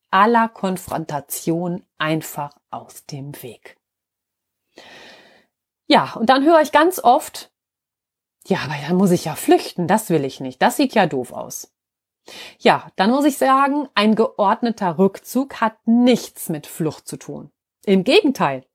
aller 0.10 0.50
Konfrontation 0.50 1.86
einfach 1.98 2.52
aus 2.70 3.06
dem 3.06 3.42
Weg. 3.44 3.78
Ja, 5.88 6.14
und 6.14 6.30
dann 6.30 6.44
höre 6.44 6.62
ich 6.62 6.72
ganz 6.72 7.00
oft, 7.04 7.52
ja, 8.48 8.60
aber 8.64 8.74
dann 8.88 8.98
muss 8.98 9.12
ich 9.12 9.26
ja 9.26 9.36
flüchten, 9.36 9.88
das 9.88 10.10
will 10.10 10.26
ich 10.26 10.40
nicht, 10.40 10.62
das 10.62 10.78
sieht 10.78 10.96
ja 10.96 11.06
doof 11.06 11.32
aus. 11.32 11.74
Ja, 12.60 12.88
dann 12.96 13.12
muss 13.12 13.26
ich 13.26 13.38
sagen, 13.38 13.88
ein 13.94 14.16
geordneter 14.16 14.98
Rückzug 14.98 15.62
hat 15.62 15.76
nichts 15.86 16.50
mit 16.50 16.68
Flucht 16.68 17.08
zu 17.08 17.18
tun. 17.18 17.52
Im 17.86 18.04
Gegenteil, 18.04 18.66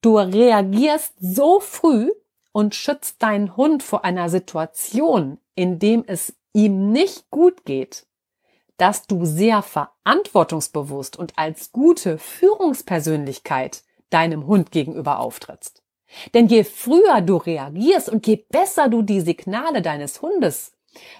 du 0.00 0.18
reagierst 0.18 1.14
so 1.20 1.60
früh 1.60 2.10
und 2.52 2.74
schützt 2.74 3.22
deinen 3.22 3.56
Hund 3.56 3.82
vor 3.82 4.04
einer 4.04 4.28
Situation, 4.28 5.38
in 5.54 5.78
dem 5.78 6.04
es 6.06 6.34
ihm 6.52 6.92
nicht 6.92 7.30
gut 7.30 7.64
geht, 7.64 8.06
dass 8.76 9.06
du 9.06 9.24
sehr 9.24 9.62
verantwortungsbewusst 9.62 11.16
und 11.16 11.38
als 11.38 11.72
gute 11.72 12.18
Führungspersönlichkeit 12.18 13.84
deinem 14.10 14.46
Hund 14.46 14.70
gegenüber 14.70 15.20
auftrittst. 15.20 15.82
Denn 16.34 16.46
je 16.46 16.64
früher 16.64 17.20
du 17.22 17.36
reagierst 17.36 18.08
und 18.08 18.26
je 18.26 18.44
besser 18.50 18.88
du 18.88 19.02
die 19.02 19.20
Signale 19.20 19.82
deines 19.82 20.20
Hundes, 20.20 20.72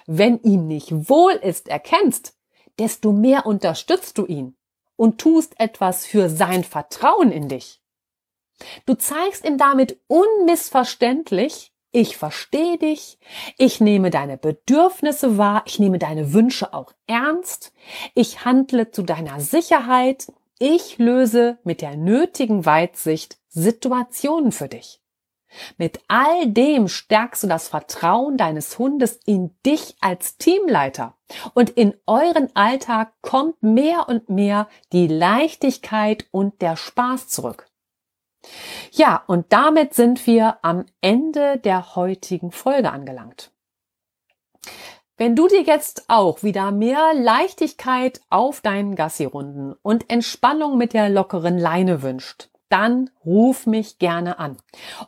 wenn 0.05 0.39
ihm 0.41 0.67
nicht 0.67 1.09
wohl 1.09 1.33
ist, 1.33 1.67
erkennst, 1.67 2.37
desto 2.77 3.11
mehr 3.11 3.45
unterstützt 3.45 4.17
du 4.17 4.25
ihn 4.25 4.55
und 4.95 5.19
tust 5.19 5.59
etwas 5.59 6.05
für 6.05 6.29
sein 6.29 6.63
Vertrauen 6.63 7.31
in 7.31 7.49
dich. 7.49 7.82
Du 8.85 8.95
zeigst 8.95 9.45
ihm 9.45 9.57
damit 9.57 9.99
unmissverständlich, 10.07 11.71
ich 11.91 12.17
verstehe 12.17 12.77
dich, 12.77 13.19
ich 13.57 13.79
nehme 13.79 14.09
deine 14.09 14.37
Bedürfnisse 14.37 15.37
wahr, 15.37 15.63
ich 15.65 15.77
nehme 15.77 15.99
deine 15.99 16.33
Wünsche 16.33 16.73
auch 16.73 16.91
ernst, 17.05 17.71
ich 18.15 18.45
handle 18.45 18.89
zu 18.89 19.03
deiner 19.03 19.39
Sicherheit, 19.39 20.31
ich 20.57 20.97
löse 20.97 21.59
mit 21.63 21.81
der 21.81 21.95
nötigen 21.95 22.65
Weitsicht 22.65 23.37
Situationen 23.49 24.51
für 24.51 24.67
dich. 24.67 25.01
Mit 25.77 25.99
all 26.07 26.47
dem 26.47 26.87
stärkst 26.87 27.43
du 27.43 27.47
das 27.47 27.67
Vertrauen 27.67 28.37
deines 28.37 28.79
Hundes 28.79 29.19
in 29.25 29.55
dich 29.65 29.95
als 30.01 30.37
Teamleiter. 30.37 31.15
Und 31.53 31.69
in 31.69 31.93
euren 32.07 32.55
Alltag 32.55 33.13
kommt 33.21 33.61
mehr 33.61 34.09
und 34.09 34.29
mehr 34.29 34.67
die 34.91 35.07
Leichtigkeit 35.07 36.25
und 36.31 36.61
der 36.61 36.75
Spaß 36.75 37.27
zurück. 37.27 37.67
Ja, 38.91 39.23
und 39.27 39.53
damit 39.53 39.93
sind 39.93 40.27
wir 40.27 40.57
am 40.61 40.85
Ende 41.01 41.57
der 41.57 41.95
heutigen 41.95 42.51
Folge 42.51 42.91
angelangt. 42.91 43.51
Wenn 45.17 45.35
du 45.35 45.47
dir 45.47 45.61
jetzt 45.61 46.05
auch 46.07 46.43
wieder 46.43 46.71
mehr 46.71 47.13
Leichtigkeit 47.13 48.21
auf 48.29 48.61
deinen 48.61 48.95
Gassi-Runden 48.95 49.75
und 49.81 50.09
Entspannung 50.09 50.77
mit 50.77 50.93
der 50.93 51.09
lockeren 51.09 51.57
Leine 51.57 52.01
wünscht, 52.01 52.49
dann 52.69 53.09
ruf 53.23 53.67
mich 53.67 53.99
gerne 53.99 54.39
an 54.39 54.57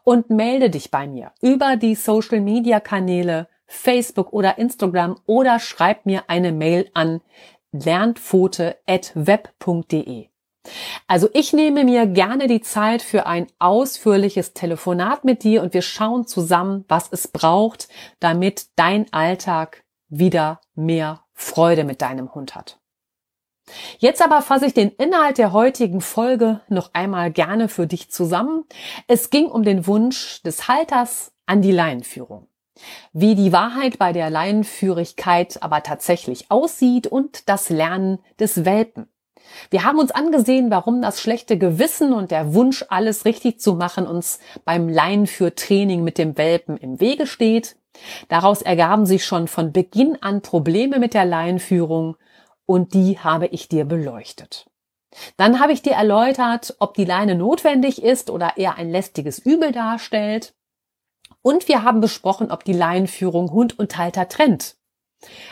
und 0.04 0.30
melde 0.30 0.70
dich 0.70 0.92
bei 0.92 1.08
mir 1.08 1.32
über 1.42 1.78
die 1.78 1.96
Social 1.96 2.40
Media 2.40 2.80
Kanäle 2.80 3.48
Facebook 3.66 4.32
oder 4.32 4.60
Instagram 4.60 5.20
oder 5.26 5.60
schreib 5.60 6.06
mir 6.06 6.26
eine 6.28 6.52
Mail 6.52 6.92
an 6.94 7.22
lernpfote.web.de. 7.72 10.30
Also 11.08 11.30
ich 11.34 11.54
nehme 11.54 11.84
mir 11.84 12.08
gerne 12.08 12.48
die 12.48 12.62
Zeit 12.62 13.02
für 13.02 13.26
ein 13.26 13.48
ausführliches 13.60 14.54
Telefonat 14.54 15.26
mit 15.26 15.44
dir 15.44 15.62
und 15.62 15.74
wir 15.74 15.82
schauen 15.82 16.28
zusammen, 16.28 16.86
was 16.88 17.10
es 17.12 17.28
braucht, 17.28 17.88
damit 18.20 18.68
dein 18.76 19.12
Alltag 19.14 19.84
wieder 20.10 20.62
mehr 20.76 21.22
Freude 21.34 21.84
mit 21.84 22.02
deinem 22.02 22.34
Hund 22.34 22.56
hat. 22.56 22.80
Jetzt 23.98 24.22
aber 24.22 24.42
fasse 24.42 24.68
ich 24.68 24.74
den 24.74 24.90
Inhalt 24.92 25.38
der 25.38 25.52
heutigen 25.52 26.02
Folge 26.02 26.62
noch 26.70 26.92
einmal 26.94 27.32
gerne 27.32 27.68
für 27.68 27.88
dich 27.88 28.12
zusammen. 28.12 28.64
Es 29.08 29.30
ging 29.30 29.48
um 29.48 29.64
den 29.64 29.88
Wunsch 29.88 30.42
des 30.44 30.68
Halters 30.68 31.32
an 31.46 31.62
die 31.62 31.72
Leinenführung. 31.72 32.48
Wie 33.14 33.36
die 33.36 33.52
Wahrheit 33.52 33.98
bei 33.98 34.12
der 34.12 34.30
Leinenführigkeit 34.30 35.64
aber 35.64 35.82
tatsächlich 35.82 36.52
aussieht 36.52 37.08
und 37.08 37.48
das 37.50 37.70
Lernen 37.70 38.20
des 38.40 38.66
Welpen. 38.66 39.08
Wir 39.70 39.84
haben 39.84 40.00
uns 40.00 40.12
angesehen, 40.12 40.72
warum 40.72 41.02
das 41.02 41.22
schlechte 41.22 41.58
Gewissen 41.58 42.14
und 42.14 42.32
der 42.32 42.54
Wunsch, 42.54 42.86
alles 42.90 43.26
richtig 43.26 43.60
zu 43.60 43.74
machen, 43.76 44.08
uns 44.08 44.40
beim 44.64 44.90
Leinenführtraining 44.90 46.04
mit 46.04 46.18
dem 46.18 46.38
Welpen 46.38 46.78
im 46.78 47.00
Wege 47.00 47.28
steht. 47.28 47.78
Daraus 48.28 48.62
ergaben 48.62 49.06
sich 49.06 49.26
schon 49.26 49.48
von 49.48 49.72
Beginn 49.72 50.18
an 50.22 50.42
Probleme 50.42 51.00
mit 51.00 51.14
der 51.14 51.26
Leinenführung 51.26 52.18
und 52.66 52.94
die 52.94 53.20
habe 53.20 53.48
ich 53.48 53.70
dir 53.70 53.86
beleuchtet. 53.86 54.66
Dann 55.38 55.60
habe 55.60 55.72
ich 55.72 55.82
dir 55.82 55.94
erläutert, 55.94 56.76
ob 56.80 56.94
die 56.94 57.06
Leine 57.06 57.36
notwendig 57.36 58.04
ist 58.04 58.30
oder 58.30 58.58
eher 58.58 58.76
ein 58.76 58.90
lästiges 58.90 59.40
Übel 59.40 59.72
darstellt. 59.72 60.54
Und 61.42 61.68
wir 61.68 61.84
haben 61.84 62.02
besprochen, 62.02 62.52
ob 62.52 62.66
die 62.66 62.74
Leinenführung 62.74 63.52
Hund 63.52 63.80
und 63.80 63.98
Halter 63.98 64.28
trennt. 64.28 64.76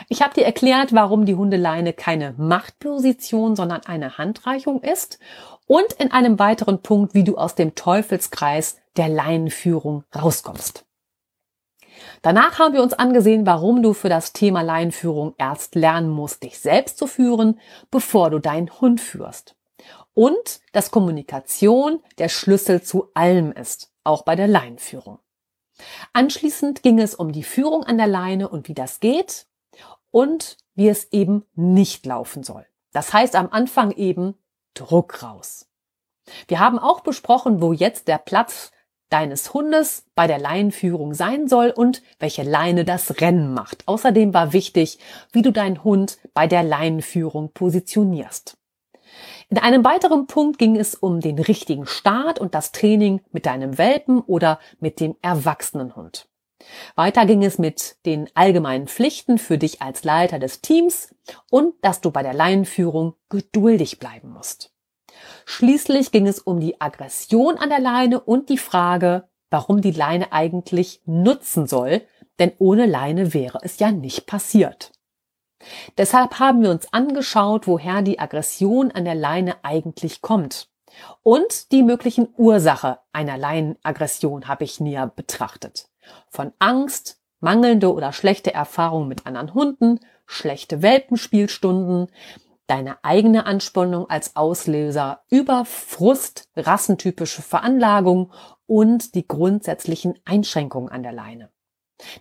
Ich 0.08 0.22
habe 0.22 0.34
dir 0.34 0.44
erklärt, 0.44 0.92
warum 0.92 1.26
die 1.26 1.34
Hundeleine 1.34 1.92
keine 1.92 2.34
Machtposition, 2.36 3.56
sondern 3.56 3.82
eine 3.86 4.18
Handreichung 4.18 4.80
ist 4.82 5.18
und 5.66 5.92
in 5.94 6.12
einem 6.12 6.38
weiteren 6.38 6.82
Punkt, 6.82 7.14
wie 7.14 7.24
du 7.24 7.36
aus 7.36 7.54
dem 7.54 7.74
Teufelskreis 7.74 8.76
der 8.96 9.08
Leinenführung 9.08 10.04
rauskommst. 10.14 10.84
Danach 12.22 12.58
haben 12.58 12.74
wir 12.74 12.82
uns 12.82 12.92
angesehen, 12.92 13.46
warum 13.46 13.82
du 13.82 13.92
für 13.92 14.08
das 14.08 14.32
Thema 14.32 14.62
Leinenführung 14.62 15.34
erst 15.38 15.74
lernen 15.74 16.08
musst, 16.08 16.42
dich 16.42 16.58
selbst 16.58 16.98
zu 16.98 17.06
führen, 17.06 17.60
bevor 17.90 18.30
du 18.30 18.38
deinen 18.38 18.70
Hund 18.80 19.00
führst. 19.00 19.56
Und 20.14 20.60
dass 20.72 20.90
Kommunikation 20.90 22.00
der 22.18 22.28
Schlüssel 22.28 22.82
zu 22.82 23.10
allem 23.14 23.52
ist, 23.52 23.92
auch 24.04 24.22
bei 24.22 24.36
der 24.36 24.48
Leinenführung. 24.48 25.18
Anschließend 26.12 26.82
ging 26.82 27.00
es 27.00 27.14
um 27.14 27.32
die 27.32 27.42
Führung 27.42 27.84
an 27.84 27.98
der 27.98 28.06
Leine 28.06 28.48
und 28.48 28.68
wie 28.68 28.74
das 28.74 29.00
geht 29.00 29.46
und 30.14 30.58
wie 30.76 30.88
es 30.88 31.12
eben 31.12 31.44
nicht 31.56 32.06
laufen 32.06 32.44
soll. 32.44 32.64
Das 32.92 33.12
heißt 33.12 33.34
am 33.34 33.48
Anfang 33.50 33.90
eben 33.90 34.36
Druck 34.72 35.24
raus. 35.24 35.68
Wir 36.46 36.60
haben 36.60 36.78
auch 36.78 37.00
besprochen, 37.00 37.60
wo 37.60 37.72
jetzt 37.72 38.06
der 38.06 38.18
Platz 38.18 38.70
deines 39.10 39.52
Hundes 39.52 40.06
bei 40.14 40.28
der 40.28 40.38
Leinenführung 40.38 41.14
sein 41.14 41.48
soll 41.48 41.70
und 41.70 42.00
welche 42.20 42.44
Leine 42.44 42.84
das 42.84 43.20
Rennen 43.20 43.52
macht. 43.54 43.88
Außerdem 43.88 44.32
war 44.32 44.52
wichtig, 44.52 45.00
wie 45.32 45.42
du 45.42 45.50
deinen 45.50 45.82
Hund 45.82 46.18
bei 46.32 46.46
der 46.46 46.62
Leinenführung 46.62 47.52
positionierst. 47.52 48.56
In 49.48 49.58
einem 49.58 49.84
weiteren 49.84 50.28
Punkt 50.28 50.58
ging 50.58 50.76
es 50.76 50.94
um 50.94 51.20
den 51.20 51.40
richtigen 51.40 51.86
Start 51.86 52.38
und 52.38 52.54
das 52.54 52.70
Training 52.70 53.20
mit 53.32 53.46
deinem 53.46 53.78
Welpen 53.78 54.20
oder 54.20 54.60
mit 54.78 55.00
dem 55.00 55.16
erwachsenen 55.22 55.96
Hund. 55.96 56.28
Weiter 56.94 57.26
ging 57.26 57.42
es 57.44 57.58
mit 57.58 57.96
den 58.06 58.30
allgemeinen 58.34 58.86
Pflichten 58.86 59.38
für 59.38 59.58
dich 59.58 59.82
als 59.82 60.04
Leiter 60.04 60.38
des 60.38 60.60
Teams 60.60 61.14
und 61.50 61.74
dass 61.82 62.00
du 62.00 62.10
bei 62.10 62.22
der 62.22 62.34
Leinenführung 62.34 63.14
geduldig 63.28 63.98
bleiben 63.98 64.30
musst. 64.30 64.72
Schließlich 65.44 66.10
ging 66.10 66.26
es 66.26 66.38
um 66.38 66.60
die 66.60 66.80
Aggression 66.80 67.58
an 67.58 67.68
der 67.68 67.80
Leine 67.80 68.20
und 68.20 68.48
die 68.48 68.58
Frage, 68.58 69.28
warum 69.50 69.80
die 69.80 69.90
Leine 69.90 70.32
eigentlich 70.32 71.00
nutzen 71.06 71.66
soll, 71.66 72.02
denn 72.38 72.52
ohne 72.58 72.86
Leine 72.86 73.34
wäre 73.34 73.58
es 73.62 73.78
ja 73.78 73.92
nicht 73.92 74.26
passiert. 74.26 74.92
Deshalb 75.96 76.38
haben 76.38 76.62
wir 76.62 76.70
uns 76.70 76.92
angeschaut, 76.92 77.66
woher 77.66 78.02
die 78.02 78.18
Aggression 78.18 78.90
an 78.90 79.04
der 79.04 79.14
Leine 79.14 79.56
eigentlich 79.62 80.20
kommt. 80.20 80.68
Und 81.22 81.72
die 81.72 81.82
möglichen 81.82 82.28
Ursache 82.36 82.98
einer 83.12 83.38
Leinenaggression 83.38 84.46
habe 84.46 84.64
ich 84.64 84.80
näher 84.80 85.06
betrachtet. 85.06 85.88
Von 86.28 86.52
Angst, 86.58 87.20
mangelnde 87.40 87.92
oder 87.92 88.12
schlechte 88.12 88.54
Erfahrungen 88.54 89.08
mit 89.08 89.26
anderen 89.26 89.54
Hunden, 89.54 90.00
schlechte 90.26 90.82
Welpenspielstunden, 90.82 92.08
deine 92.66 93.02
eigene 93.04 93.46
Anspannung 93.46 94.08
als 94.08 94.36
Auslöser 94.36 95.20
über 95.30 95.64
Frust, 95.64 96.48
rassentypische 96.56 97.42
Veranlagung 97.42 98.32
und 98.66 99.14
die 99.14 99.28
grundsätzlichen 99.28 100.18
Einschränkungen 100.24 100.88
an 100.88 101.02
der 101.02 101.12
Leine. 101.12 101.50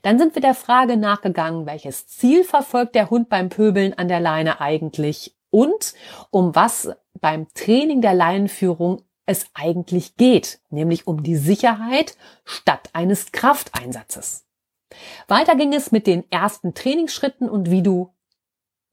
Dann 0.02 0.20
sind 0.20 0.36
wir 0.36 0.42
der 0.42 0.54
Frage 0.54 0.98
nachgegangen, 0.98 1.66
welches 1.66 2.08
Ziel 2.08 2.44
verfolgt 2.44 2.96
der 2.96 3.10
Hund 3.10 3.30
beim 3.30 3.50
Pöbeln 3.50 3.94
an 3.94 4.08
der 4.08 4.20
Leine 4.20 4.62
eigentlich 4.62 5.36
und 5.50 5.94
um 6.30 6.56
was 6.56 6.92
beim 7.20 7.48
Training 7.54 8.02
der 8.02 8.14
Leinenführung 8.14 9.04
es 9.26 9.48
eigentlich 9.54 10.16
geht, 10.16 10.60
nämlich 10.70 11.08
um 11.08 11.24
die 11.24 11.36
Sicherheit 11.36 12.18
statt 12.46 12.90
eines 12.94 13.32
Krafteinsatzes. 13.32 14.46
Weiter 15.28 15.56
ging 15.56 15.74
es 15.74 15.92
mit 15.92 16.08
den 16.08 16.30
ersten 16.32 16.74
Trainingsschritten 16.74 17.50
und 17.50 17.72
wie 17.72 17.82
du 17.82 18.14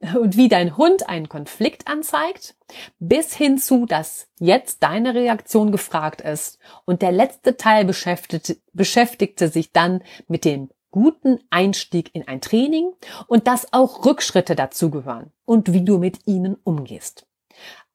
und 0.14 0.37
wie 0.37 0.49
dein 0.49 0.76
Hund 0.76 1.09
einen 1.09 1.28
Konflikt 1.28 1.87
anzeigt, 1.87 2.57
bis 2.99 3.35
hin 3.35 3.59
zu, 3.59 3.87
dass 3.87 4.28
jetzt 4.39 4.83
deine 4.83 5.14
Reaktion 5.14 5.72
gefragt 5.72 6.20
ist. 6.22 6.59
Und 6.87 7.03
der 7.03 7.12
letzte 7.12 7.57
Teil 7.57 7.85
beschäftigte, 7.85 8.57
beschäftigte 8.72 9.49
sich 9.49 9.72
dann 9.72 10.03
mit 10.26 10.45
dem 10.45 10.70
guten 10.91 11.39
Einstieg 11.51 12.14
in 12.14 12.26
ein 12.26 12.41
Training 12.41 12.93
und 13.26 13.47
dass 13.47 13.72
auch 13.72 14.05
Rückschritte 14.05 14.57
dazugehören 14.57 15.33
und 15.45 15.72
wie 15.72 15.85
du 15.85 15.99
mit 15.99 16.26
ihnen 16.26 16.57
umgehst. 16.64 17.26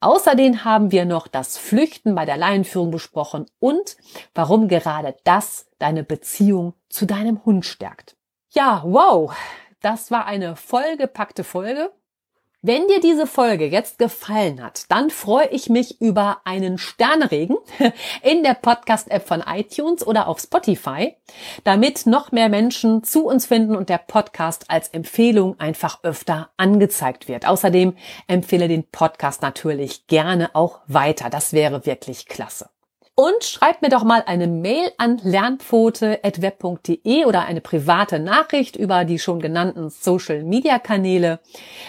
Außerdem 0.01 0.63
haben 0.65 0.91
wir 0.91 1.05
noch 1.05 1.27
das 1.27 1.57
Flüchten 1.57 2.15
bei 2.15 2.25
der 2.25 2.37
Laienführung 2.37 2.91
besprochen 2.91 3.45
und 3.59 3.97
warum 4.33 4.67
gerade 4.67 5.15
das 5.23 5.67
deine 5.79 6.03
Beziehung 6.03 6.73
zu 6.89 7.05
deinem 7.05 7.43
Hund 7.45 7.65
stärkt. 7.65 8.15
Ja, 8.51 8.83
wow, 8.85 9.35
das 9.81 10.11
war 10.11 10.25
eine 10.25 10.55
vollgepackte 10.55 11.43
Folge. 11.43 11.91
Wenn 12.67 12.87
dir 12.87 12.99
diese 12.99 13.27
Folge 13.27 13.67
jetzt 13.67 13.99
gefallen 13.99 14.63
hat, 14.63 14.85
dann 14.89 15.11
freue 15.11 15.49
ich 15.49 15.69
mich 15.69 16.01
über 16.01 16.41
einen 16.45 16.79
Sterneregen 16.79 17.57
in 18.23 18.41
der 18.41 18.55
Podcast-App 18.55 19.27
von 19.27 19.43
iTunes 19.47 20.07
oder 20.07 20.27
auf 20.27 20.39
Spotify, 20.39 21.15
damit 21.63 22.07
noch 22.07 22.31
mehr 22.31 22.49
Menschen 22.49 23.03
zu 23.03 23.27
uns 23.27 23.45
finden 23.45 23.75
und 23.75 23.89
der 23.89 23.99
Podcast 23.99 24.71
als 24.71 24.87
Empfehlung 24.87 25.59
einfach 25.59 26.03
öfter 26.03 26.49
angezeigt 26.57 27.27
wird. 27.27 27.47
Außerdem 27.47 27.93
empfehle 28.25 28.67
den 28.67 28.89
Podcast 28.89 29.43
natürlich 29.43 30.07
gerne 30.07 30.49
auch 30.55 30.79
weiter. 30.87 31.29
Das 31.29 31.53
wäre 31.53 31.85
wirklich 31.85 32.25
klasse. 32.25 32.67
Und 33.17 33.45
schreib 33.45 33.81
mir 33.81 33.87
doch 33.87 34.03
mal 34.03 34.23
eine 34.25 34.47
Mail 34.47 34.91
an 34.97 35.21
lernpfote.web.de 35.23 37.23
oder 37.23 37.45
eine 37.45 37.61
private 37.61 38.19
Nachricht 38.19 38.75
über 38.75 39.05
die 39.05 39.19
schon 39.19 39.39
genannten 39.39 39.89
Social 39.89 40.43
Media 40.43 40.79
Kanäle, 40.79 41.39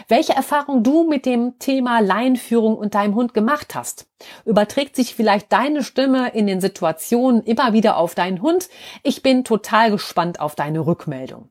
welche 0.07 0.35
Erfahrung 0.35 0.85
du 0.85 1.03
mit 1.03 1.27
dem 1.27 1.59
Thema 1.59 1.99
Laienführung 1.99 2.79
und 2.79 2.95
deinem 2.95 3.16
Hund 3.16 3.35
gemacht 3.35 3.74
hast. 3.74 4.07
Überträgt 4.45 4.95
sich 4.95 5.16
vielleicht 5.16 5.53
deine 5.53 5.83
Stimme 5.83 6.29
in 6.29 6.47
den 6.47 6.61
Situationen 6.61 7.43
immer 7.43 7.72
wieder 7.72 7.97
auf 7.97 8.14
deinen 8.14 8.41
Hund? 8.41 8.68
Ich 9.03 9.24
bin 9.24 9.43
total 9.43 9.91
gespannt 9.91 10.39
auf 10.39 10.55
deine 10.55 10.87
Rückmeldung. 10.87 11.51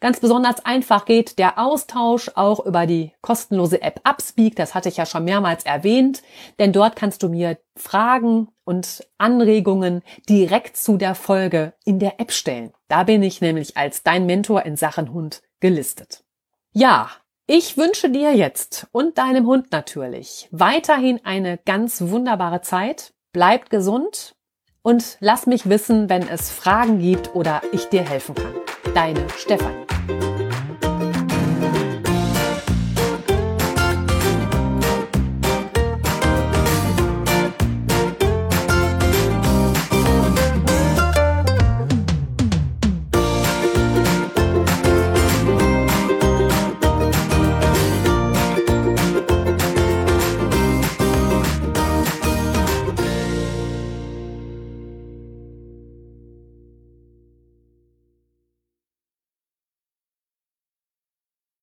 Ganz 0.00 0.20
besonders 0.20 0.64
einfach 0.64 1.04
geht 1.04 1.38
der 1.38 1.58
Austausch 1.58 2.30
auch 2.34 2.64
über 2.64 2.86
die 2.86 3.12
kostenlose 3.20 3.82
App 3.82 4.00
Upspeak. 4.04 4.56
Das 4.56 4.74
hatte 4.74 4.88
ich 4.88 4.96
ja 4.96 5.06
schon 5.06 5.24
mehrmals 5.24 5.64
erwähnt, 5.64 6.22
denn 6.58 6.72
dort 6.72 6.96
kannst 6.96 7.22
du 7.22 7.28
mir 7.28 7.58
Fragen 7.76 8.48
und 8.64 9.06
Anregungen 9.18 10.02
direkt 10.28 10.76
zu 10.76 10.96
der 10.96 11.14
Folge 11.14 11.74
in 11.84 11.98
der 11.98 12.20
App 12.20 12.32
stellen. 12.32 12.72
Da 12.88 13.04
bin 13.04 13.22
ich 13.22 13.40
nämlich 13.40 13.76
als 13.76 14.02
dein 14.02 14.26
Mentor 14.26 14.62
in 14.62 14.76
Sachen 14.76 15.12
Hund 15.12 15.42
gelistet. 15.60 16.24
Ja, 16.72 17.10
ich 17.46 17.76
wünsche 17.76 18.08
dir 18.08 18.34
jetzt 18.34 18.86
und 18.90 19.18
deinem 19.18 19.46
Hund 19.46 19.70
natürlich 19.70 20.48
weiterhin 20.50 21.20
eine 21.24 21.58
ganz 21.58 22.00
wunderbare 22.00 22.62
Zeit. 22.62 23.12
Bleibt 23.32 23.68
gesund 23.68 24.33
und 24.84 25.16
lass 25.20 25.46
mich 25.46 25.68
wissen, 25.68 26.08
wenn 26.08 26.28
es 26.28 26.50
Fragen 26.50 27.00
gibt 27.00 27.34
oder 27.34 27.62
ich 27.72 27.86
dir 27.86 28.08
helfen 28.08 28.34
kann. 28.34 28.54
Deine 28.94 29.26
Stefanie. 29.36 30.33